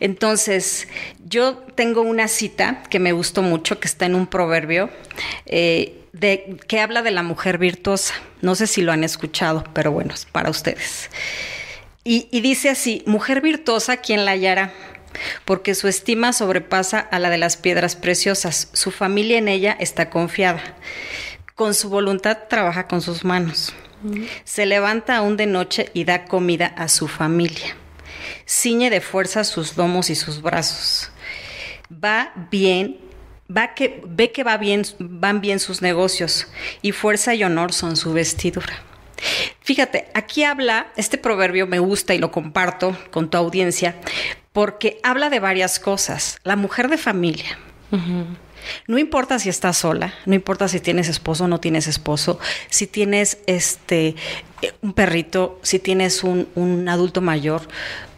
Entonces, 0.00 0.88
yo 1.24 1.58
tengo 1.74 2.00
una 2.00 2.26
cita 2.26 2.82
que 2.88 2.98
me 2.98 3.12
gustó 3.12 3.42
mucho, 3.42 3.78
que 3.78 3.86
está 3.86 4.06
en 4.06 4.14
un 4.16 4.26
proverbio, 4.26 4.90
eh, 5.46 6.02
de, 6.12 6.56
que 6.66 6.80
habla 6.80 7.02
de 7.02 7.10
la 7.10 7.22
mujer 7.22 7.58
virtuosa. 7.58 8.14
No 8.40 8.54
sé 8.54 8.66
si 8.66 8.82
lo 8.82 8.90
han 8.90 9.04
escuchado, 9.04 9.62
pero 9.74 9.92
bueno, 9.92 10.14
es 10.14 10.24
para 10.24 10.50
ustedes. 10.50 11.10
Y, 12.02 12.28
y 12.32 12.40
dice 12.40 12.70
así, 12.70 13.02
mujer 13.06 13.42
virtuosa, 13.42 13.98
¿quién 13.98 14.24
la 14.24 14.32
hallará? 14.32 14.72
Porque 15.44 15.74
su 15.74 15.86
estima 15.86 16.32
sobrepasa 16.32 16.98
a 16.98 17.18
la 17.18 17.28
de 17.28 17.38
las 17.38 17.58
piedras 17.58 17.94
preciosas. 17.94 18.70
Su 18.72 18.90
familia 18.90 19.36
en 19.36 19.48
ella 19.48 19.76
está 19.78 20.08
confiada. 20.08 20.62
Con 21.54 21.74
su 21.74 21.90
voluntad 21.90 22.38
trabaja 22.48 22.88
con 22.88 23.02
sus 23.02 23.22
manos. 23.22 23.74
Se 24.44 24.66
levanta 24.66 25.16
aún 25.16 25.36
de 25.36 25.46
noche 25.46 25.90
y 25.94 26.04
da 26.04 26.24
comida 26.24 26.66
a 26.66 26.88
su 26.88 27.08
familia. 27.08 27.76
Ciñe 28.46 28.90
de 28.90 29.00
fuerza 29.00 29.44
sus 29.44 29.76
lomos 29.76 30.10
y 30.10 30.14
sus 30.14 30.42
brazos. 30.42 31.10
Va 31.92 32.32
bien, 32.50 32.98
va 33.54 33.74
que, 33.74 34.02
ve 34.06 34.32
que 34.32 34.44
va 34.44 34.56
bien, 34.56 34.84
van 34.98 35.40
bien 35.40 35.60
sus 35.60 35.82
negocios 35.82 36.48
y 36.82 36.92
fuerza 36.92 37.34
y 37.34 37.44
honor 37.44 37.72
son 37.72 37.96
su 37.96 38.12
vestidura. 38.12 38.82
Fíjate, 39.60 40.08
aquí 40.14 40.44
habla, 40.44 40.92
este 40.96 41.18
proverbio 41.18 41.66
me 41.66 41.78
gusta 41.78 42.14
y 42.14 42.18
lo 42.18 42.30
comparto 42.30 42.96
con 43.10 43.30
tu 43.30 43.36
audiencia, 43.36 43.96
porque 44.52 44.98
habla 45.02 45.30
de 45.30 45.40
varias 45.40 45.78
cosas. 45.78 46.38
La 46.42 46.56
mujer 46.56 46.88
de 46.88 46.98
familia. 46.98 47.58
No 48.86 48.98
importa 48.98 49.38
si 49.38 49.48
estás 49.48 49.78
sola, 49.78 50.14
no 50.26 50.34
importa 50.34 50.68
si 50.68 50.80
tienes 50.80 51.08
esposo 51.08 51.44
o 51.44 51.48
no 51.48 51.60
tienes 51.60 51.86
esposo, 51.86 52.38
si 52.68 52.86
tienes 52.86 53.38
este 53.46 54.14
eh, 54.62 54.72
un 54.82 54.92
perrito, 54.92 55.58
si 55.62 55.78
tienes 55.78 56.24
un, 56.24 56.48
un 56.54 56.88
adulto 56.88 57.20
mayor, 57.20 57.62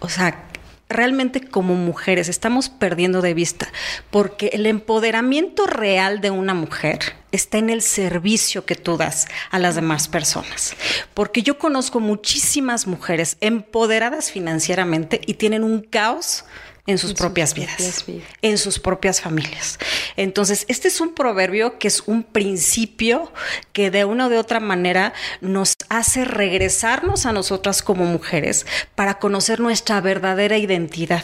o 0.01 0.09
sea, 0.09 0.49
realmente 0.93 1.41
como 1.41 1.75
mujeres 1.75 2.29
estamos 2.29 2.69
perdiendo 2.69 3.23
de 3.23 3.35
vista, 3.35 3.69
porque 4.11 4.51
el 4.53 4.67
empoderamiento 4.67 5.67
real 5.67 6.21
de 6.21 6.31
una 6.31 6.55
mujer 6.55 7.15
está 7.33 7.59
en 7.59 7.71
el 7.71 7.83
servicio 7.83 8.65
que 8.65 8.77
tú 8.77 8.97
das 8.97 9.27
a 9.51 9.59
las 9.59 9.75
demás 9.75 10.07
personas. 10.09 10.77
Porque 11.15 11.43
yo 11.43 11.59
conozco 11.59 11.99
muchísimas 11.99 12.87
mujeres 12.87 13.37
empoderadas 13.41 14.31
financieramente 14.31 15.21
y 15.27 15.35
tienen 15.35 15.65
un 15.65 15.81
caos 15.81 16.45
en 16.87 16.99
sus, 16.99 17.11
En 17.11 17.17
sus 17.17 17.21
propias, 17.21 17.55
propias 17.55 17.79
vidas, 17.79 18.07
vidas. 18.07 18.29
en 18.43 18.59
sus 18.59 18.79
propias 18.79 19.21
familias. 19.21 19.79
Entonces, 20.17 20.65
este 20.69 20.89
es 20.89 21.01
un 21.01 21.15
proverbio 21.15 21.79
que 21.79 21.87
es 21.89 22.03
un 22.07 22.25
principio 22.25 23.33
que 23.73 23.91
de 23.91 24.05
una 24.05 24.27
o 24.27 24.29
de 24.29 24.39
otra 24.39 24.59
manera 24.59 25.13
nos 25.41 25.75
hace 25.89 26.25
regresarnos 26.25 27.25
a 27.25 27.33
nosotras 27.33 27.83
como 27.83 28.05
mujeres 28.05 28.67
para 28.97 29.19
conocer 29.19 29.61
nuestra 29.61 30.01
verdadera 30.01 30.59
identidad. 30.59 31.23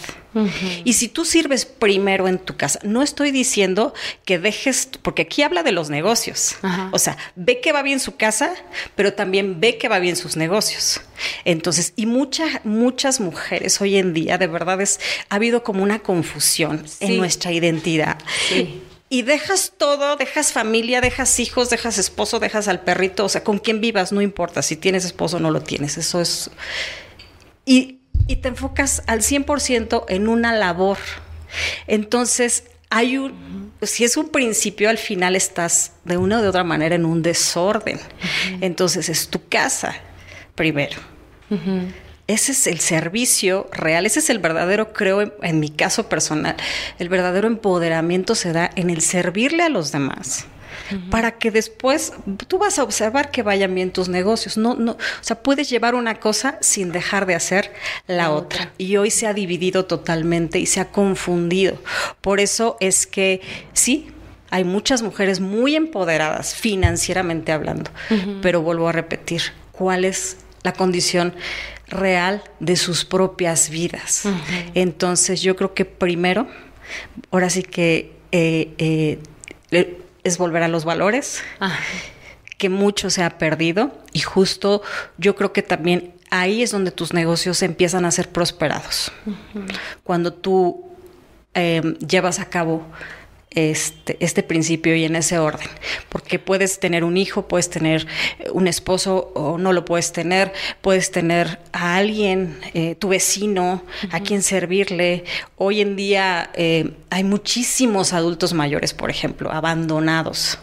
Y 0.84 0.92
si 0.94 1.08
tú 1.08 1.24
sirves 1.24 1.64
primero 1.64 2.28
en 2.28 2.38
tu 2.38 2.56
casa, 2.56 2.78
no 2.82 3.02
estoy 3.02 3.30
diciendo 3.30 3.94
que 4.24 4.38
dejes, 4.38 4.88
porque 5.02 5.22
aquí 5.22 5.42
habla 5.42 5.62
de 5.62 5.72
los 5.72 5.90
negocios. 5.90 6.56
O 6.92 6.98
sea, 6.98 7.16
ve 7.36 7.60
que 7.60 7.72
va 7.72 7.82
bien 7.82 8.00
su 8.00 8.16
casa, 8.16 8.54
pero 8.94 9.12
también 9.14 9.60
ve 9.60 9.78
que 9.78 9.88
va 9.88 9.98
bien 9.98 10.16
sus 10.16 10.36
negocios. 10.36 11.00
Entonces, 11.44 11.92
y 11.96 12.06
muchas, 12.06 12.64
muchas 12.64 13.20
mujeres 13.20 13.80
hoy 13.80 13.96
en 13.96 14.14
día, 14.14 14.38
de 14.38 14.46
verdad, 14.46 14.80
es, 14.80 15.00
ha 15.28 15.34
habido 15.36 15.62
como 15.62 15.82
una 15.82 15.98
confusión 16.00 16.84
en 17.00 17.08
Sí. 17.08 17.16
nuestra 17.16 17.52
identidad. 17.52 18.18
Sí. 18.48 18.82
Y 19.10 19.22
dejas 19.22 19.72
todo, 19.78 20.16
dejas 20.16 20.52
familia, 20.52 21.00
dejas 21.00 21.40
hijos, 21.40 21.70
dejas 21.70 21.96
esposo, 21.96 22.38
dejas 22.40 22.68
al 22.68 22.80
perrito, 22.80 23.24
o 23.24 23.28
sea, 23.30 23.42
con 23.42 23.58
quien 23.58 23.80
vivas, 23.80 24.12
no 24.12 24.20
importa 24.20 24.60
si 24.60 24.76
tienes 24.76 25.06
esposo 25.06 25.38
o 25.38 25.40
no 25.40 25.50
lo 25.50 25.62
tienes, 25.62 25.96
eso 25.96 26.20
es... 26.20 26.50
Y, 27.64 27.97
y 28.28 28.36
te 28.36 28.48
enfocas 28.48 29.02
al 29.08 29.20
100% 29.20 30.04
en 30.08 30.28
una 30.28 30.54
labor. 30.54 30.98
Entonces, 31.88 32.64
hay 32.90 33.18
un, 33.18 33.72
si 33.82 34.04
es 34.04 34.16
un 34.16 34.28
principio, 34.28 34.88
al 34.88 34.98
final 34.98 35.34
estás 35.34 35.92
de 36.04 36.16
una 36.16 36.38
o 36.38 36.42
de 36.42 36.48
otra 36.48 36.62
manera 36.62 36.94
en 36.94 37.04
un 37.04 37.22
desorden. 37.22 37.98
Entonces, 38.60 39.08
es 39.08 39.28
tu 39.28 39.48
casa 39.48 39.96
primero. 40.54 40.98
Ese 42.26 42.52
es 42.52 42.66
el 42.66 42.78
servicio 42.78 43.68
real, 43.72 44.04
ese 44.04 44.18
es 44.18 44.28
el 44.28 44.38
verdadero, 44.38 44.92
creo, 44.92 45.22
en, 45.22 45.32
en 45.42 45.60
mi 45.60 45.70
caso 45.70 46.10
personal, 46.10 46.56
el 46.98 47.08
verdadero 47.08 47.48
empoderamiento 47.48 48.34
se 48.34 48.52
da 48.52 48.70
en 48.76 48.90
el 48.90 49.00
servirle 49.00 49.62
a 49.62 49.70
los 49.70 49.92
demás. 49.92 50.46
Para 51.10 51.32
que 51.32 51.50
después 51.50 52.12
tú 52.46 52.58
vas 52.58 52.78
a 52.78 52.82
observar 52.82 53.30
que 53.30 53.42
vayan 53.42 53.74
bien 53.74 53.92
tus 53.92 54.08
negocios. 54.08 54.56
No, 54.56 54.74
no, 54.74 54.92
o 54.92 54.96
sea, 55.22 55.42
puedes 55.42 55.68
llevar 55.68 55.94
una 55.94 56.20
cosa 56.20 56.58
sin 56.60 56.92
dejar 56.92 57.26
de 57.26 57.34
hacer 57.34 57.72
la, 58.06 58.16
La 58.16 58.30
otra. 58.30 58.60
otra. 58.60 58.72
Y 58.78 58.96
hoy 58.96 59.10
se 59.10 59.26
ha 59.26 59.34
dividido 59.34 59.84
totalmente 59.84 60.58
y 60.58 60.66
se 60.66 60.80
ha 60.80 60.88
confundido. 60.90 61.78
Por 62.20 62.40
eso 62.40 62.76
es 62.80 63.06
que 63.06 63.40
sí, 63.72 64.08
hay 64.50 64.64
muchas 64.64 65.02
mujeres 65.02 65.40
muy 65.40 65.76
empoderadas 65.76 66.54
financieramente 66.54 67.52
hablando, 67.52 67.90
pero 68.40 68.62
vuelvo 68.62 68.88
a 68.88 68.92
repetir, 68.92 69.42
¿cuál 69.72 70.04
es 70.04 70.38
la 70.62 70.72
condición 70.72 71.34
real 71.88 72.42
de 72.60 72.76
sus 72.76 73.04
propias 73.04 73.68
vidas? 73.68 74.24
Entonces 74.74 75.42
yo 75.42 75.54
creo 75.56 75.74
que 75.74 75.84
primero, 75.84 76.48
ahora 77.30 77.50
sí 77.50 77.62
que 77.62 78.12
eh, 78.32 79.18
eh, 79.70 79.98
es 80.28 80.38
volver 80.38 80.62
a 80.62 80.68
los 80.68 80.84
valores, 80.84 81.42
Ah, 81.60 81.76
que 82.56 82.68
mucho 82.68 83.10
se 83.10 83.22
ha 83.22 83.38
perdido. 83.38 83.92
Y 84.12 84.20
justo 84.20 84.82
yo 85.16 85.34
creo 85.36 85.52
que 85.52 85.62
también 85.62 86.14
ahí 86.30 86.62
es 86.62 86.70
donde 86.70 86.90
tus 86.90 87.12
negocios 87.12 87.62
empiezan 87.62 88.04
a 88.04 88.10
ser 88.10 88.28
prosperados. 88.28 89.12
Cuando 90.04 90.32
tú 90.32 90.84
eh, 91.54 91.82
llevas 92.06 92.38
a 92.40 92.46
cabo 92.46 92.82
este, 93.50 94.16
este 94.20 94.42
principio 94.42 94.94
y 94.94 95.04
en 95.04 95.16
ese 95.16 95.38
orden. 95.38 95.68
Porque 96.08 96.38
puedes 96.38 96.80
tener 96.80 97.04
un 97.04 97.16
hijo, 97.16 97.48
puedes 97.48 97.70
tener 97.70 98.06
eh, 98.38 98.50
un 98.52 98.68
esposo 98.68 99.32
o 99.34 99.58
no 99.58 99.72
lo 99.72 99.84
puedes 99.84 100.12
tener, 100.12 100.52
puedes 100.80 101.10
tener 101.10 101.58
a 101.72 101.96
alguien, 101.96 102.58
eh, 102.74 102.94
tu 102.94 103.08
vecino, 103.08 103.82
a 104.10 104.20
quien 104.20 104.42
servirle. 104.42 105.24
Hoy 105.56 105.80
en 105.80 105.96
día 105.96 106.50
eh, 106.54 106.92
hay 107.10 107.24
muchísimos 107.24 108.12
adultos 108.12 108.52
mayores, 108.52 108.94
por 108.94 109.10
ejemplo, 109.10 109.50
abandonados. 109.52 110.58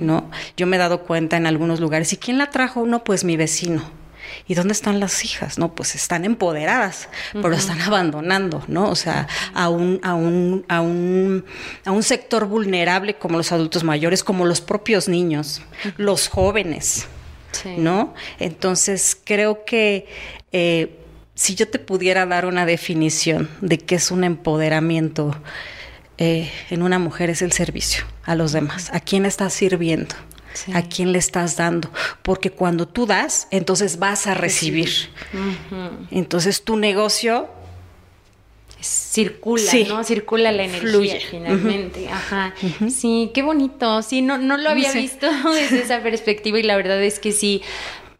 ¿No? 0.00 0.30
Yo 0.56 0.68
me 0.68 0.76
he 0.76 0.78
dado 0.78 1.02
cuenta 1.02 1.36
en 1.36 1.44
algunos 1.44 1.80
lugares. 1.80 2.12
¿Y 2.12 2.18
quién 2.18 2.38
la 2.38 2.50
trajo? 2.50 2.86
No, 2.86 3.02
pues 3.02 3.24
mi 3.24 3.36
vecino 3.36 3.99
¿Y 4.46 4.54
dónde 4.54 4.72
están 4.72 5.00
las 5.00 5.24
hijas? 5.24 5.58
No, 5.58 5.74
pues 5.74 5.94
están 5.94 6.24
empoderadas, 6.24 7.08
pero 7.32 7.52
están 7.52 7.80
abandonando, 7.80 8.62
¿no? 8.68 8.88
O 8.88 8.96
sea, 8.96 9.28
a 9.54 9.68
un, 9.68 10.00
a 10.02 10.14
un, 10.14 10.64
a 10.68 10.80
un, 10.80 11.44
a 11.84 11.90
un 11.90 12.02
sector 12.02 12.46
vulnerable 12.46 13.14
como 13.14 13.36
los 13.36 13.52
adultos 13.52 13.84
mayores, 13.84 14.24
como 14.24 14.44
los 14.44 14.60
propios 14.60 15.08
niños, 15.08 15.62
los 15.96 16.28
jóvenes, 16.28 17.06
¿no? 17.76 18.14
Entonces, 18.38 19.16
creo 19.24 19.64
que 19.64 20.06
eh, 20.52 20.96
si 21.34 21.54
yo 21.54 21.68
te 21.68 21.78
pudiera 21.78 22.26
dar 22.26 22.44
una 22.44 22.66
definición 22.66 23.48
de 23.60 23.78
qué 23.78 23.94
es 23.94 24.10
un 24.10 24.24
empoderamiento 24.24 25.34
eh, 26.18 26.50
en 26.68 26.82
una 26.82 26.98
mujer, 26.98 27.30
es 27.30 27.40
el 27.40 27.52
servicio 27.52 28.04
a 28.24 28.34
los 28.34 28.52
demás. 28.52 28.90
¿A 28.92 29.00
quién 29.00 29.24
estás 29.24 29.54
sirviendo? 29.54 30.14
A 30.74 30.82
quién 30.82 31.12
le 31.12 31.18
estás 31.18 31.56
dando, 31.56 31.90
porque 32.22 32.50
cuando 32.50 32.86
tú 32.86 33.06
das, 33.06 33.48
entonces 33.50 33.98
vas 33.98 34.26
a 34.26 34.34
recibir. 34.34 34.90
Entonces 36.10 36.62
tu 36.62 36.76
negocio 36.76 37.48
circula, 38.82 39.72
¿no? 39.88 40.04
Circula 40.04 40.52
la 40.52 40.64
energía 40.64 41.18
finalmente. 41.30 42.08
Ajá. 42.08 42.54
Sí, 42.90 43.30
qué 43.34 43.42
bonito. 43.42 44.02
Sí, 44.02 44.22
no, 44.22 44.38
no 44.38 44.56
lo 44.56 44.70
había 44.70 44.92
visto 44.92 45.28
desde 45.52 45.82
esa 45.82 46.02
perspectiva 46.02 46.58
y 46.58 46.62
la 46.62 46.76
verdad 46.76 47.02
es 47.02 47.18
que 47.18 47.32
sí 47.32 47.62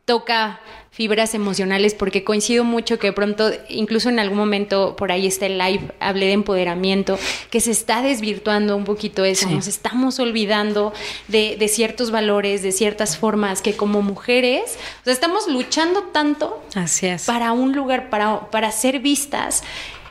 toca 0.05 0.61
fibras 0.91 1.35
emocionales, 1.35 1.95
porque 1.95 2.25
coincido 2.25 2.65
mucho 2.65 2.99
que 2.99 3.09
de 3.09 3.13
pronto, 3.13 3.51
incluso 3.69 4.09
en 4.09 4.19
algún 4.19 4.37
momento 4.37 4.97
por 4.97 5.13
ahí 5.13 5.27
está 5.27 5.47
el 5.47 5.57
live, 5.57 5.93
hablé 6.01 6.27
de 6.27 6.33
empoderamiento, 6.33 7.19
que 7.51 7.61
se 7.61 7.71
está 7.71 8.03
desvirtuando 8.03 8.77
un 8.77 8.85
poquito 8.85 9.25
eso, 9.25 9.49
nos 9.49 9.69
estamos 9.69 10.19
olvidando 10.19 10.93
de, 11.29 11.57
de, 11.59 11.69
ciertos 11.69 12.11
valores, 12.11 12.63
de 12.63 12.73
ciertas 12.73 13.17
formas 13.17 13.63
que 13.63 13.77
como 13.77 14.03
mujeres, 14.03 14.77
o 15.03 15.05
sea, 15.05 15.13
estamos 15.13 15.47
luchando 15.47 16.03
tanto 16.05 16.61
Así 16.75 17.07
es. 17.07 17.25
para 17.25 17.53
un 17.53 17.73
lugar, 17.73 18.11
para, 18.11 18.51
para 18.51 18.73
ser 18.73 18.99
vistas, 18.99 19.63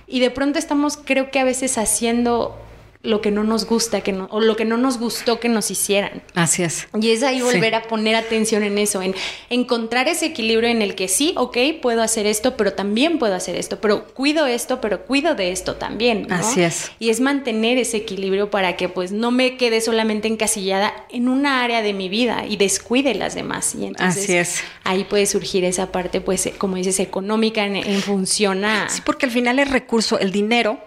y 0.08 0.22
de 0.22 0.32
pronto 0.32 0.58
estamos, 0.58 0.98
creo 0.98 1.30
que 1.30 1.40
a 1.40 1.44
veces 1.44 1.78
haciendo 1.78 2.58
lo 3.02 3.22
que 3.22 3.32
no 3.32 3.46
nos 3.46 3.66
gusta 3.66 4.02
que 4.02 4.12
no, 4.12 4.28
o 4.30 4.42
lo 4.42 4.58
que 4.58 4.66
no 4.66 4.76
nos 4.76 5.00
gustó 5.00 5.40
que 5.40 5.48
nos 5.48 5.72
hicieran. 5.72 6.22
Así 6.36 6.64
es. 6.64 6.90
Y 7.00 7.12
es 7.12 7.24
ahí 7.24 7.42
volver 7.42 7.74
a 7.74 7.84
poner 7.84 8.16
atención 8.16 8.62
en 8.62 8.78
eso, 8.78 9.02
en 9.02 9.16
encontrar 9.50 10.10
ese 10.10 10.26
equilibrio 10.26 10.70
en 10.70 10.82
el 10.82 10.96
que 10.96 11.08
sí, 11.08 11.34
ok, 11.38 11.58
puedo 11.82 12.02
hacer 12.02 12.28
esto, 12.28 12.58
pero 12.58 12.74
también 12.74 13.18
puedo 13.18 13.36
hacer 13.36 13.56
esto, 13.56 13.80
pero 13.80 14.06
cuido 14.06 14.48
esto, 14.48 14.82
pero 14.82 15.06
cuido 15.06 15.34
de 15.34 15.54
esto 15.54 15.76
también. 15.76 16.30
Así 16.30 16.62
es. 16.62 16.92
Y 17.00 17.10
es 17.10 17.22
mantener 17.22 17.78
ese 17.78 17.96
equilibrio 17.96 18.50
para 18.52 18.76
que 18.76 18.90
pues 18.90 19.14
no 19.14 19.32
me 19.32 19.56
quede 19.56 19.80
solamente 19.80 20.28
encasillada 20.28 20.94
en 21.10 21.30
una 21.30 21.64
área 21.64 21.82
de 21.82 21.94
mi 21.94 22.10
vida 22.10 22.46
y 22.50 22.58
descuide 22.58 23.16
las 23.16 23.34
demás. 23.34 23.76
Y 23.76 23.86
entonces 23.86 24.24
Así 24.24 24.36
es. 24.36 24.64
ahí 24.84 25.06
puede 25.06 25.26
surgir 25.26 25.64
esa 25.64 25.94
parte, 25.94 26.20
pues, 26.20 26.50
como 26.58 26.76
dices, 26.76 27.00
económica 27.00 27.66
en, 27.66 28.02
función 28.02 28.66
a... 28.66 28.90
Sí, 28.90 29.02
porque 29.06 29.26
al 29.26 29.32
final 29.32 29.60
el 29.60 29.68
recurso, 29.68 30.20
el 30.20 30.34
dinero, 30.34 30.80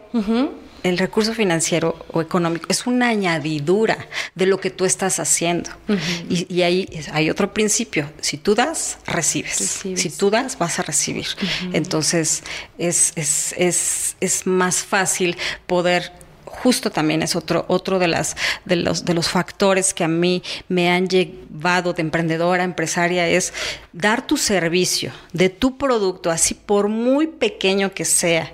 el 0.82 0.98
recurso 0.98 1.34
financiero 1.34 2.04
o 2.12 2.20
económico 2.20 2.66
es 2.68 2.86
una 2.86 3.08
añadidura 3.08 3.98
de 4.34 4.46
lo 4.46 4.60
que 4.60 4.70
tú 4.70 4.84
estás 4.84 5.18
haciendo. 5.18 5.70
y, 6.28 6.62
ahí 6.62 6.88
hay 7.12 7.30
otro 7.30 7.52
principio. 7.52 8.10
Si 8.20 8.36
tú 8.36 8.54
das, 8.54 8.98
recibes. 9.06 9.82
Si 9.94 10.10
tú 10.10 10.30
das, 10.30 10.58
vas 10.58 10.78
a 10.78 10.82
recibir. 10.82 11.26
Entonces 11.72 12.42
es, 12.78 13.12
es, 13.16 13.54
es, 13.56 14.16
es 14.20 14.46
más 14.46 14.76
fácil 14.76 15.36
poder 15.66 16.12
justo 16.52 16.90
también 16.90 17.22
es 17.22 17.34
otro, 17.34 17.64
otro 17.68 17.98
de, 17.98 18.08
las, 18.08 18.36
de, 18.64 18.76
los, 18.76 19.04
de 19.04 19.14
los 19.14 19.28
factores 19.28 19.94
que 19.94 20.04
a 20.04 20.08
mí 20.08 20.42
me 20.68 20.90
han 20.90 21.08
llevado 21.08 21.92
de 21.92 22.02
emprendedora, 22.02 22.62
empresaria, 22.62 23.26
es 23.26 23.52
dar 23.92 24.26
tu 24.26 24.36
servicio 24.36 25.12
de 25.32 25.48
tu 25.48 25.76
producto, 25.78 26.30
así 26.30 26.54
por 26.54 26.88
muy 26.88 27.26
pequeño 27.26 27.92
que 27.92 28.04
sea, 28.04 28.52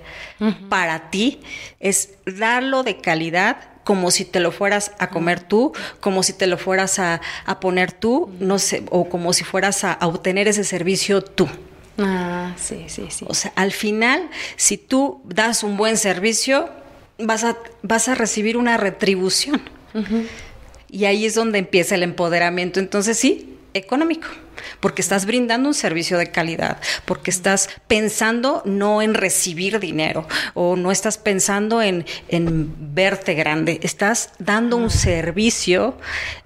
para 0.69 1.09
ti, 1.09 1.41
es 1.79 2.11
darlo 2.25 2.83
de 2.83 2.97
calidad 2.97 3.57
como 3.83 4.11
si 4.11 4.23
te 4.23 4.39
lo 4.39 4.51
fueras 4.51 4.91
a 4.99 5.09
comer 5.09 5.41
tú, 5.41 5.73
como 5.99 6.23
si 6.23 6.33
te 6.33 6.47
lo 6.47 6.57
fueras 6.57 6.99
a, 6.99 7.21
poner 7.59 7.91
tú, 7.91 8.31
no 8.39 8.59
sé, 8.59 8.83
o 8.89 9.09
como 9.09 9.33
si 9.33 9.43
fueras 9.43 9.83
a, 9.83 9.93
a 9.93 10.07
obtener 10.07 10.47
ese 10.47 10.63
servicio 10.63 11.21
tú. 11.21 11.49
Ah, 11.97 12.53
sí, 12.55 12.85
sí, 12.87 13.07
sí. 13.09 13.25
O 13.27 13.33
sea, 13.33 13.51
al 13.55 13.71
final, 13.71 14.29
si 14.55 14.77
tú 14.77 15.21
das 15.25 15.63
un 15.63 15.75
buen 15.75 15.97
servicio, 15.97 16.69
vas 17.19 17.43
a, 17.43 17.57
vas 17.83 18.07
a 18.07 18.15
recibir 18.15 18.57
una 18.57 18.77
retribución. 18.77 19.61
Y 20.89 21.05
ahí 21.05 21.25
es 21.25 21.35
donde 21.35 21.59
empieza 21.59 21.95
el 21.95 22.03
empoderamiento. 22.03 22.79
Entonces 22.79 23.17
sí, 23.17 23.58
económico, 23.73 24.27
porque 24.79 25.01
estás 25.01 25.25
brindando 25.25 25.69
un 25.69 25.73
servicio 25.73 26.17
de 26.17 26.31
calidad, 26.31 26.79
porque 27.05 27.31
estás 27.31 27.69
pensando 27.87 28.61
no 28.65 29.01
en 29.01 29.13
recibir 29.13 29.79
dinero 29.79 30.27
o 30.53 30.75
no 30.75 30.91
estás 30.91 31.17
pensando 31.17 31.81
en, 31.81 32.05
verte 32.93 33.33
grande, 33.33 33.79
estás 33.83 34.31
dando 34.39 34.77
un 34.77 34.89
servicio. 34.89 35.97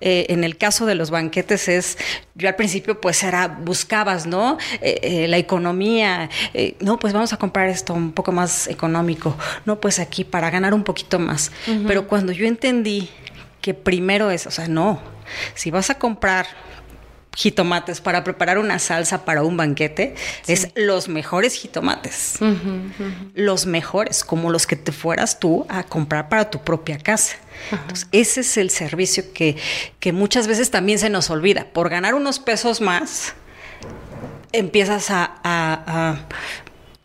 Eh, 0.01 0.27
en 0.29 0.43
el 0.43 0.57
caso 0.57 0.85
de 0.85 0.95
los 0.95 1.09
banquetes 1.09 1.67
es, 1.67 1.97
yo 2.35 2.47
al 2.47 2.55
principio 2.55 2.99
pues 2.99 3.23
era, 3.23 3.47
buscabas, 3.47 4.25
¿no? 4.25 4.57
Eh, 4.81 4.99
eh, 5.01 5.27
la 5.27 5.37
economía, 5.37 6.29
no, 6.79 6.99
pues 6.99 7.13
vamos 7.13 7.33
a 7.33 7.37
comprar 7.37 7.69
esto 7.69 7.93
un 7.93 8.11
poco 8.11 8.31
más 8.31 8.67
económico, 8.67 9.35
no, 9.65 9.79
pues 9.79 9.99
aquí 9.99 10.23
para 10.23 10.49
ganar 10.49 10.73
un 10.73 10.83
poquito 10.83 11.19
más. 11.19 11.51
Pero 11.87 12.07
cuando 12.07 12.31
yo 12.31 12.45
entendí 12.45 13.09
que 13.61 13.73
primero 13.73 14.29
es, 14.29 14.45
o 14.45 14.51
sea, 14.51 14.67
no, 14.67 15.01
si 15.55 15.71
vas 15.71 15.89
a 15.89 15.97
comprar 15.97 16.47
jitomates 17.35 18.01
para 18.01 18.23
preparar 18.23 18.57
una 18.57 18.79
salsa 18.79 19.25
para 19.25 19.43
un 19.43 19.57
banquete 19.57 20.15
es 20.47 20.69
los 20.75 21.07
mejores 21.07 21.53
jitomates. 21.55 22.39
Los 23.33 23.65
mejores, 23.65 24.23
como 24.23 24.51
los 24.51 24.67
que 24.67 24.75
te 24.75 24.91
fueras 24.91 25.39
tú 25.39 25.65
a 25.69 25.83
comprar 25.83 26.29
para 26.29 26.49
tu 26.49 26.59
propia 26.63 26.97
casa. 26.97 27.37
Entonces, 27.71 28.07
ese 28.11 28.41
es 28.41 28.57
el 28.57 28.69
servicio 28.69 29.33
que, 29.33 29.57
que 29.99 30.11
muchas 30.11 30.47
veces 30.47 30.71
también 30.71 30.99
se 30.99 31.09
nos 31.09 31.29
olvida. 31.29 31.67
Por 31.73 31.89
ganar 31.89 32.13
unos 32.13 32.39
pesos 32.39 32.81
más, 32.81 33.33
empiezas 34.51 35.09
a 35.09 35.39
a 35.43 36.17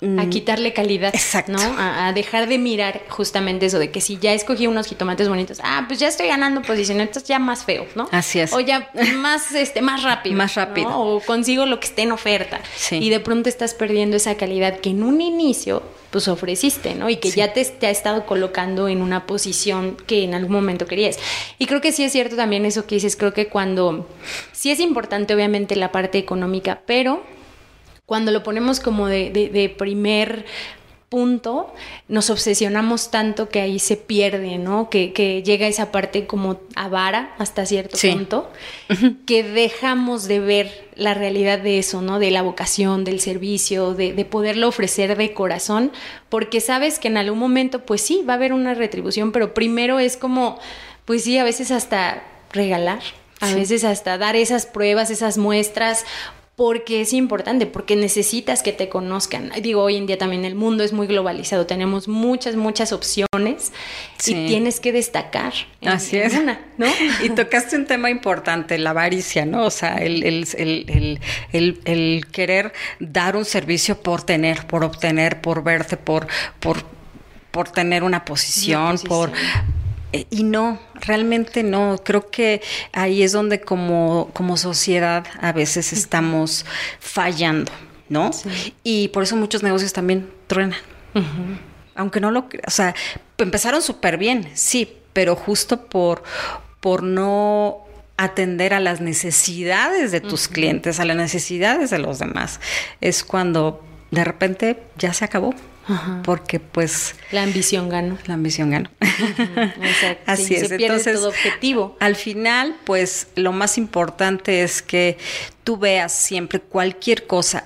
mm. 0.00 0.30
quitarle 0.30 0.72
calidad, 0.72 1.14
Exacto. 1.14 1.52
¿no? 1.52 1.60
A, 1.78 2.12
dejar 2.12 2.48
de 2.48 2.58
mirar 2.58 3.02
justamente 3.08 3.66
eso 3.66 3.78
de 3.78 3.90
que 3.90 4.00
si 4.00 4.18
ya 4.18 4.32
escogí 4.32 4.66
unos 4.66 4.86
jitomates 4.86 5.28
bonitos, 5.28 5.60
ah, 5.62 5.84
pues 5.86 6.00
ya 6.00 6.08
estoy 6.08 6.28
ganando 6.28 6.62
posición, 6.62 7.00
entonces 7.00 7.28
ya 7.28 7.38
más 7.38 7.64
feo, 7.64 7.86
¿no? 7.94 8.08
Así 8.12 8.40
es. 8.40 8.52
O 8.52 8.60
ya 8.60 8.90
más, 9.16 9.52
este, 9.52 9.82
más 9.82 10.02
rápido. 10.02 10.36
Más 10.36 10.54
rápido. 10.54 10.88
O 10.98 11.20
consigo 11.20 11.66
lo 11.66 11.80
que 11.80 11.86
esté 11.86 12.02
en 12.02 12.12
oferta. 12.12 12.60
Sí. 12.76 12.96
Y 12.96 13.10
de 13.10 13.20
pronto 13.20 13.48
estás 13.48 13.74
perdiendo 13.74 14.16
esa 14.16 14.36
calidad 14.36 14.78
que 14.80 14.90
en 14.90 15.02
un 15.02 15.20
inicio 15.20 15.82
pues 16.10 16.26
ofreciste, 16.28 16.94
¿no? 16.94 17.10
Y 17.10 17.16
que 17.16 17.30
ya 17.30 17.52
te, 17.52 17.62
te, 17.64 17.86
ha 17.86 17.90
estado 17.90 18.24
colocando 18.24 18.88
en 18.88 19.02
una 19.02 19.26
posición 19.26 19.96
que 20.06 20.24
en 20.24 20.34
algún 20.34 20.52
momento 20.52 20.86
querías. 20.86 21.18
Y 21.58 21.66
creo 21.66 21.80
que 21.80 21.92
sí 21.92 22.02
es 22.02 22.12
cierto 22.12 22.34
también 22.34 22.64
eso 22.64 22.86
que 22.86 22.94
dices, 22.94 23.14
creo 23.14 23.34
que 23.34 23.48
cuando, 23.48 24.08
sí 24.52 24.70
es 24.70 24.80
importante 24.80 25.34
obviamente 25.34 25.76
la 25.76 25.92
parte 25.92 26.16
económica, 26.16 26.80
pero 26.86 27.22
cuando 28.08 28.32
lo 28.32 28.42
ponemos 28.42 28.80
como 28.80 29.06
de, 29.06 29.74
primer 29.76 30.46
punto, 31.10 31.70
nos 32.08 32.30
obsesionamos 32.30 33.10
tanto 33.10 33.50
que 33.50 33.60
ahí 33.60 33.78
se 33.78 33.98
pierde, 33.98 34.56
¿no? 34.56 34.88
Que, 34.88 35.42
llega 35.44 35.66
esa 35.66 35.92
parte 35.92 36.26
como 36.26 36.58
avara 36.74 37.34
hasta 37.36 37.66
cierto 37.66 37.98
punto, 37.98 38.50
que 39.26 39.42
dejamos 39.42 40.26
de 40.26 40.40
ver 40.40 40.88
la 40.94 41.12
realidad 41.12 41.58
de 41.58 41.78
eso, 41.78 42.00
¿no? 42.00 42.18
De 42.18 42.30
la 42.30 42.40
vocación, 42.40 43.04
del 43.04 43.20
servicio, 43.20 43.92
de, 43.92 44.14
de, 44.14 44.24
poderlo 44.24 44.68
ofrecer 44.68 45.14
de 45.14 45.34
corazón, 45.34 45.92
porque 46.30 46.62
sabes 46.62 46.98
que 46.98 47.08
en 47.08 47.18
algún 47.18 47.38
momento, 47.38 47.84
pues 47.84 48.00
sí, 48.00 48.24
va 48.26 48.32
a 48.32 48.36
haber 48.36 48.54
una 48.54 48.72
retribución, 48.72 49.32
pero 49.32 49.52
primero 49.52 49.98
es 49.98 50.16
como, 50.16 50.58
pues 51.04 51.24
sí, 51.24 51.36
a 51.36 51.44
veces 51.44 51.70
hasta 51.70 52.22
regalar. 52.54 53.00
A 53.40 53.54
veces 53.54 53.84
hasta 53.84 54.18
dar 54.18 54.34
esas 54.34 54.66
pruebas, 54.66 55.10
esas 55.10 55.38
muestras 55.38 56.04
porque 56.58 57.00
es 57.02 57.12
importante, 57.12 57.66
porque 57.66 57.94
necesitas 57.94 58.64
que 58.64 58.72
te 58.72 58.88
conozcan. 58.88 59.52
Digo, 59.62 59.80
hoy 59.80 59.94
en 59.94 60.08
día 60.08 60.18
también 60.18 60.44
el 60.44 60.56
mundo 60.56 60.82
es 60.82 60.92
muy 60.92 61.06
globalizado, 61.06 61.66
tenemos 61.66 62.08
muchas, 62.08 62.56
muchas 62.56 62.92
opciones 62.92 63.72
y 64.26 64.46
tienes 64.48 64.80
que 64.80 64.90
destacar. 64.90 65.52
Así 65.86 66.18
es. 66.18 66.34
Una, 66.34 66.60
¿no? 66.76 66.86
Y 67.22 67.30
tocaste 67.30 67.76
un 67.76 67.86
tema 67.86 68.10
importante, 68.10 68.76
la 68.76 68.90
avaricia, 68.90 69.46
¿no? 69.46 69.66
O 69.66 69.70
sea, 69.70 69.98
el, 69.98 70.24
el, 70.24 71.20
el, 71.52 72.26
querer 72.32 72.72
dar 72.98 73.36
un 73.36 73.44
servicio 73.44 74.02
por 74.02 74.24
tener, 74.24 74.66
por 74.66 74.82
obtener, 74.82 75.40
por 75.40 75.62
verte, 75.62 75.96
por, 75.96 76.26
por, 76.58 76.82
por 77.52 77.70
tener 77.70 78.02
una 78.02 78.24
posición, 78.24 78.98
por 79.06 79.30
y 80.12 80.42
no, 80.42 80.78
realmente 80.94 81.62
no. 81.62 82.00
Creo 82.04 82.30
que 82.30 82.62
ahí 82.92 83.22
es 83.22 83.32
donde 83.32 83.60
como, 83.60 84.30
como 84.32 84.56
sociedad 84.56 85.26
a 85.40 85.52
veces 85.52 85.92
estamos 85.92 86.64
fallando, 87.00 87.72
¿no? 88.08 88.30
Y 88.82 89.08
por 89.08 89.22
eso 89.22 89.36
muchos 89.36 89.62
negocios 89.62 89.92
también 89.92 90.30
truenan. 90.46 90.78
Aunque 91.94 92.20
no 92.20 92.30
lo 92.30 92.48
o 92.66 92.70
sea, 92.70 92.94
empezaron 93.38 93.82
súper 93.82 94.18
bien, 94.18 94.48
sí, 94.54 94.96
pero 95.12 95.34
justo 95.34 95.86
por, 95.86 96.22
por 96.80 97.02
no 97.02 97.78
atender 98.16 98.74
a 98.74 98.80
las 98.80 99.00
necesidades 99.00 100.10
de 100.12 100.20
tus 100.20 100.48
clientes, 100.48 101.00
a 101.00 101.04
las 101.04 101.16
necesidades 101.16 101.90
de 101.90 101.98
los 101.98 102.18
demás, 102.18 102.60
es 103.00 103.24
cuando 103.24 103.84
de 104.10 104.24
repente 104.24 104.82
ya 104.96 105.12
se 105.12 105.24
acabó. 105.24 105.54
Porque 106.24 106.60
pues... 106.60 107.14
La 107.32 107.42
ambición 107.42 107.88
ganó. 107.88 108.18
La 108.26 108.34
ambición 108.34 108.70
ganó. 108.70 108.90
Exacto. 109.00 110.22
Así 110.26 110.54
es. 110.54 110.68
Se 110.68 110.76
pierde 110.76 110.84
Entonces, 110.96 111.14
todo 111.14 111.28
objetivo. 111.28 111.96
Al 112.00 112.16
final, 112.16 112.76
pues 112.84 113.28
lo 113.36 113.52
más 113.52 113.78
importante 113.78 114.62
es 114.62 114.82
que 114.82 115.18
tú 115.64 115.76
veas 115.76 116.12
siempre 116.12 116.60
cualquier 116.60 117.26
cosa, 117.26 117.64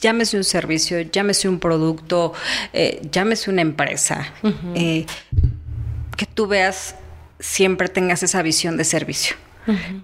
llámese 0.00 0.36
un 0.36 0.44
servicio, 0.44 1.00
llámese 1.00 1.48
un 1.48 1.58
producto, 1.58 2.32
eh, 2.72 3.00
llámese 3.10 3.50
una 3.50 3.62
empresa, 3.62 4.32
eh, 4.74 5.06
que 6.16 6.26
tú 6.26 6.46
veas, 6.46 6.96
siempre 7.38 7.88
tengas 7.88 8.22
esa 8.22 8.42
visión 8.42 8.76
de 8.76 8.84
servicio. 8.84 9.36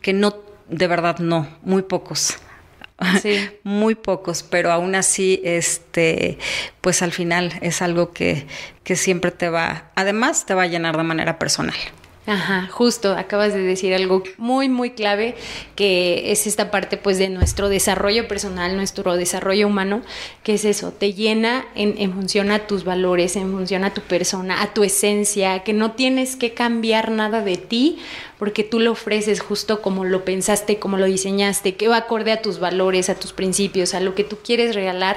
Que 0.01 0.13
no, 0.13 0.37
de 0.69 0.87
verdad 0.87 1.19
no, 1.19 1.49
muy 1.63 1.83
pocos. 1.83 2.37
Sí. 3.21 3.49
Muy 3.63 3.95
pocos, 3.95 4.43
pero 4.43 4.73
aún 4.73 4.95
así, 4.95 5.41
este, 5.45 6.39
pues 6.81 7.03
al 7.03 7.13
final 7.13 7.53
es 7.61 7.83
algo 7.83 8.13
que, 8.13 8.47
que 8.85 8.97
siempre 8.97 9.31
te 9.31 9.49
va, 9.49 9.91
además 9.95 10.47
te 10.47 10.55
va 10.55 10.63
a 10.63 10.67
llenar 10.67 10.97
de 10.97 11.03
manera 11.03 11.39
personal. 11.39 11.77
Ajá, 12.27 12.69
justo, 12.73 13.13
acabas 13.13 13.55
de 13.55 13.61
decir 13.61 13.95
algo 13.95 14.25
muy, 14.37 14.69
muy 14.69 14.91
clave, 14.91 15.37
que 15.77 16.33
es 16.33 16.49
esta 16.49 16.73
parte 16.73 16.97
pues 16.97 17.19
de 17.19 17.29
nuestro 17.29 17.69
desarrollo 17.69 18.27
personal, 18.27 18.77
nuestro 18.77 19.17
desarrollo 19.17 19.69
humano, 19.69 20.03
que 20.43 20.55
es 20.55 20.65
eso, 20.65 20.91
te 20.91 21.13
llena 21.13 21.65
en, 21.77 22.13
función 22.13 22.51
a 22.51 22.67
tus 22.67 22.83
valores, 22.83 23.37
en 23.37 23.53
función 23.53 23.85
a 23.85 23.95
tu 23.95 24.01
persona, 24.01 24.61
a 24.61 24.75
tu 24.75 24.83
esencia, 24.83 25.61
que 25.61 25.73
no 25.73 25.93
tienes 25.93 26.35
que 26.35 26.53
cambiar 26.53 27.13
nada 27.13 27.43
de 27.43 27.59
ti, 27.59 28.01
porque 28.41 28.65
tú 28.65 28.81
lo 28.81 28.91
ofreces 28.91 29.41
justo 29.41 29.81
como 29.81 30.05
lo 30.05 30.25
pensaste, 30.25 30.81
como 30.81 30.97
lo 30.97 31.07
diseñaste, 31.07 31.77
que 31.77 31.87
va 31.87 31.99
acorde 31.99 32.33
a 32.33 32.43
tus 32.43 32.59
valores, 32.59 33.09
a 33.09 33.15
tus 33.15 33.33
principios, 33.33 33.95
a 33.95 34.01
lo 34.01 34.17
que 34.17 34.25
tú 34.25 34.39
quieres 34.43 34.75
regalar, 34.75 35.17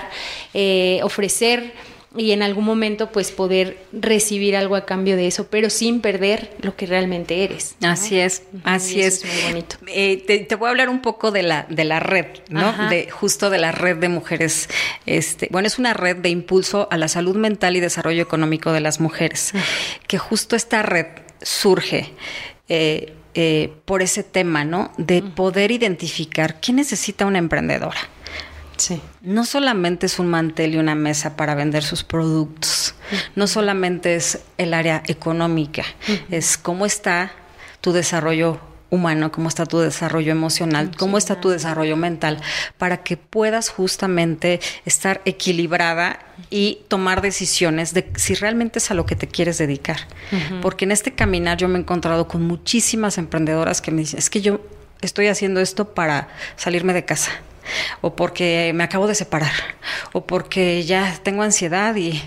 eh, 0.54 1.00
ofrecer 1.02 1.74
y 2.18 2.32
en 2.32 2.42
algún 2.42 2.66
momento 2.66 3.12
pues 3.12 3.32
poder 3.32 3.78
recibir 3.92 4.56
algo 4.56 4.76
a 4.76 4.86
cambio 4.86 5.16
de 5.16 5.28
eso, 5.28 5.48
pero 5.48 5.70
sin 5.70 6.02
perder 6.02 6.56
lo 6.62 6.76
que 6.76 6.86
realmente 6.86 7.44
eres. 7.44 7.76
Así 7.82 8.20
es, 8.20 8.44
así 8.64 9.02
es. 9.02 9.24
muy 9.24 9.44
bonito. 9.44 9.76
Eh, 9.88 10.46
te, 10.48 10.56
voy 10.56 10.68
a 10.68 10.70
hablar 10.72 10.90
un 10.90 11.02
poco 11.02 11.32
de 11.32 11.44
la, 11.44 11.68
de 11.70 11.84
la 11.84 12.00
red, 12.00 12.26
¿no? 12.50 12.90
De, 12.90 13.10
justo 13.12 13.50
de 13.50 13.60
la 13.60 13.72
red 13.72 13.98
de 13.98 14.10
mujeres. 14.10 14.70
Este, 15.06 15.48
bueno, 15.52 15.68
es 15.68 15.78
una 15.78 15.94
red 15.94 16.18
de 16.18 16.30
impulso 16.30 16.88
a 16.92 16.98
la 16.98 17.08
salud 17.08 17.36
mental 17.36 17.76
y 17.76 17.80
desarrollo 17.80 18.24
económico 18.24 18.72
de 18.72 18.80
las 18.80 19.00
mujeres, 19.00 19.54
que 20.08 20.18
justo 20.18 20.56
esta 20.56 20.82
red 20.82 21.08
surge. 21.42 22.12
Eh, 22.68 23.14
eh, 23.36 23.72
por 23.86 24.02
ese 24.02 24.24
tema, 24.24 24.66
¿no? 24.66 24.92
De 24.98 25.22
poder 25.22 25.72
identificar 25.72 26.60
quién 26.60 26.78
necesita 26.78 27.28
una 27.28 27.38
emprendedora. 27.38 28.00
No 29.22 29.46
solamente 29.46 30.06
es 30.06 30.20
un 30.20 30.28
mantel 30.28 30.76
y 30.76 30.78
una 30.78 30.96
mesa 30.96 31.36
para 31.36 31.56
vender 31.56 31.84
sus 31.84 32.04
productos, 32.04 32.96
no 33.36 33.48
solamente 33.48 34.16
es 34.16 34.40
el 34.58 34.74
área 34.74 35.04
económica, 35.08 35.84
es 36.30 36.58
cómo 36.58 36.86
está 36.86 37.32
tu 37.82 37.92
desarrollo 37.92 38.60
humano, 38.90 39.32
cómo 39.32 39.50
está 39.50 39.66
tu 39.66 39.80
desarrollo 39.80 40.32
emocional, 40.32 40.92
cómo 40.98 41.18
está 41.18 41.40
tu 41.40 41.50
desarrollo 41.50 41.96
mental, 41.96 42.42
para 42.78 43.04
que 43.04 43.18
puedas 43.18 43.70
justamente 43.70 44.60
estar 44.86 45.22
equilibrada 45.26 46.20
y 46.50 46.80
tomar 46.88 47.22
decisiones 47.22 47.94
de 47.94 48.12
si 48.16 48.34
realmente 48.34 48.80
es 48.80 48.90
a 48.90 48.94
lo 48.96 49.06
que 49.06 49.16
te 49.16 49.28
quieres 49.28 49.58
dedicar. 49.58 50.00
Porque 50.62 50.86
en 50.86 50.92
este 50.92 51.14
caminar 51.14 51.58
yo 51.58 51.68
me 51.68 51.78
he 51.78 51.82
encontrado 51.82 52.28
con 52.28 52.44
muchísimas 52.44 53.18
emprendedoras 53.18 53.82
que 53.82 53.92
me 53.92 54.02
dicen, 54.02 54.20
es 54.20 54.30
que 54.30 54.42
yo 54.42 54.62
estoy 55.02 55.28
haciendo 55.28 55.62
esto 55.62 55.94
para 55.94 56.30
salirme 56.56 56.94
de 56.94 57.06
casa 57.06 57.32
o 58.02 58.16
porque 58.16 58.72
me 58.74 58.84
acabo 58.84 59.08
de 59.08 59.16
separar, 59.16 59.52
o 60.14 60.26
porque 60.26 60.84
ya 60.84 61.18
tengo 61.24 61.44
ansiedad 61.44 61.96
y, 61.96 62.22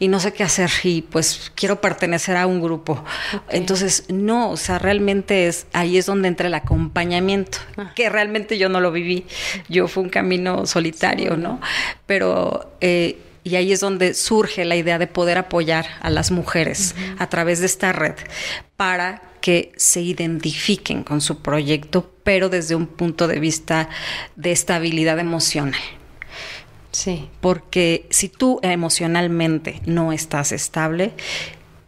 no 0.00 0.20
sé 0.20 0.32
qué 0.32 0.42
hacer 0.42 0.70
y 0.84 1.02
pues 1.02 1.52
quiero 1.54 1.80
pertenecer 1.80 2.36
a 2.36 2.46
un 2.46 2.62
grupo. 2.62 3.04
Entonces, 3.50 4.04
no, 4.08 4.50
o 4.50 4.56
sea, 4.56 4.78
realmente 4.78 5.46
es 5.46 5.66
ahí 5.72 5.98
es 5.98 6.06
donde 6.06 6.28
entra 6.28 6.48
el 6.48 6.54
acompañamiento, 6.54 7.58
ah. 7.76 7.92
que 7.94 8.08
realmente 8.08 8.58
yo 8.58 8.68
no 8.68 8.80
lo 8.80 8.92
viví, 8.92 9.26
yo 9.68 9.88
fue 9.88 10.02
un 10.02 10.08
camino 10.08 10.66
solitario, 10.66 11.36
¿no? 11.36 11.60
Pero... 12.06 12.72
Eh, 12.80 13.18
y 13.48 13.56
ahí 13.56 13.72
es 13.72 13.80
donde 13.80 14.14
surge 14.14 14.64
la 14.64 14.76
idea 14.76 14.98
de 14.98 15.06
poder 15.06 15.38
apoyar 15.38 15.86
a 16.00 16.10
las 16.10 16.30
mujeres 16.30 16.94
a 17.18 17.28
través 17.28 17.60
de 17.60 17.66
esta 17.66 17.92
red 17.92 18.14
para 18.76 19.22
que 19.40 19.72
se 19.76 20.02
identifiquen 20.02 21.02
con 21.02 21.20
su 21.20 21.40
proyecto, 21.40 22.12
pero 22.24 22.48
desde 22.50 22.74
un 22.74 22.86
punto 22.86 23.26
de 23.26 23.40
vista 23.40 23.88
de 24.36 24.52
estabilidad 24.52 25.18
emocional. 25.18 25.80
Sí. 26.92 27.28
Porque 27.40 28.06
si 28.10 28.28
tú 28.28 28.60
emocionalmente 28.62 29.80
no 29.86 30.12
estás 30.12 30.52
estable, 30.52 31.12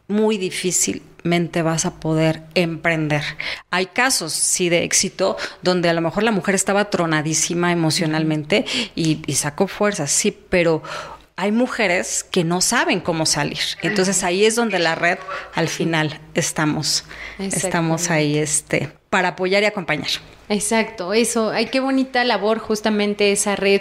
muy 0.09 0.39
difícilmente 0.39 1.63
vas 1.63 1.85
a 1.85 2.01
poder 2.01 2.43
emprender. 2.55 3.23
Hay 3.71 3.87
casos, 3.87 4.33
sí, 4.33 4.71
de 4.71 4.85
éxito, 4.85 5.37
donde 5.63 5.91
a 5.91 5.93
lo 5.93 6.01
mejor 6.01 6.23
la 6.23 6.33
mujer 6.33 6.55
estaba 6.55 6.89
tronadísima 6.89 7.73
emocionalmente 7.73 8.65
y, 8.95 9.21
y 9.27 9.35
sacó 9.35 9.69
fuerzas, 9.69 10.11
sí, 10.11 10.37
pero 10.49 10.83
hay 11.41 11.53
mujeres 11.53 12.23
que 12.23 12.45
no 12.45 12.61
saben 12.61 13.01
cómo 13.01 13.25
salir. 13.25 13.61
Entonces 13.81 14.23
ahí 14.25 14.45
es 14.45 14.57
donde 14.57 14.79
la 14.79 14.95
red 14.95 15.17
al 15.55 15.69
final 15.69 16.21
estamos, 16.35 17.05
estamos 17.39 18.11
ahí 18.11 18.37
este, 18.37 18.91
para 19.09 19.29
apoyar 19.29 19.63
y 19.63 19.67
acompañar. 19.67 20.11
Exacto, 20.51 21.15
eso, 21.15 21.49
ay, 21.49 21.67
qué 21.67 21.81
bonita 21.81 22.25
labor 22.25 22.59
justamente 22.59 23.33
esa 23.33 23.57
red 23.57 23.81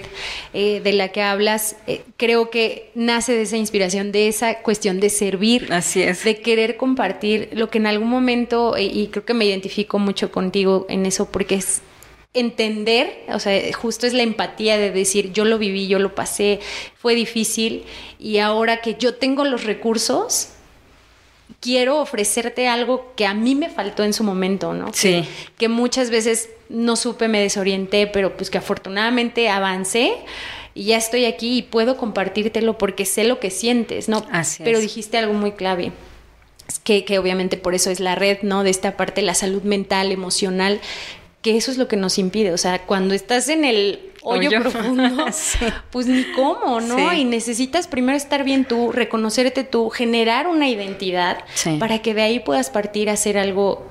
eh, 0.53 0.79
de 0.81 0.93
la 0.93 1.09
que 1.09 1.21
hablas. 1.21 1.75
Eh, 1.85 2.03
creo 2.15 2.49
que 2.49 2.91
nace 2.95 3.33
de 3.33 3.41
esa 3.41 3.57
inspiración, 3.57 4.13
de 4.13 4.29
esa 4.29 4.59
cuestión 4.59 5.01
de 5.01 5.09
servir, 5.09 5.67
así 5.73 6.01
es, 6.01 6.23
de 6.23 6.39
querer 6.39 6.77
compartir 6.77 7.49
lo 7.51 7.69
que 7.69 7.79
en 7.79 7.87
algún 7.87 8.07
momento 8.07 8.77
eh, 8.77 8.83
y 8.83 9.07
creo 9.07 9.25
que 9.25 9.33
me 9.33 9.43
identifico 9.43 9.99
mucho 9.99 10.31
contigo 10.31 10.85
en 10.87 11.05
eso 11.05 11.29
porque 11.29 11.55
es 11.55 11.81
entender, 12.33 13.25
o 13.29 13.39
sea, 13.39 13.59
justo 13.73 14.05
es 14.05 14.13
la 14.13 14.23
empatía 14.23 14.77
de 14.77 14.91
decir, 14.91 15.33
yo 15.33 15.45
lo 15.45 15.57
viví, 15.57 15.87
yo 15.87 15.99
lo 15.99 16.13
pasé, 16.13 16.59
fue 16.95 17.15
difícil 17.15 17.85
y 18.19 18.37
ahora 18.37 18.81
que 18.81 18.95
yo 18.99 19.15
tengo 19.15 19.45
los 19.45 19.63
recursos, 19.63 20.49
quiero 21.59 21.99
ofrecerte 21.99 22.67
algo 22.67 23.13
que 23.15 23.25
a 23.25 23.33
mí 23.33 23.55
me 23.55 23.69
faltó 23.69 24.03
en 24.03 24.13
su 24.13 24.23
momento, 24.23 24.73
¿no? 24.73 24.91
Sí. 24.93 25.25
Que, 25.57 25.67
muchas 25.67 26.09
veces 26.09 26.49
no 26.69 26.95
supe, 26.95 27.27
me 27.27 27.41
desorienté, 27.41 28.07
pero 28.07 28.37
pues 28.37 28.49
que 28.49 28.59
afortunadamente 28.59 29.49
avancé 29.49 30.13
y 30.75 30.85
ya 30.85 30.97
estoy 30.97 31.25
aquí 31.25 31.57
y 31.57 31.61
puedo 31.63 31.97
compartírtelo 31.97 32.77
porque 32.77 33.05
sé 33.05 33.23
lo 33.23 33.39
que 33.39 33.49
sientes, 33.49 34.07
¿no? 34.07 34.25
Así 34.31 34.63
pero 34.63 34.79
dijiste 34.79 35.17
algo 35.17 35.33
muy 35.33 35.53
clave. 35.53 35.91
Que, 36.83 37.03
que 37.03 37.17
obviamente 37.17 37.57
por 37.57 37.73
eso 37.73 37.89
es 37.89 37.99
la 37.99 38.13
red, 38.13 38.43
¿no? 38.43 38.63
De 38.63 38.69
esta 38.69 38.95
parte, 38.95 39.23
la 39.23 39.33
salud 39.33 39.63
mental, 39.63 40.11
emocional, 40.11 40.79
que 41.41 41.55
eso 41.55 41.71
es 41.71 41.77
lo 41.77 41.87
que 41.87 41.95
nos 41.95 42.17
impide. 42.17 42.51
O 42.51 42.57
sea, 42.57 42.85
cuando 42.85 43.13
estás 43.13 43.47
en 43.47 43.65
el 43.65 44.11
hoyo, 44.21 44.49
profundo, 44.61 45.25
pues 45.91 46.07
ni 46.07 46.23
cómo, 46.33 46.81
¿no? 46.81 47.13
Y 47.13 47.23
necesitas 47.23 47.87
primero 47.87 48.17
estar 48.17 48.43
bien 48.43 48.65
tú, 48.65 48.91
reconocerte 48.91 49.63
tú, 49.63 49.89
generar 49.89 50.47
una 50.47 50.67
identidad 50.67 51.39
para 51.79 52.01
que 52.01 52.13
de 52.13 52.21
ahí 52.23 52.39
puedas 52.39 52.69
partir 52.69 53.09
a 53.09 53.13
hacer 53.13 53.37
algo 53.37 53.87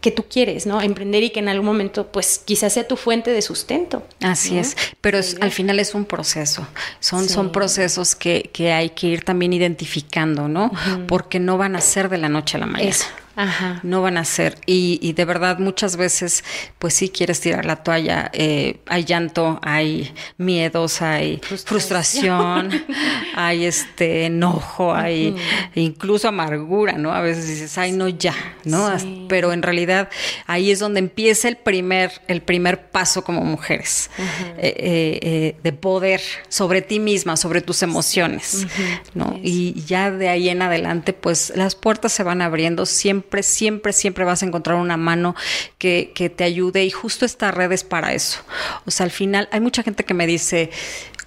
que 0.00 0.12
tú 0.12 0.24
quieres, 0.30 0.66
¿no? 0.66 0.80
Emprender 0.80 1.24
y 1.24 1.30
que 1.30 1.40
en 1.40 1.48
algún 1.48 1.66
momento, 1.66 2.12
pues 2.12 2.38
quizás 2.44 2.74
sea 2.74 2.86
tu 2.86 2.96
fuente 2.96 3.32
de 3.32 3.42
sustento. 3.42 4.06
Así 4.20 4.56
es, 4.56 4.76
pero 5.00 5.18
al 5.40 5.50
final 5.50 5.80
es 5.80 5.94
un 5.94 6.04
proceso, 6.04 6.64
son, 7.00 7.28
son 7.28 7.50
procesos 7.50 8.14
que, 8.14 8.50
que, 8.52 8.72
hay 8.72 8.90
que 8.90 9.08
ir 9.08 9.24
también 9.24 9.52
identificando, 9.52 10.46
¿no? 10.46 10.70
Porque 11.08 11.40
no 11.40 11.58
van 11.58 11.74
a 11.74 11.80
ser 11.80 12.08
de 12.08 12.18
la 12.18 12.28
noche 12.28 12.56
a 12.56 12.60
la 12.60 12.66
mañana. 12.66 12.94
Ajá. 13.36 13.80
no 13.82 14.00
van 14.00 14.16
a 14.16 14.24
ser. 14.24 14.58
Y, 14.64 14.98
y, 15.02 15.12
de 15.12 15.26
verdad 15.26 15.58
muchas 15.58 15.98
veces, 15.98 16.42
pues 16.78 16.94
sí 16.94 17.10
quieres 17.10 17.38
tirar 17.38 17.66
la 17.66 17.76
toalla, 17.76 18.30
eh, 18.32 18.80
hay 18.86 19.04
llanto, 19.04 19.60
hay 19.62 20.14
miedos, 20.38 21.02
hay 21.02 21.38
frustración, 21.64 22.70
hay 23.34 23.66
este 23.66 24.24
enojo, 24.24 24.94
hay 24.94 25.36
incluso 25.74 26.28
amargura, 26.28 26.94
¿no? 26.94 27.12
A 27.12 27.20
veces 27.20 27.46
dices, 27.46 27.76
ay, 27.76 27.92
no, 27.92 28.08
ya, 28.08 28.34
¿no? 28.64 28.90
Pero 29.28 29.52
en 29.52 29.62
realidad 29.62 30.08
ahí 30.46 30.70
es 30.70 30.78
donde 30.78 31.00
empieza 31.00 31.48
el 31.48 31.58
primer, 31.58 32.22
el 32.28 32.40
primer 32.40 32.88
paso 32.88 33.22
como 33.22 33.42
mujeres, 33.42 34.10
eh, 34.56 35.18
eh, 35.20 35.56
de 35.62 35.72
poder 35.74 36.22
sobre 36.48 36.80
ti 36.80 37.00
misma, 37.00 37.36
sobre 37.36 37.60
tus 37.60 37.82
emociones, 37.82 38.66
¿no? 39.12 39.38
Y 39.42 39.82
ya 39.84 40.10
de 40.10 40.30
ahí 40.30 40.48
en 40.48 40.62
adelante, 40.62 41.12
pues 41.12 41.52
las 41.54 41.74
puertas 41.74 42.14
se 42.14 42.22
van 42.22 42.40
abriendo 42.40 42.86
siempre 42.86 43.25
siempre, 43.26 43.42
siempre, 43.42 43.92
siempre 43.92 44.24
vas 44.24 44.42
a 44.42 44.46
encontrar 44.46 44.76
una 44.76 44.96
mano 44.96 45.34
que, 45.78 46.12
que 46.14 46.30
te 46.30 46.44
ayude 46.44 46.84
y 46.84 46.90
justo 46.90 47.24
esta 47.24 47.50
red 47.50 47.72
es 47.72 47.82
para 47.82 48.14
eso. 48.14 48.40
O 48.84 48.90
sea, 48.90 49.04
al 49.04 49.10
final 49.10 49.48
hay 49.50 49.60
mucha 49.60 49.82
gente 49.82 50.04
que 50.04 50.14
me 50.14 50.26
dice, 50.26 50.70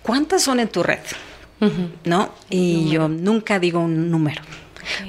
¿cuántas 0.02 0.44
son 0.44 0.60
en 0.60 0.70
tu 0.70 0.84
red? 0.84 1.00
¿No? 2.06 2.34
Y 2.50 2.90
yo 2.90 3.10
nunca 3.10 3.60
digo 3.60 3.82
un 3.82 4.10
número, 4.10 4.42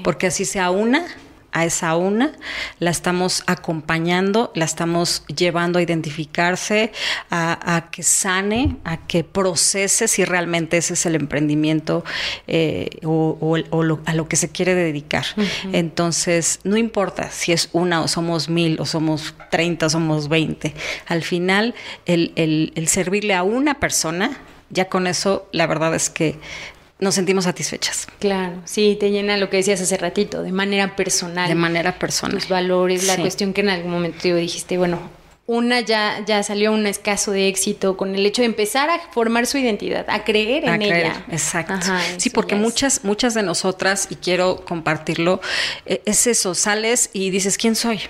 porque 0.03 0.27
así 0.27 0.45
sea 0.45 0.71
una, 0.71 1.07
a 1.53 1.65
esa 1.65 1.97
una, 1.97 2.33
la 2.79 2.91
estamos 2.91 3.43
acompañando, 3.47 4.53
la 4.55 4.65
estamos 4.65 5.25
llevando 5.27 5.79
a 5.79 5.83
identificarse, 5.83 6.93
a, 7.31 7.89
que 7.91 8.03
sane, 8.03 8.77
a 8.85 8.97
que 8.99 9.25
procese 9.25 10.09
si 10.09 10.25
realmente 10.25 10.77
ese 10.77 10.95
es 10.95 11.07
el 11.07 11.15
emprendimiento 11.15 12.05
eh, 12.47 12.89
o, 13.05 13.57
a 14.05 14.15
lo 14.15 14.29
que 14.29 14.37
se 14.37 14.51
quiere 14.51 14.75
dedicar. 14.75 15.27
Entonces, 15.73 16.61
no 16.65 16.77
importa 16.77 17.31
si 17.31 17.53
es 17.53 17.69
una 17.73 18.03
o 18.03 18.09
somos 18.09 18.49
mil 18.49 18.81
o 18.81 18.87
somos 18.87 19.35
treinta 19.51 19.87
o 19.87 19.91
somos 19.91 20.29
veinte, 20.29 20.75
al 21.07 21.23
final 21.23 21.75
el, 22.07 22.33
el 22.37 22.89
servirle 22.89 23.35
a 23.35 23.43
una 23.43 23.81
persona, 23.81 24.39
ya 24.71 24.89
con 24.89 25.07
eso 25.07 25.49
la 25.53 25.67
verdad 25.67 25.95
es 25.95 26.11
que 26.11 26.39
nos 27.01 27.15
sentimos 27.15 27.45
satisfechas. 27.45 28.07
Claro, 28.19 28.63
sí, 28.65 28.97
te 28.99 29.11
llena 29.11 29.37
lo 29.37 29.51
que 29.51 29.59
decías 29.59 29.81
hace 29.81 29.97
ratito, 29.97 30.43
de 30.43 30.53
manera 30.53 30.97
personal. 30.97 31.49
De 31.49 31.55
manera 31.55 31.99
personal. 31.99 32.39
Tus 32.39 32.49
valores, 32.49 33.05
la 33.07 33.17
cuestión 33.17 33.53
que 33.53 33.63
en 33.63 33.71
algún 33.71 33.91
momento 33.91 34.35
dijiste, 34.35 34.79
bueno, 34.79 35.01
una 35.47 35.81
ya, 35.81 36.25
ya 36.25 36.45
salió 36.45 36.71
un 36.71 36.87
escaso 36.87 37.33
de 37.33 37.49
éxito 37.49 37.97
con 37.97 38.15
el 38.15 38.25
hecho 38.25 38.43
de 38.43 38.47
empezar 38.47 38.89
a 38.89 39.01
formar 39.11 39.47
su 39.47 39.59
identidad, 39.59 40.05
a 40.09 40.23
creer 40.23 40.65
en 40.65 40.83
ella. 40.83 41.25
Exacto. 41.29 41.75
sí, 42.19 42.31
porque 42.31 42.55
muchas, 42.55 43.03
muchas 43.03 43.35
de 43.35 43.43
nosotras, 43.43 44.07
y 44.11 44.15
quiero 44.15 44.65
compartirlo, 44.65 45.41
e, 45.87 46.03
es 46.05 46.29
eso, 46.29 46.55
sales 46.55 47.11
y 47.13 47.31
dices, 47.31 47.59
¿quién 47.59 47.75
soy? 47.75 48.01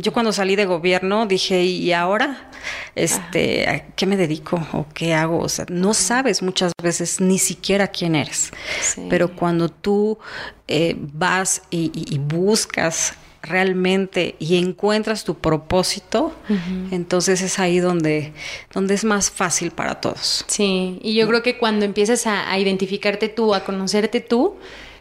Yo 0.00 0.12
cuando 0.12 0.32
salí 0.32 0.54
de 0.54 0.64
gobierno 0.64 1.26
dije, 1.26 1.64
¿y 1.64 1.92
ahora? 1.92 2.48
Este, 2.94 3.68
¿a 3.68 3.86
qué 3.96 4.06
me 4.06 4.16
dedico 4.16 4.64
o 4.72 4.86
qué 4.94 5.12
hago? 5.12 5.40
O 5.40 5.48
sea, 5.48 5.66
no 5.68 5.92
sabes 5.92 6.40
muchas 6.40 6.72
veces 6.80 7.20
ni 7.20 7.38
siquiera 7.38 7.88
quién 7.88 8.14
eres. 8.14 8.52
Pero 9.10 9.34
cuando 9.34 9.68
tú 9.68 10.18
eh, 10.68 10.94
vas 10.98 11.62
y, 11.70 12.18
buscas 12.18 13.14
realmente 13.42 14.36
y 14.38 14.56
encuentras 14.56 15.24
tu 15.24 15.34
propósito, 15.34 16.32
entonces 16.92 17.42
es 17.42 17.58
ahí 17.58 17.80
donde, 17.80 18.32
donde 18.72 18.94
es 18.94 19.04
más 19.04 19.32
fácil 19.32 19.72
para 19.72 20.00
todos. 20.00 20.44
Sí, 20.46 21.00
y 21.02 21.14
yo 21.14 21.26
creo 21.26 21.42
que 21.42 21.58
cuando 21.58 21.84
empiezas 21.84 22.26
a 22.28 22.56
identificarte 22.56 23.28
tú, 23.28 23.52
a 23.52 23.64
conocerte 23.64 24.20
tú, 24.20 24.58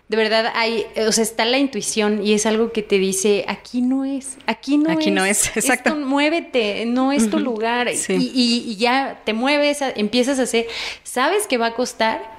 de 0.09 0.15
verdad 0.15 0.53
hay, 0.55 0.85
o 1.05 1.11
sea, 1.11 1.23
está 1.23 1.43
la 1.43 1.57
intuición 1.57 2.25
y 2.25 2.33
es 2.33 2.45
algo 2.45 2.71
que 2.71 2.81
te 2.81 2.97
dice, 2.97 3.43
aquí 3.47 3.81
no 3.81 4.05
es, 4.05 4.37
aquí 4.45 4.77
no 4.77 4.89
es. 4.89 4.97
Aquí 4.97 5.11
no 5.11 5.25
es, 5.25 5.47
exacto. 5.57 5.95
muévete, 5.95 6.85
no 6.85 7.11
es 7.11 7.29
tu 7.29 7.39
lugar. 7.39 7.89
Y, 8.07 8.75
ya 8.77 9.21
te 9.25 9.33
mueves, 9.33 9.79
empiezas 9.95 10.39
a 10.39 10.43
hacer, 10.43 10.67
sabes 11.03 11.45
que 11.47 11.57
va 11.57 11.67
a 11.67 11.73
costar, 11.73 12.37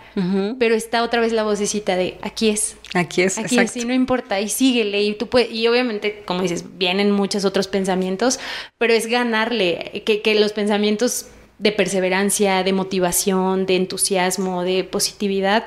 pero 0.58 0.74
está 0.74 1.04
otra 1.04 1.20
vez 1.20 1.32
la 1.32 1.44
vocecita 1.44 1.94
de, 1.94 2.18
aquí 2.22 2.48
es. 2.48 2.76
Aquí 2.94 3.22
es, 3.22 3.38
Aquí 3.38 3.58
es, 3.58 3.76
y 3.76 3.84
no 3.84 3.92
importa, 3.92 4.40
y 4.40 4.48
síguele, 4.48 5.02
y 5.02 5.14
tú 5.14 5.28
puedes, 5.28 5.52
y 5.52 5.68
obviamente, 5.68 6.22
como 6.24 6.42
dices, 6.42 6.64
vienen 6.78 7.12
muchos 7.12 7.44
otros 7.44 7.68
pensamientos, 7.68 8.40
pero 8.78 8.94
es 8.94 9.06
ganarle, 9.06 10.02
que, 10.06 10.22
que 10.22 10.34
los 10.34 10.52
pensamientos 10.52 11.26
de 11.58 11.70
perseverancia, 11.70 12.62
de 12.64 12.72
motivación, 12.72 13.66
de 13.66 13.76
entusiasmo, 13.76 14.64
de 14.64 14.84
positividad, 14.84 15.66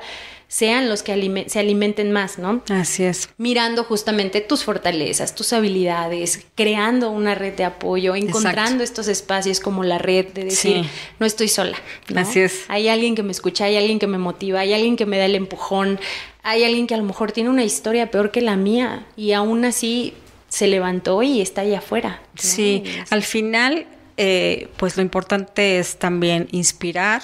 sean 0.51 0.89
los 0.89 1.01
que 1.01 1.45
se 1.47 1.59
alimenten 1.59 2.11
más, 2.11 2.37
¿no? 2.37 2.61
Así 2.67 3.05
es. 3.05 3.29
Mirando 3.37 3.85
justamente 3.85 4.41
tus 4.41 4.65
fortalezas, 4.65 5.33
tus 5.33 5.53
habilidades, 5.53 6.45
creando 6.55 7.09
una 7.09 7.35
red 7.35 7.53
de 7.53 7.63
apoyo, 7.63 8.15
encontrando 8.15 8.83
estos 8.83 9.07
espacios 9.07 9.61
como 9.61 9.85
la 9.85 9.97
red 9.97 10.27
de 10.33 10.43
decir, 10.43 10.85
no 11.19 11.25
estoy 11.25 11.47
sola. 11.47 11.77
Así 12.17 12.41
es. 12.41 12.65
Hay 12.67 12.89
alguien 12.89 13.15
que 13.15 13.23
me 13.23 13.31
escucha, 13.31 13.63
hay 13.63 13.77
alguien 13.77 13.97
que 13.97 14.07
me 14.07 14.17
motiva, 14.17 14.59
hay 14.59 14.73
alguien 14.73 14.97
que 14.97 15.05
me 15.05 15.17
da 15.17 15.23
el 15.23 15.35
empujón, 15.35 16.01
hay 16.43 16.65
alguien 16.65 16.85
que 16.85 16.95
a 16.95 16.97
lo 16.97 17.05
mejor 17.05 17.31
tiene 17.31 17.49
una 17.49 17.63
historia 17.63 18.11
peor 18.11 18.31
que 18.31 18.41
la 18.41 18.57
mía 18.57 19.05
y 19.15 19.31
aún 19.31 19.63
así 19.63 20.15
se 20.49 20.67
levantó 20.67 21.23
y 21.23 21.39
está 21.39 21.61
allá 21.61 21.77
afuera. 21.77 22.23
Sí, 22.35 22.83
al 23.09 23.23
final, 23.23 23.87
eh, 24.17 24.67
pues 24.75 24.97
lo 24.97 25.01
importante 25.01 25.79
es 25.79 25.95
también 25.95 26.49
inspirar, 26.51 27.21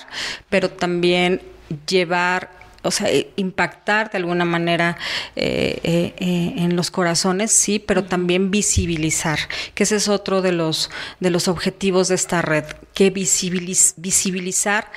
pero 0.48 0.70
también 0.70 1.42
llevar 1.90 2.56
o 2.88 2.92
sea, 2.92 3.10
eh, 3.12 3.30
impactar 3.36 4.10
de 4.10 4.18
alguna 4.18 4.46
manera 4.46 4.98
eh, 5.36 5.80
eh, 5.84 6.54
en 6.58 6.76
los 6.76 6.90
corazones, 6.90 7.52
sí, 7.52 7.80
pero 7.80 8.06
también 8.06 8.50
visibilizar, 8.50 9.40
que 9.74 9.84
ese 9.84 9.98
es 9.98 10.08
otro 10.08 10.42
de 10.42 10.54
los, 10.54 10.90
de 11.20 11.30
los 11.30 11.48
objetivos 11.48 12.08
de 12.08 12.16
esta 12.16 12.42
red, 12.42 12.64
que 12.94 13.10
visibilizar 13.10 14.92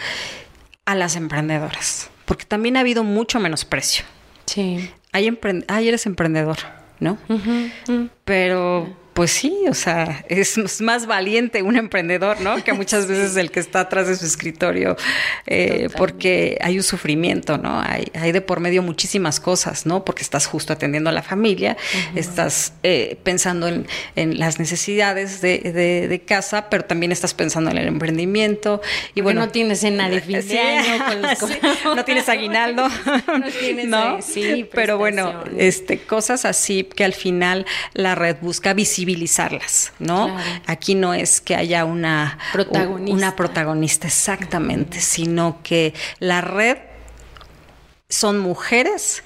a 0.84 0.94
las 0.94 1.16
emprendedoras, 1.16 2.10
porque 2.24 2.44
también 2.44 2.76
ha 2.76 2.80
habido 2.80 3.04
mucho 3.04 3.40
menosprecio. 3.40 4.04
Sí. 4.46 4.90
Hay 5.12 5.38
Ay, 5.66 5.88
eres 5.88 6.06
emprendedor, 6.06 6.58
¿no? 7.00 7.18
Pero 8.24 8.96
pues 9.12 9.32
sí, 9.32 9.64
o 9.68 9.74
sea, 9.74 10.24
es 10.28 10.80
más 10.80 11.06
valiente 11.06 11.62
un 11.62 11.76
emprendedor, 11.76 12.40
¿no? 12.40 12.62
Que 12.62 12.72
muchas 12.72 13.06
veces 13.08 13.36
el 13.36 13.50
que 13.50 13.60
está 13.60 13.80
atrás 13.80 14.06
de 14.06 14.16
su 14.16 14.24
escritorio, 14.24 14.96
eh, 15.46 15.88
porque 15.96 16.58
hay 16.60 16.76
un 16.76 16.82
sufrimiento, 16.82 17.58
¿no? 17.58 17.80
Hay, 17.80 18.10
hay, 18.14 18.32
de 18.32 18.40
por 18.40 18.60
medio 18.60 18.82
muchísimas 18.82 19.40
cosas, 19.40 19.86
¿no? 19.86 20.04
Porque 20.04 20.22
estás 20.22 20.46
justo 20.46 20.72
atendiendo 20.72 21.10
a 21.10 21.12
la 21.12 21.22
familia, 21.22 21.76
estás 22.14 22.74
eh, 22.82 23.18
pensando 23.22 23.68
en, 23.68 23.86
las 24.38 24.58
necesidades 24.58 25.40
de, 25.40 26.22
casa, 26.26 26.68
pero 26.70 26.84
también 26.84 27.12
estás 27.12 27.34
pensando 27.34 27.70
en 27.70 27.78
el 27.78 27.88
emprendimiento. 27.88 28.80
Y 29.14 29.22
bueno, 29.22 29.40
no 29.40 29.48
tienes 29.48 29.80
cena 29.80 30.08
de 30.08 30.20
fin 30.20 30.46
de 30.46 30.60
año, 30.60 31.04
no 31.96 32.04
tienes 32.04 32.28
aguinaldo, 32.28 32.88
no 32.88 33.46
tienes, 33.58 33.86
¿no? 33.86 34.22
Sí, 34.22 34.68
pero 34.72 34.98
bueno, 34.98 35.42
este, 35.58 35.98
cosas 35.98 36.44
así 36.44 36.84
que 36.84 37.04
al 37.04 37.14
final 37.14 37.66
la 37.94 38.14
red 38.14 38.36
busca 38.40 38.74
visibilizar 39.04 39.58
¿no? 39.98 40.36
Aquí 40.66 40.94
no 40.94 41.14
es 41.14 41.40
que 41.40 41.54
haya 41.54 41.84
una 41.84 42.38
protagonista, 42.52 43.16
una 43.16 43.36
protagonista 43.36 44.06
exactamente, 44.06 45.00
sino 45.00 45.62
que 45.62 45.94
la 46.18 46.40
red 46.40 46.78
son 48.08 48.38
mujeres 48.38 49.22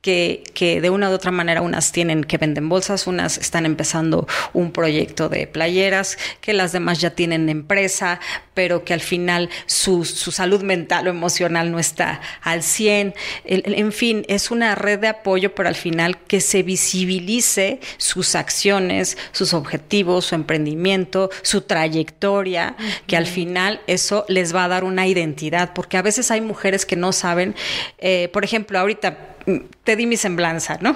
que, 0.00 0.42
que, 0.54 0.80
de 0.80 0.90
una 0.90 1.10
u 1.10 1.12
otra 1.12 1.30
manera 1.30 1.62
unas 1.62 1.92
tienen 1.92 2.24
que 2.24 2.38
venden 2.38 2.68
bolsas, 2.68 3.06
unas 3.06 3.36
están 3.38 3.66
empezando 3.66 4.26
un 4.52 4.72
proyecto 4.72 5.28
de 5.28 5.46
playeras, 5.46 6.16
que 6.40 6.52
las 6.52 6.72
demás 6.72 7.00
ya 7.00 7.10
tienen 7.10 7.48
empresa, 7.48 8.20
pero 8.54 8.84
que 8.84 8.94
al 8.94 9.00
final 9.00 9.50
su, 9.66 10.04
su 10.04 10.32
salud 10.32 10.62
mental 10.62 11.06
o 11.06 11.10
emocional 11.10 11.70
no 11.70 11.78
está 11.78 12.20
al 12.42 12.62
100. 12.62 13.14
en 13.44 13.92
fin, 13.92 14.24
es 14.28 14.50
una 14.50 14.74
red 14.74 14.98
de 14.98 15.08
apoyo, 15.08 15.54
pero 15.54 15.68
al 15.68 15.74
final 15.74 16.18
que 16.24 16.40
se 16.40 16.62
visibilice 16.62 17.80
sus 17.96 18.34
acciones, 18.34 19.18
sus 19.32 19.54
objetivos, 19.54 20.26
su 20.26 20.34
emprendimiento, 20.34 21.30
su 21.42 21.62
trayectoria, 21.62 22.76
que 23.06 23.16
al 23.16 23.26
final 23.26 23.80
eso 23.86 24.24
les 24.28 24.54
va 24.54 24.64
a 24.64 24.68
dar 24.68 24.84
una 24.84 25.06
identidad, 25.06 25.72
porque 25.74 25.96
a 25.96 26.02
veces 26.02 26.30
hay 26.30 26.40
mujeres 26.40 26.86
que 26.86 26.96
no 26.96 27.12
saben, 27.12 27.54
eh, 27.98 28.28
por 28.32 28.44
ejemplo, 28.44 28.78
ahorita 28.78 29.36
te 29.84 29.96
di 29.96 30.06
mi 30.06 30.16
semblanza, 30.16 30.78
¿no? 30.80 30.94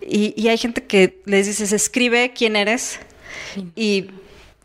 y, 0.00 0.48
hay 0.48 0.58
gente 0.58 0.84
que 0.84 1.20
les 1.24 1.46
dices, 1.46 1.72
escribe 1.72 2.32
quién 2.34 2.56
eres 2.56 2.98
y 3.74 4.06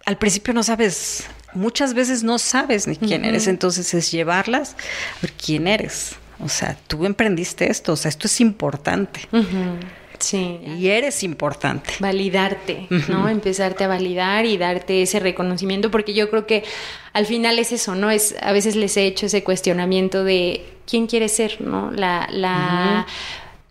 al 0.05 0.17
principio 0.17 0.53
no 0.53 0.63
sabes, 0.63 1.25
muchas 1.53 1.93
veces 1.93 2.23
no 2.23 2.39
sabes 2.39 2.87
ni 2.87 2.95
quién 2.95 3.25
eres, 3.25 3.47
entonces 3.47 3.93
es 3.93 4.11
llevarlas 4.11 4.73
a 4.73 5.21
ver 5.21 5.33
quién 5.33 5.67
eres. 5.67 6.15
O 6.41 6.47
sea, 6.47 6.77
tú 6.87 7.05
emprendiste 7.05 7.69
esto, 7.69 7.93
o 7.93 7.95
sea, 7.95 8.09
esto 8.09 8.27
es 8.27 8.39
importante. 8.39 9.21
Sí. 10.19 10.59
Y 10.77 10.87
eres 10.87 11.23
importante. 11.23 11.93
Validarte, 11.99 12.87
¿no? 13.07 13.29
Empezarte 13.29 13.85
a 13.85 13.87
validar 13.87 14.45
y 14.45 14.57
darte 14.57 15.01
ese 15.01 15.19
reconocimiento, 15.19 15.89
porque 15.89 16.13
yo 16.13 16.29
creo 16.29 16.45
que 16.45 16.63
al 17.13 17.25
final 17.25 17.57
es 17.57 17.71
eso, 17.71 17.95
¿no? 17.95 18.11
Es, 18.11 18.35
a 18.41 18.51
veces 18.51 18.75
les 18.75 18.95
he 18.97 19.05
hecho 19.05 19.25
ese 19.25 19.43
cuestionamiento 19.43 20.23
de 20.23 20.65
quién 20.85 21.07
quieres 21.07 21.35
ser, 21.35 21.61
¿no? 21.61 21.91
La, 21.91 22.27
la, 22.31 23.07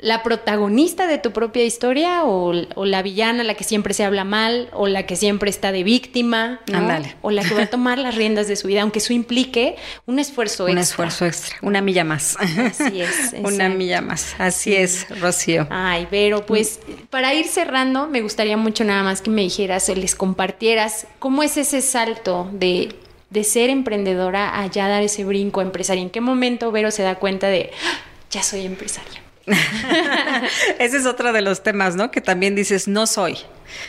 la 0.00 0.22
protagonista 0.22 1.08
de 1.08 1.18
tu 1.18 1.32
propia 1.32 1.64
historia 1.64 2.22
o, 2.24 2.52
la 2.52 3.02
villana, 3.02 3.42
la 3.42 3.54
que 3.54 3.64
siempre 3.64 3.94
se 3.94 4.04
habla 4.04 4.22
mal 4.24 4.68
o 4.72 4.86
la 4.86 5.06
que 5.06 5.16
siempre 5.16 5.50
está 5.50 5.72
de 5.72 5.82
víctima, 5.82 6.60
¿no? 6.70 6.88
O 7.20 7.30
la 7.32 7.42
que 7.42 7.54
va 7.54 7.62
a 7.62 7.66
tomar 7.70 7.98
las 7.98 8.14
riendas 8.14 8.46
de 8.46 8.54
su 8.54 8.68
vida, 8.68 8.82
aunque 8.82 9.00
eso 9.00 9.12
implique 9.12 9.76
un 10.06 10.18
esfuerzo 10.20 10.64
extra. 10.64 10.72
Un 10.72 10.78
esfuerzo 10.78 11.26
extra, 11.26 11.56
una 11.62 11.80
milla 11.80 12.04
más. 12.04 12.36
Así 12.38 13.00
es. 13.00 13.34
una 13.42 13.68
milla 13.68 14.00
más, 14.00 14.36
así 14.38 14.74
es, 14.74 15.06
Rocío. 15.20 15.66
Ay, 15.70 16.06
pero 16.10 16.46
pues 16.46 16.78
para 17.10 17.34
ir 17.34 17.46
cerrando, 17.46 18.06
me 18.06 18.22
gustaría 18.22 18.56
mucho 18.56 18.84
nada 18.84 19.02
más 19.02 19.20
que 19.20 19.30
me 19.30 19.42
dijeras, 19.42 19.88
les 19.88 20.14
compartieras 20.14 21.08
cómo 21.18 21.42
es 21.42 21.56
ese 21.56 21.82
salto 21.82 22.48
de 22.52 22.94
de 23.30 23.44
ser 23.44 23.68
emprendedora 23.68 24.58
a 24.58 24.66
ya 24.68 24.88
dar 24.88 25.02
ese 25.02 25.22
brinco 25.24 25.60
empresario. 25.60 26.02
¿En 26.02 26.08
qué 26.08 26.22
momento 26.22 26.72
Vero 26.72 26.90
se 26.90 27.02
da 27.02 27.16
cuenta 27.16 27.48
de, 27.48 27.70
ah, 27.84 28.00
ya 28.30 28.42
soy 28.42 28.64
empresaria? 28.64 29.20
Ese 30.78 30.96
es 30.96 31.06
otro 31.06 31.32
de 31.32 31.42
los 31.42 31.62
temas, 31.62 31.96
¿no? 31.96 32.10
Que 32.10 32.20
también 32.20 32.54
dices, 32.54 32.88
no 32.88 33.06
soy. 33.06 33.38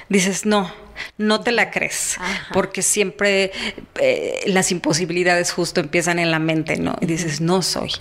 Dices, 0.10 0.46
no, 0.46 0.72
no 1.18 1.42
te 1.42 1.52
la 1.52 1.72
crees, 1.72 2.18
porque 2.54 2.82
siempre 2.82 3.52
eh, 4.00 4.42
las 4.48 4.72
imposibilidades 4.72 5.52
justo 5.52 5.80
empiezan 5.80 6.20
en 6.20 6.32
la 6.32 6.40
mente, 6.40 6.78
¿no? 6.78 6.96
Y 7.02 7.06
dices, 7.06 7.42
no 7.42 7.62
soy. 7.62 7.92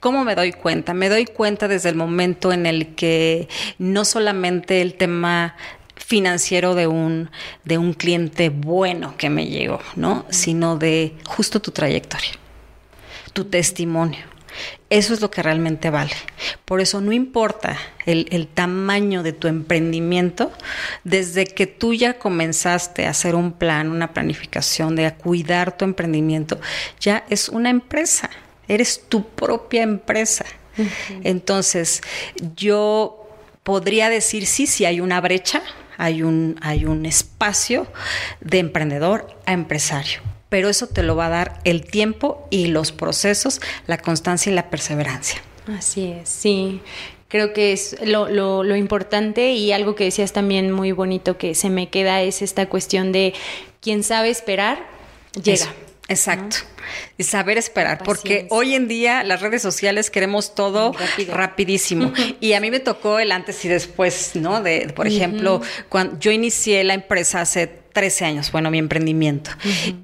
¿Cómo 0.00 0.24
me 0.24 0.34
doy 0.34 0.52
cuenta? 0.52 0.94
Me 0.94 1.08
doy 1.08 1.24
cuenta 1.26 1.68
desde 1.68 1.88
el 1.88 1.96
momento 1.96 2.52
en 2.52 2.66
el 2.66 2.94
que 2.94 3.48
no 3.78 4.04
solamente 4.04 4.80
el 4.82 4.94
tema 4.94 5.56
financiero 5.96 6.74
de 6.74 6.86
un, 6.86 7.30
de 7.64 7.78
un 7.78 7.92
cliente 7.92 8.50
bueno 8.50 9.16
que 9.16 9.30
me 9.30 9.46
llegó, 9.46 9.80
¿no? 9.96 10.24
Sino 10.30 10.76
de 10.76 11.14
justo 11.26 11.60
tu 11.60 11.72
trayectoria, 11.72 12.32
tu 13.32 13.44
testimonio. 13.46 14.35
Eso 14.88 15.14
es 15.14 15.20
lo 15.20 15.30
que 15.30 15.42
realmente 15.42 15.90
vale. 15.90 16.12
Por 16.64 16.80
eso 16.80 17.00
no 17.00 17.12
importa 17.12 17.76
el, 18.04 18.28
el, 18.30 18.46
tamaño 18.46 19.22
de 19.22 19.32
tu 19.32 19.48
emprendimiento, 19.48 20.52
desde 21.04 21.44
que 21.46 21.66
tú 21.66 21.92
ya 21.94 22.18
comenzaste 22.18 23.06
a 23.06 23.10
hacer 23.10 23.34
un 23.34 23.52
plan, 23.52 23.90
una 23.90 24.12
planificación 24.14 24.94
de 24.94 25.06
a 25.06 25.16
cuidar 25.16 25.76
tu 25.76 25.84
emprendimiento, 25.84 26.60
ya 27.00 27.24
es 27.28 27.48
una 27.48 27.70
empresa, 27.70 28.30
eres 28.68 29.08
tu 29.08 29.26
propia 29.28 29.82
empresa. 29.82 30.44
Entonces, 31.24 32.02
yo 32.54 33.28
podría 33.62 34.10
decir 34.10 34.46
sí, 34.46 34.66
sí 34.66 34.84
hay 34.84 35.00
una 35.00 35.20
brecha, 35.20 35.62
hay 35.96 36.22
un, 36.22 36.56
hay 36.60 36.84
un 36.84 37.06
espacio 37.06 37.86
de 38.40 38.58
emprendedor 38.58 39.26
a 39.46 39.52
empresario 39.52 40.35
pero 40.48 40.68
eso 40.68 40.86
te 40.86 41.02
lo 41.02 41.16
va 41.16 41.26
a 41.26 41.30
dar 41.30 41.60
el 41.64 41.84
tiempo 41.84 42.46
y 42.50 42.66
los 42.66 42.92
procesos, 42.92 43.60
la 43.86 43.98
constancia 43.98 44.50
y 44.50 44.54
la 44.54 44.70
perseverancia. 44.70 45.40
Así 45.66 46.12
es, 46.12 46.28
sí. 46.28 46.80
Creo 47.28 47.52
que 47.52 47.72
es 47.72 47.96
lo, 48.04 48.28
lo, 48.28 48.62
lo, 48.62 48.76
importante 48.76 49.52
y 49.52 49.72
algo 49.72 49.96
que 49.96 50.04
decías 50.04 50.32
también 50.32 50.70
muy 50.70 50.92
bonito 50.92 51.38
que 51.38 51.56
se 51.56 51.70
me 51.70 51.88
queda 51.88 52.22
es 52.22 52.40
esta 52.40 52.68
cuestión 52.68 53.10
de 53.10 53.34
quien 53.80 54.04
sabe 54.04 54.30
esperar, 54.30 54.86
llega. 55.34 55.64
Eso, 55.64 55.68
exacto. 56.08 56.58
Y 57.18 57.24
saber 57.24 57.58
esperar, 57.58 58.02
porque 58.04 58.46
hoy 58.50 58.74
en 58.74 58.88
día 58.88 59.24
las 59.24 59.40
redes 59.40 59.62
sociales 59.62 60.10
queremos 60.10 60.54
todo 60.54 60.92
rapidísimo. 61.28 62.12
y 62.40 62.52
a 62.52 62.60
mí 62.60 62.70
me 62.70 62.80
tocó 62.80 63.18
el 63.18 63.32
antes 63.32 63.64
y 63.64 63.68
después, 63.68 64.32
¿no? 64.34 64.62
De, 64.62 64.92
por 64.94 65.06
ejemplo, 65.06 65.60
cuando 65.88 66.18
yo 66.18 66.30
inicié 66.30 66.84
la 66.84 66.94
empresa 66.94 67.40
hace 67.40 67.66
13 67.66 68.24
años, 68.24 68.52
bueno, 68.52 68.70
mi 68.70 68.78
emprendimiento. 68.78 69.50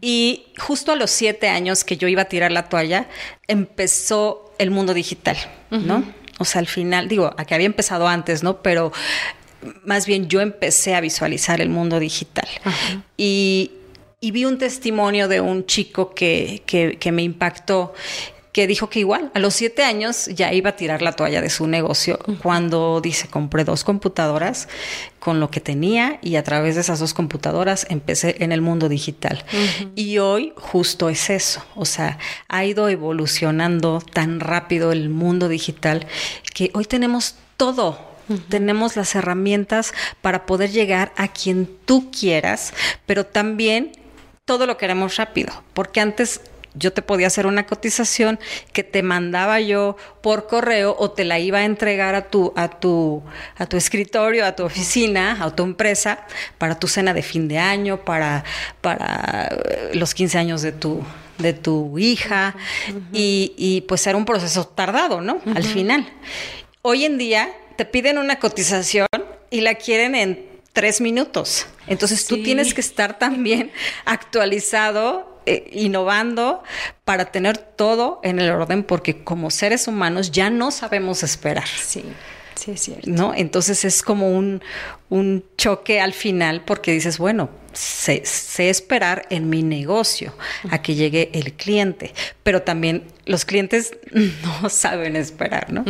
Y 0.01 0.47
justo 0.59 0.93
a 0.93 0.97
los 0.97 1.11
7 1.11 1.49
años 1.49 1.85
que 1.85 1.97
yo 1.97 2.09
iba 2.09 2.23
a 2.23 2.27
tirar 2.27 2.51
la 2.51 2.69
toalla, 2.69 3.09
empezó 3.47 4.55
el 4.59 4.71
mundo 4.71 4.95
digital, 4.95 5.37
¿no? 5.71 6.05
O 6.39 6.45
sea, 6.45 6.61
al 6.61 6.67
final, 6.67 7.09
digo, 7.09 7.35
a 7.37 7.45
que 7.45 7.55
había 7.55 7.67
empezado 7.67 8.09
antes, 8.09 8.43
¿no? 8.43 8.63
Pero 8.63 8.93
más 9.85 10.07
bien 10.07 10.29
yo 10.29 10.41
empecé 10.41 10.95
a 10.95 11.01
visualizar 11.01 11.61
el 11.61 11.69
mundo 11.69 12.01
digital. 12.01 12.49
Y, 13.17 13.73
y, 14.23 14.31
vi 14.31 14.45
un 14.45 14.57
testimonio 14.57 15.29
de 15.29 15.41
un 15.41 15.67
chico 15.67 16.15
que, 16.15 16.63
que, 16.65 16.97
que 16.99 17.13
me 17.13 17.23
impactó 17.23 17.93
que 18.53 18.67
dijo 18.67 18.91
que 18.91 19.01
igual 19.01 19.31
a 19.35 19.39
los 19.39 19.55
siete 19.55 19.83
años 19.83 20.27
ya 20.27 20.53
iba 20.53 20.71
a 20.71 20.77
tirar 20.77 21.01
la 21.01 21.13
toalla 21.13 21.41
de 21.41 21.49
su 21.49 21.67
negocio 21.67 22.19
cuando 22.43 23.01
dice 23.01 23.27
compré 23.29 23.65
dos 23.65 23.83
computadoras 23.83 24.69
con 25.19 25.41
lo 25.41 25.51
que 25.51 25.61
tenía 25.61 26.19
y 26.23 26.37
a 26.37 26.45
través 26.45 26.75
de 26.75 26.83
esas 26.83 26.99
dos 26.99 27.15
computadoras 27.15 27.87
empecé 27.89 28.37
en 28.41 28.53
el 28.53 28.61
mundo 28.61 28.91
digital. 28.91 29.43
Y 29.95 30.19
hoy 30.19 30.53
justo 30.57 31.09
es 31.09 31.31
eso, 31.31 31.65
o 31.75 31.87
sea, 31.87 32.19
ha 32.49 32.65
ido 32.65 32.89
evolucionando 32.91 34.03
tan 34.13 34.39
rápido 34.39 34.93
el 34.93 35.09
mundo 35.09 35.49
digital 35.49 36.07
que 36.53 36.71
hoy 36.75 36.85
tenemos 36.85 37.37
todo, 37.57 38.13
Tenemos 38.49 38.97
las 38.97 39.15
herramientas 39.15 39.93
para 40.23 40.47
poder 40.47 40.71
llegar 40.71 41.13
a 41.17 41.29
quien 41.29 41.69
tú 41.85 42.11
quieras, 42.11 42.73
pero 43.05 43.27
también 43.27 43.93
todo 44.45 44.67
lo 44.67 44.77
queremos 44.77 45.17
rápido, 45.17 45.53
porque 45.73 46.01
antes 46.01 46.41
yo 46.75 46.93
te 46.93 47.03
podía 47.03 47.27
hacer 47.27 47.47
una 47.47 47.67
cotización 47.67 48.41
que 48.73 48.83
te 48.83 49.03
mandaba 49.03 49.61
yo 49.61 49.97
por 50.23 50.47
correo 50.47 50.97
o 50.99 51.11
te 51.11 51.25
la 51.25 51.39
iba 51.39 51.59
a 51.59 51.65
entregar 51.65 52.15
a 52.15 52.31
tu, 52.31 52.53
a 52.57 52.69
tu, 52.69 53.23
a 53.57 53.67
tu 53.67 53.77
escritorio, 53.77 54.47
a 54.47 54.57
tu 54.57 54.65
oficina, 54.65 55.45
a 55.45 55.55
tu 55.55 55.63
empresa, 55.63 56.27
para 56.59 56.79
tu 56.79 56.89
cena 56.89 57.13
de 57.15 57.23
fin 57.23 57.47
de 57.47 57.59
año, 57.59 58.05
para, 58.05 58.45
para 58.81 59.49
eh, 59.69 59.91
los 59.95 60.15
15 60.15 60.39
años 60.39 60.63
de 60.63 60.73
tu, 60.73 61.03
de 61.39 61.53
tu 61.53 61.99
hija, 61.99 62.55
y, 63.13 63.53
y, 63.57 63.83
pues 63.83 64.07
era 64.07 64.17
un 64.17 64.25
proceso 64.25 64.67
tardado, 64.67 65.21
¿no? 65.21 65.41
Al 65.55 65.65
final. 65.65 66.09
Hoy 66.81 67.05
en 67.05 67.19
día 67.19 67.51
te 67.77 67.85
piden 67.85 68.19
una 68.19 68.39
cotización 68.39 69.09
y 69.51 69.61
la 69.61 69.75
quieren 69.75 70.15
en 70.15 70.52
tres 70.73 71.01
minutos. 71.01 71.67
Entonces 71.87 72.27
tú 72.27 72.43
tienes 72.43 72.75
que 72.75 72.81
estar 72.81 73.19
también 73.19 73.71
actualizado 74.05 75.41
eh, 75.47 75.69
innovando 75.73 76.63
para 77.05 77.27
tener 77.27 77.59
todo 77.59 78.21
en 78.23 78.39
el 78.41 78.51
orden, 78.51 78.85
porque 78.85 79.25
como 79.25 79.51
seres 79.51 79.89
humanos 79.89 80.31
ya 80.31 80.51
no 80.51 80.71
sabemos 80.71 81.23
esperar. 81.23 81.67
Sí. 81.67 82.05
Sí, 82.55 82.71
es 82.71 82.81
cierto. 82.83 83.11
¿No? 83.11 83.35
Entonces 83.35 83.85
es 83.85 84.03
como 84.03 84.31
un, 84.31 84.63
un 85.09 85.45
choque 85.57 86.01
al 86.01 86.13
final 86.13 86.63
porque 86.65 86.93
dices, 86.93 87.19
bueno, 87.19 87.51
sé, 87.73 88.23
sé, 88.25 88.71
esperar 88.71 89.27
en 89.31 89.49
mi 89.49 89.63
negocio 89.63 90.35
a 90.71 90.83
que 90.83 90.95
llegue 90.95 91.31
el 91.33 91.55
cliente, 91.55 92.13
pero 92.43 92.63
también 92.63 93.05
los 93.25 93.45
clientes 93.45 93.97
no 94.63 94.69
saben 94.69 95.17
esperar, 95.17 95.73
¿no? 95.73 95.85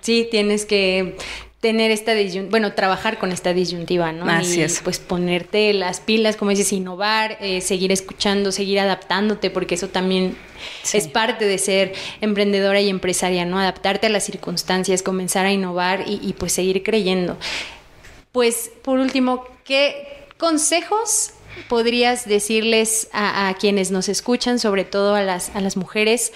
Sí, 0.00 0.28
tienes 0.30 0.64
que 0.64 1.16
tener 1.60 1.90
esta 1.90 2.14
disyuntiva, 2.14 2.50
bueno, 2.50 2.72
trabajar 2.74 3.18
con 3.18 3.32
esta 3.32 3.54
disyuntiva, 3.54 4.12
¿no? 4.12 4.26
Así 4.30 4.60
es. 4.60 4.80
Pues 4.82 4.98
ponerte 4.98 5.72
las 5.72 6.00
pilas, 6.00 6.36
como 6.36 6.50
dices, 6.50 6.72
innovar, 6.72 7.38
eh, 7.40 7.60
seguir 7.60 7.92
escuchando, 7.92 8.52
seguir 8.52 8.78
adaptándote, 8.78 9.50
porque 9.50 9.74
eso 9.74 9.88
también 9.88 10.36
es 10.92 11.08
parte 11.08 11.46
de 11.46 11.58
ser 11.58 11.94
emprendedora 12.20 12.80
y 12.80 12.90
empresaria, 12.90 13.46
¿no? 13.46 13.58
Adaptarte 13.58 14.06
a 14.06 14.10
las 14.10 14.24
circunstancias, 14.24 15.02
comenzar 15.02 15.46
a 15.46 15.52
innovar 15.52 16.04
y, 16.06 16.34
pues 16.34 16.52
seguir 16.52 16.82
creyendo. 16.82 17.38
Pues, 18.32 18.70
por 18.82 18.98
último, 18.98 19.44
¿qué 19.64 20.26
consejos 20.36 21.32
podrías 21.68 22.28
decirles 22.28 23.08
a, 23.12 23.48
a 23.48 23.54
quienes 23.54 23.90
nos 23.90 24.10
escuchan, 24.10 24.58
sobre 24.58 24.84
todo 24.84 25.14
a 25.14 25.22
las, 25.22 25.50
a 25.56 25.62
las 25.62 25.78
mujeres? 25.78 26.32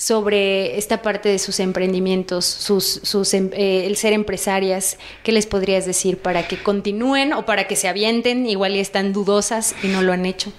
Sobre 0.00 0.78
esta 0.78 1.02
parte 1.02 1.28
de 1.28 1.38
sus 1.38 1.60
emprendimientos, 1.60 2.46
sus, 2.46 3.00
sus, 3.02 3.34
em, 3.34 3.50
eh, 3.52 3.84
el 3.86 3.98
ser 3.98 4.14
empresarias, 4.14 4.96
¿qué 5.22 5.30
les 5.30 5.44
podrías 5.44 5.84
decir 5.84 6.16
para 6.16 6.48
que 6.48 6.62
continúen 6.62 7.34
o 7.34 7.44
para 7.44 7.68
que 7.68 7.76
se 7.76 7.86
avienten, 7.86 8.46
igual 8.46 8.76
y 8.76 8.80
están 8.80 9.12
dudosas 9.12 9.74
y 9.82 9.88
no 9.88 10.00
lo 10.00 10.14
han 10.14 10.24
hecho? 10.24 10.54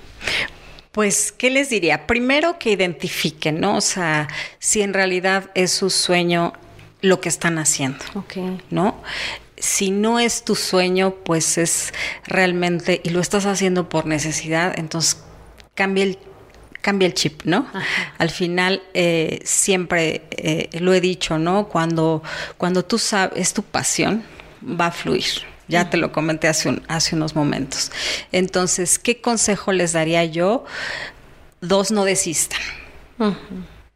Pues, 0.91 1.31
¿qué 1.31 1.49
les 1.49 1.71
diría? 1.71 2.05
Primero 2.05 2.59
que 2.59 2.69
identifiquen, 2.69 3.59
¿no? 3.59 3.77
O 3.77 3.81
sea, 3.81 4.27
si 4.59 4.83
en 4.83 4.93
realidad 4.93 5.49
es 5.55 5.71
su 5.71 5.89
sueño 5.89 6.53
lo 7.01 7.19
que 7.19 7.29
están 7.29 7.57
haciendo, 7.57 8.05
¿no? 8.69 9.01
Si 9.57 9.89
no 9.89 10.19
es 10.19 10.43
tu 10.45 10.53
sueño, 10.53 11.15
pues 11.23 11.57
es 11.57 11.95
realmente, 12.27 13.01
y 13.03 13.09
lo 13.09 13.19
estás 13.19 13.47
haciendo 13.47 13.89
por 13.89 14.05
necesidad, 14.05 14.77
entonces 14.77 15.17
cambia 15.73 16.03
el 16.03 16.19
cambia 16.81 17.05
el 17.05 17.13
chip, 17.13 17.43
¿no? 17.45 17.67
Al 18.17 18.29
final, 18.29 18.81
eh, 18.93 19.39
siempre 19.43 20.23
eh, 20.31 20.69
lo 20.79 20.93
he 20.93 21.01
dicho, 21.01 21.37
¿no? 21.37 21.67
Cuando, 21.67 22.23
cuando 22.57 22.83
tú 22.83 22.97
sabes, 22.97 23.37
es 23.37 23.53
tu 23.53 23.63
pasión, 23.63 24.23
va 24.63 24.87
a 24.87 24.91
fluir. 24.91 25.25
Ya 25.67 25.89
te 25.89 25.95
lo 25.95 26.11
comenté 26.11 26.49
hace, 26.49 26.81
hace 26.89 27.15
unos 27.15 27.35
momentos. 27.35 27.91
Entonces, 28.33 28.99
¿qué 28.99 29.21
consejo 29.21 29.71
les 29.71 29.93
daría 29.93 30.25
yo? 30.25 30.65
Dos, 31.61 31.91
no 31.91 32.03
desistan. 32.03 32.59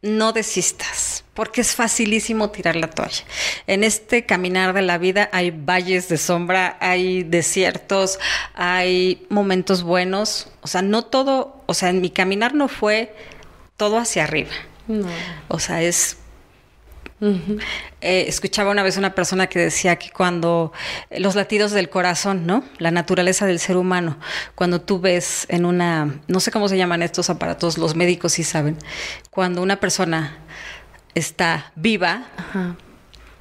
No 0.00 0.32
desistas 0.32 1.25
porque 1.36 1.60
es 1.60 1.76
facilísimo 1.76 2.50
tirar 2.50 2.74
la 2.74 2.88
toalla. 2.88 3.22
En 3.68 3.84
este 3.84 4.26
caminar 4.26 4.72
de 4.72 4.82
la 4.82 4.98
vida 4.98 5.28
hay 5.32 5.50
valles 5.50 6.08
de 6.08 6.16
sombra, 6.16 6.78
hay 6.80 7.22
desiertos, 7.22 8.18
hay 8.54 9.24
momentos 9.28 9.84
buenos, 9.84 10.48
o 10.62 10.66
sea, 10.66 10.82
no 10.82 11.02
todo, 11.02 11.62
o 11.66 11.74
sea, 11.74 11.90
en 11.90 12.00
mi 12.00 12.10
caminar 12.10 12.54
no 12.54 12.66
fue 12.66 13.14
todo 13.76 13.98
hacia 13.98 14.24
arriba. 14.24 14.50
No. 14.88 15.06
O 15.48 15.58
sea, 15.58 15.82
es 15.82 16.16
eh, 17.18 18.24
escuchaba 18.28 18.70
una 18.70 18.82
vez 18.82 18.98
una 18.98 19.14
persona 19.14 19.46
que 19.46 19.58
decía 19.58 19.96
que 19.96 20.10
cuando 20.10 20.72
los 21.10 21.34
latidos 21.34 21.72
del 21.72 21.88
corazón, 21.88 22.46
¿no? 22.46 22.62
La 22.78 22.90
naturaleza 22.90 23.46
del 23.46 23.58
ser 23.58 23.78
humano, 23.78 24.18
cuando 24.54 24.82
tú 24.82 25.00
ves 25.00 25.46
en 25.48 25.64
una, 25.64 26.20
no 26.28 26.40
sé 26.40 26.50
cómo 26.50 26.68
se 26.68 26.76
llaman 26.76 27.02
estos 27.02 27.30
aparatos, 27.30 27.78
los 27.78 27.94
médicos 27.96 28.32
sí 28.32 28.44
saben, 28.44 28.76
cuando 29.30 29.62
una 29.62 29.80
persona 29.80 30.38
está 31.16 31.72
viva, 31.76 32.26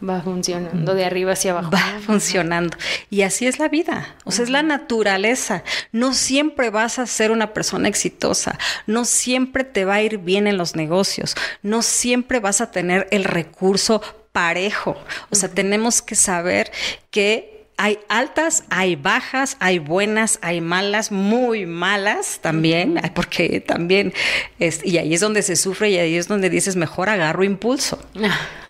va 0.08 0.22
funcionando 0.22 0.94
de 0.94 1.06
arriba 1.06 1.34
hacia 1.34 1.52
abajo. 1.52 1.72
Va 1.72 2.00
funcionando. 2.06 2.78
Y 3.10 3.22
así 3.22 3.48
es 3.48 3.60
la 3.60 3.68
vida. 3.68 4.16
O 4.24 4.32
sea, 4.32 4.44
es 4.44 4.50
la 4.50 4.64
naturaleza. 4.64 5.64
No 5.92 6.14
siempre 6.14 6.70
vas 6.70 7.00
a 7.00 7.06
ser 7.06 7.32
una 7.32 7.54
persona 7.54 7.88
exitosa. 7.88 8.58
No 8.88 9.06
siempre 9.06 9.64
te 9.64 9.86
va 9.86 9.96
a 9.96 10.02
ir 10.02 10.20
bien 10.20 10.48
en 10.48 10.58
los 10.58 10.76
negocios. 10.76 11.36
No 11.62 11.82
siempre 11.82 12.40
vas 12.40 12.62
a 12.62 12.72
tener 12.72 13.08
el 13.12 13.26
recurso 13.26 14.02
parejo. 14.32 14.98
O 15.30 15.36
sea, 15.36 15.50
tenemos 15.50 16.02
que 16.02 16.16
saber 16.16 16.72
que 17.10 17.55
hay 17.78 18.00
altas, 18.08 18.64
hay 18.70 18.96
bajas, 18.96 19.58
hay 19.60 19.80
buenas, 19.80 20.40
hay 20.42 20.62
malas, 20.62 21.12
muy 21.12 21.66
malas 21.66 22.40
también, 22.42 23.02
porque 23.14 23.60
también, 23.60 24.14
es, 24.60 24.86
y 24.86 24.98
ahí 24.98 25.14
es 25.14 25.20
donde 25.20 25.42
se 25.42 25.56
sufre 25.56 25.90
y 25.90 25.98
ahí 25.98 26.16
es 26.16 26.28
donde 26.28 26.50
dices, 26.50 26.76
mejor 26.76 27.10
agarro 27.10 27.44
impulso. 27.44 28.00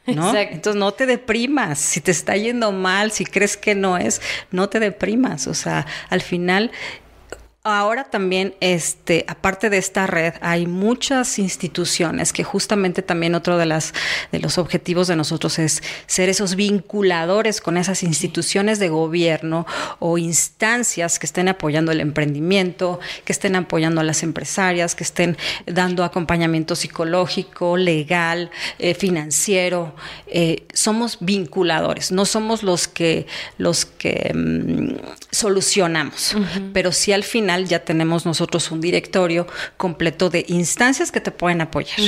¿no? 0.07 0.35
Entonces 0.35 0.75
no 0.75 0.91
te 0.91 1.05
deprimas, 1.05 1.79
si 1.79 2.01
te 2.01 2.11
está 2.11 2.35
yendo 2.35 2.71
mal, 2.71 3.11
si 3.11 3.25
crees 3.25 3.57
que 3.57 3.75
no 3.75 3.97
es, 3.97 4.21
no 4.51 4.69
te 4.69 4.79
deprimas, 4.79 5.47
o 5.47 5.53
sea, 5.53 5.85
al 6.09 6.21
final 6.21 6.71
Ahora 7.68 8.03
también, 8.03 8.53
este, 8.59 9.26
aparte 9.28 9.72
de 9.72 9.80
esta 9.80 10.05
red, 10.05 10.36
hay 10.41 10.68
muchas 10.68 11.39
instituciones 11.39 12.32
que 12.32 12.43
justamente 12.43 13.01
también 13.01 13.34
otro 13.34 13.57
de 13.57 13.66
las 13.66 13.91
de 14.32 14.39
los 14.39 14.59
objetivos 14.59 15.07
de 15.07 15.16
nosotros 15.16 15.57
es 15.57 15.82
ser 16.05 16.30
esos 16.30 16.55
vinculadores 16.55 17.61
con 17.61 17.78
esas 17.78 18.03
instituciones 18.03 18.78
de 18.78 18.89
gobierno 18.89 19.66
o 19.97 20.20
instancias 20.20 21.18
que 21.18 21.26
estén 21.26 21.47
apoyando 21.47 21.91
el 21.91 22.01
emprendimiento, 22.01 22.99
que 23.24 23.34
estén 23.34 23.55
apoyando 23.55 23.99
a 23.99 24.03
las 24.03 24.22
empresarias, 24.22 24.93
que 24.93 25.03
estén 25.03 25.36
dando 25.66 26.03
acompañamiento 26.03 26.76
psicológico, 26.76 27.78
legal, 27.78 28.51
eh, 28.78 28.93
financiero. 28.93 29.95
Eh, 30.28 30.68
somos 30.72 31.18
vinculadores, 31.20 32.11
no 32.11 32.26
somos 32.26 32.61
los 32.61 32.88
que 32.88 33.26
los 33.57 33.88
que 33.88 34.32
mm, 34.36 34.97
solucionamos, 35.32 36.36
pero 36.72 36.91
sí 36.91 37.11
al 37.11 37.24
final 37.24 37.54
ya 37.63 37.79
tenemos 37.79 38.25
nosotros 38.25 38.69
un 38.71 38.81
directorio 38.81 39.47
completo 39.77 40.29
de 40.29 40.45
instancias 40.49 41.11
que 41.11 41.21
te 41.21 41.31
pueden 41.31 41.61
apoyar. 41.61 41.99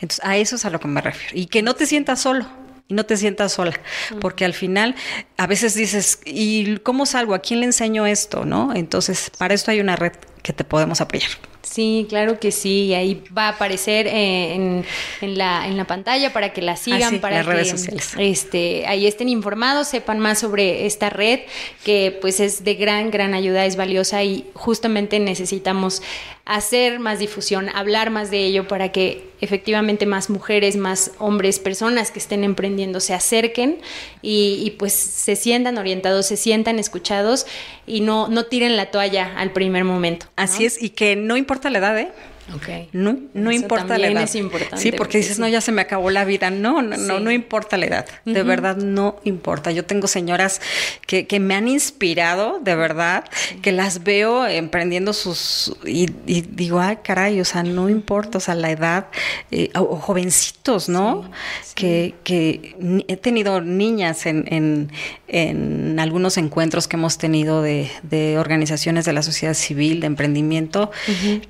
Entonces, 0.00 0.20
a 0.22 0.36
eso 0.36 0.56
es 0.56 0.64
a 0.66 0.70
lo 0.70 0.78
que 0.78 0.88
me 0.88 1.00
refiero. 1.00 1.34
Y 1.34 1.46
que 1.46 1.62
no 1.62 1.74
te 1.74 1.86
sientas 1.86 2.20
solo 2.20 2.46
y 2.86 2.94
no 2.94 3.06
te 3.06 3.16
sientas 3.16 3.52
sola, 3.52 3.80
porque 4.20 4.44
al 4.44 4.52
final 4.52 4.94
a 5.38 5.46
veces 5.46 5.74
dices, 5.74 6.20
¿y 6.26 6.76
cómo 6.78 7.06
salgo? 7.06 7.34
¿A 7.34 7.38
quién 7.38 7.60
le 7.60 7.66
enseño 7.66 8.04
esto? 8.04 8.44
¿No? 8.44 8.74
Entonces, 8.74 9.30
para 9.38 9.54
esto 9.54 9.70
hay 9.70 9.80
una 9.80 9.96
red 9.96 10.12
que 10.42 10.52
te 10.52 10.64
podemos 10.64 11.00
apoyar. 11.00 11.30
Sí, 11.64 12.06
claro 12.08 12.38
que 12.38 12.52
sí. 12.52 12.84
Y 12.84 12.94
ahí 12.94 13.22
va 13.36 13.46
a 13.46 13.48
aparecer 13.50 14.06
eh, 14.06 14.54
en, 14.54 14.84
en, 15.20 15.38
la, 15.38 15.66
en 15.66 15.76
la 15.76 15.86
pantalla 15.86 16.32
para 16.32 16.52
que 16.52 16.62
la 16.62 16.76
sigan, 16.76 17.20
para 17.20 17.38
las 17.38 17.46
que 17.46 17.52
redes 17.52 17.70
sociales. 17.70 18.14
Este, 18.18 18.86
ahí 18.86 19.06
estén 19.06 19.28
informados, 19.28 19.88
sepan 19.88 20.20
más 20.20 20.38
sobre 20.38 20.86
esta 20.86 21.10
red, 21.10 21.40
que 21.84 22.16
pues 22.20 22.40
es 22.40 22.64
de 22.64 22.74
gran, 22.74 23.10
gran 23.10 23.34
ayuda, 23.34 23.64
es 23.64 23.76
valiosa 23.76 24.22
y 24.22 24.46
justamente 24.54 25.18
necesitamos 25.18 26.02
hacer 26.44 27.00
más 27.00 27.18
difusión, 27.18 27.70
hablar 27.74 28.10
más 28.10 28.30
de 28.30 28.44
ello 28.44 28.68
para 28.68 28.92
que 28.92 29.32
efectivamente 29.40 30.04
más 30.04 30.28
mujeres, 30.28 30.76
más 30.76 31.12
hombres, 31.18 31.58
personas 31.58 32.10
que 32.10 32.18
estén 32.18 32.44
emprendiendo 32.44 33.00
se 33.00 33.14
acerquen 33.14 33.78
y, 34.20 34.62
y 34.64 34.70
pues 34.72 34.92
se 34.92 35.36
sientan 35.36 35.78
orientados, 35.78 36.26
se 36.26 36.36
sientan 36.36 36.78
escuchados 36.78 37.46
y 37.86 38.00
no, 38.00 38.28
no 38.28 38.44
tiren 38.44 38.76
la 38.76 38.90
toalla 38.90 39.34
al 39.36 39.52
primer 39.52 39.84
momento. 39.84 40.26
Así 40.36 40.64
es, 40.64 40.82
y 40.82 40.90
que 40.90 41.16
no 41.16 41.36
importa 41.36 41.53
la 41.70 41.78
edad, 41.78 41.98
¿eh? 41.98 42.12
Okay. 42.56 42.88
No, 42.92 43.16
no 43.32 43.50
importa 43.52 43.96
la 43.96 44.08
edad. 44.08 44.22
es 44.24 44.34
importante. 44.34 44.76
Sí, 44.76 44.92
porque 44.92 45.18
dices, 45.18 45.36
sí. 45.36 45.40
no, 45.40 45.48
ya 45.48 45.60
se 45.62 45.72
me 45.72 45.80
acabó 45.80 46.10
la 46.10 46.24
vida. 46.26 46.50
No, 46.50 46.82
no, 46.82 46.96
no, 46.96 47.16
Sí. 47.18 47.22
no 47.24 47.30
importa 47.30 47.76
la 47.78 47.86
edad. 47.86 48.06
De 48.26 48.42
verdad, 48.42 48.76
no 48.76 49.16
importa. 49.24 49.70
Yo 49.72 49.84
tengo 49.86 50.06
señoras 50.08 50.60
que, 51.06 51.26
que 51.26 51.40
me 51.40 51.54
han 51.54 51.68
inspirado, 51.68 52.60
de 52.60 52.74
verdad, 52.76 53.24
que 53.62 53.72
las 53.72 54.04
veo 54.04 54.46
emprendiendo 54.46 55.14
sus. 55.14 55.74
Y, 55.86 56.10
y 56.26 56.42
digo, 56.42 56.80
ay, 56.80 56.98
caray, 57.02 57.40
o 57.40 57.44
sea, 57.46 57.62
no 57.62 57.88
importa, 57.88 58.38
o 58.38 58.40
sea, 58.42 58.54
la 58.54 58.70
edad. 58.70 59.06
eh, 59.50 59.70
o, 59.74 59.80
o 59.80 59.96
jovencitos, 59.96 60.88
¿no? 60.88 61.30
Que, 61.74 62.14
que 62.24 62.76
he 63.08 63.16
tenido 63.16 63.60
niñas 63.62 64.26
en, 64.26 64.44
en, 64.48 64.92
en 65.28 65.98
algunos 65.98 66.36
encuentros 66.36 66.86
que 66.88 66.96
hemos 66.96 67.18
tenido 67.18 67.62
de, 67.62 67.90
de 68.02 68.38
organizaciones 68.38 69.04
de 69.06 69.12
la 69.12 69.22
sociedad 69.22 69.54
civil, 69.54 70.00
de 70.00 70.06
emprendimiento, 70.06 70.90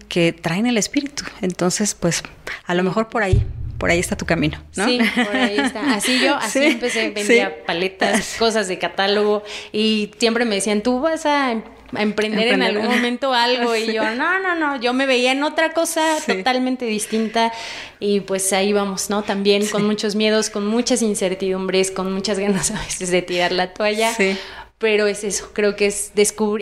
que 0.09 0.33
traen 0.33 0.67
el 0.67 0.79
espíritu. 0.85 1.25
Entonces, 1.41 1.95
pues, 1.99 2.23
a 2.67 2.75
lo 2.75 2.83
mejor 2.83 3.09
por 3.09 3.23
ahí, 3.23 3.45
por 3.79 3.91
ahí 3.91 3.99
está 3.99 4.17
tu 4.17 4.25
camino, 4.25 4.63
¿no? 4.77 4.87
Sí, 4.87 4.99
por 5.27 5.37
ahí 5.37 5.57
está. 5.59 5.95
Así 5.95 6.21
yo, 6.21 6.35
así 6.41 6.59
Sí, 6.61 6.65
empecé, 6.67 7.11
vendía 7.11 7.49
sí. 7.49 7.55
paletas, 7.67 8.37
cosas 8.39 8.69
de 8.69 8.79
catálogo 8.79 9.43
y 9.73 10.11
siempre 10.19 10.45
me 10.45 10.55
decían, 10.55 10.83
tú 10.83 11.01
vas 11.01 11.27
a, 11.27 11.51
em- 11.53 11.63
a 11.95 12.03
emprender, 12.03 12.49
en 12.49 12.63
algún 12.63 12.87
momento 12.87 13.33
algo 13.35 13.75
y 13.83 13.87
Sí. 13.87 13.93
yo, 13.93 14.03
no, 14.15 14.39
no, 14.41 14.55
no, 14.55 14.81
yo 14.81 14.93
me 14.95 15.07
veía 15.07 15.33
en 15.33 15.43
otra 15.45 15.73
cosa 15.73 16.19
Sí. 16.21 16.33
totalmente 16.35 16.85
distinta 16.87 17.53
y 18.01 18.21
pues 18.21 18.53
ahí 18.53 18.73
vamos, 18.73 19.11
¿no? 19.11 19.23
También 19.23 19.67
con 19.67 19.85
muchos 19.87 20.15
miedos, 20.15 20.51
con 20.51 20.67
muchas 20.67 21.03
incertidumbres, 21.03 21.91
con 21.91 22.13
muchas 22.13 22.39
ganas 22.39 22.71
a 22.71 22.81
veces 22.81 23.11
de 23.11 23.23
tirar 23.23 23.53
la 23.53 23.75
toalla. 23.75 24.13
Pero 24.85 25.07
es 25.07 25.25
eso, 25.25 25.49
creo 25.55 25.77
que 25.77 25.87
es 25.87 26.13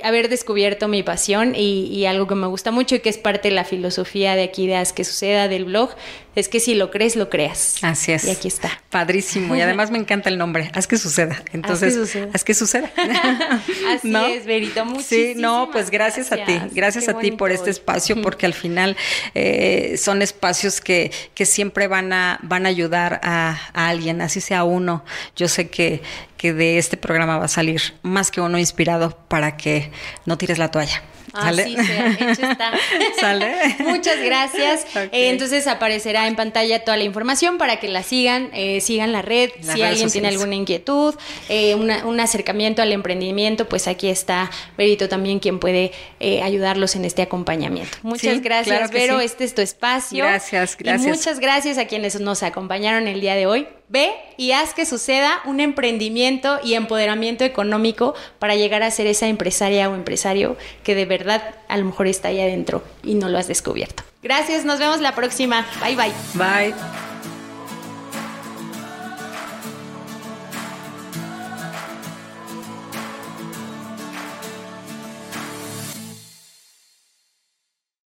haber 0.05 0.29
descubierto 0.29 0.87
mi 0.87 1.03
pasión 1.03 1.57
y, 1.57 1.89
y 1.89 2.07
algo 2.07 2.29
que 2.29 2.37
me 2.37 2.47
gusta 2.47 2.71
mucho 2.71 2.95
y 2.95 3.01
que 3.01 3.09
es 3.09 3.19
parte 3.19 3.49
de 3.49 3.55
la 3.57 3.65
filosofía 3.65 4.37
de 4.37 4.45
aquí 4.45 4.69
de 4.69 4.77
Haz 4.77 4.93
que 4.93 5.03
suceda 5.03 5.49
del 5.49 5.65
blog, 5.65 5.91
es 6.35 6.49
que 6.49 6.61
si 6.61 6.75
lo 6.75 6.91
crees, 6.91 7.17
lo 7.17 7.29
creas. 7.29 7.77
Así 7.83 8.13
es. 8.13 8.25
Y 8.25 8.31
aquí 8.31 8.49
está. 8.49 8.71
Padrísimo. 8.91 9.55
Y 9.55 9.61
además 9.61 9.91
me 9.91 9.99
encanta 9.99 10.31
el 10.31 10.39
nombre. 10.39 10.71
Haz 10.75 10.87
que 10.87 10.97
suceda. 10.97 11.43
Entonces, 11.53 11.95
suceda. 11.95 12.29
haz 12.33 12.45
que 12.45 12.55
suceda. 12.55 12.91
Así 13.95 14.09
¿No? 14.09 14.27
es, 14.27 14.47
Verito. 14.47 14.85
Sí, 15.01 15.35
no, 15.37 15.69
pues 15.71 15.91
gracias, 15.91 16.33
a 16.33 16.45
ti. 16.45 16.59
gracias. 16.73 17.05
Qué 17.05 17.11
a 17.11 17.19
ti 17.19 17.33
por 17.33 17.53
este 17.53 17.71
espacio, 17.71 18.21
porque 18.23 18.47
al 18.47 18.55
final 18.55 18.97
eh, 19.35 19.97
son 19.99 20.23
espacios 20.23 20.81
que, 20.81 21.11
que 21.35 21.45
siempre 21.45 21.87
van 21.87 22.13
a, 22.13 22.39
van 22.43 22.67
a 22.67 22.71
ayudar 22.71 23.21
a, 23.23 23.59
a 23.75 23.89
alguien, 23.89 24.21
así 24.23 24.41
sea 24.41 24.65
uno. 24.65 25.05
Yo 25.37 25.49
sé 25.49 25.69
que, 25.69 26.03
que 26.37 26.53
de 26.53 26.79
este 26.79 26.97
programa 26.97 27.39
va 27.39 27.45
a 27.45 27.49
salir 27.49 27.95
más 28.03 28.31
que 28.31 28.41
uno 28.41 28.59
inspirado 28.59 29.17
para 29.29 29.57
que 29.57 29.91
no 30.27 30.39
tires 30.39 30.59
la 30.59 30.71
toalla. 30.71 31.03
¿Sale? 31.33 31.63
Así 31.63 31.77
sea, 31.77 32.11
hecho 32.13 32.47
está. 32.51 32.73
¿Sale? 33.21 33.55
Muchas 33.81 34.19
gracias. 34.23 34.87
Eh, 35.13 35.29
entonces 35.31 35.67
aparecerá 35.67 36.27
en 36.27 36.37
pantalla 36.37 36.85
toda 36.85 36.97
la 36.97 37.05
información 37.05 37.59
para 37.59 37.77
que 37.81 37.89
la 37.89 38.03
sigan, 38.03 38.51
eh, 38.55 38.81
sigan 38.81 39.13
la 39.13 39.21
red. 39.23 39.51
Si 39.61 39.83
alguien 39.83 40.11
tiene 40.11 40.29
alguna 40.29 40.55
inquietud, 40.55 41.15
eh, 41.49 41.75
una- 41.75 42.07
un 42.07 42.21
acercamiento 42.21 42.83
al 42.83 42.93
emprendimiento, 42.93 43.69
pues 43.69 43.89
aquí 43.89 44.09
está 44.09 44.51
Verito 44.79 45.09
también 45.09 45.39
quien 45.39 45.59
puede 45.59 45.93
eh, 46.21 46.43
ayudarlos 46.43 46.95
en 46.97 47.05
este 47.05 47.23
acompañamiento. 47.23 47.99
Muchas 48.03 48.35
Sí, 48.35 48.41
gracias, 48.41 48.91
claro 48.91 48.93
Vero. 48.93 49.19
sí. 49.21 49.25
Este 49.27 49.45
es 49.45 49.55
tu 49.55 49.61
espacio. 49.63 50.25
Gracias, 50.25 50.77
Y 50.79 50.85
gracias. 50.85 51.17
muchas 51.17 51.41
gracias 51.41 51.79
a 51.79 51.87
quienes 51.87 52.21
nos 52.21 52.43
acompañaron 52.43 53.09
el 53.09 53.21
día 53.21 53.35
de 53.35 53.47
hoy. 53.47 53.67
Ve 53.93 54.15
y 54.39 54.53
haz 54.53 54.73
que 54.73 54.87
suceda 54.87 55.43
un 55.45 55.61
emprendimiento 55.61 56.59
y 56.65 56.75
empoderamiento 56.75 57.45
económico 57.45 58.15
para 58.39 58.55
llegar 58.55 58.83
a 58.83 58.91
ser 58.91 59.07
esa 59.07 59.27
empresaria 59.27 59.91
o 59.91 59.95
empresario 59.95 60.57
que 60.83 60.95
de 60.95 61.05
verdad 61.05 61.43
a 61.69 61.77
lo 61.77 61.85
mejor 61.85 62.07
está 62.07 62.29
ahí 62.29 62.41
adentro 62.41 62.83
y 63.03 63.17
no 63.17 63.29
lo 63.29 63.37
has 63.37 63.49
descubierto. 63.49 64.03
Gracias, 64.23 64.65
nos 64.65 64.79
vemos 64.79 65.01
la 65.01 65.15
próxima. 65.15 65.67
Bye 65.83 65.97
bye. 65.97 66.13
Bye. 66.35 67.12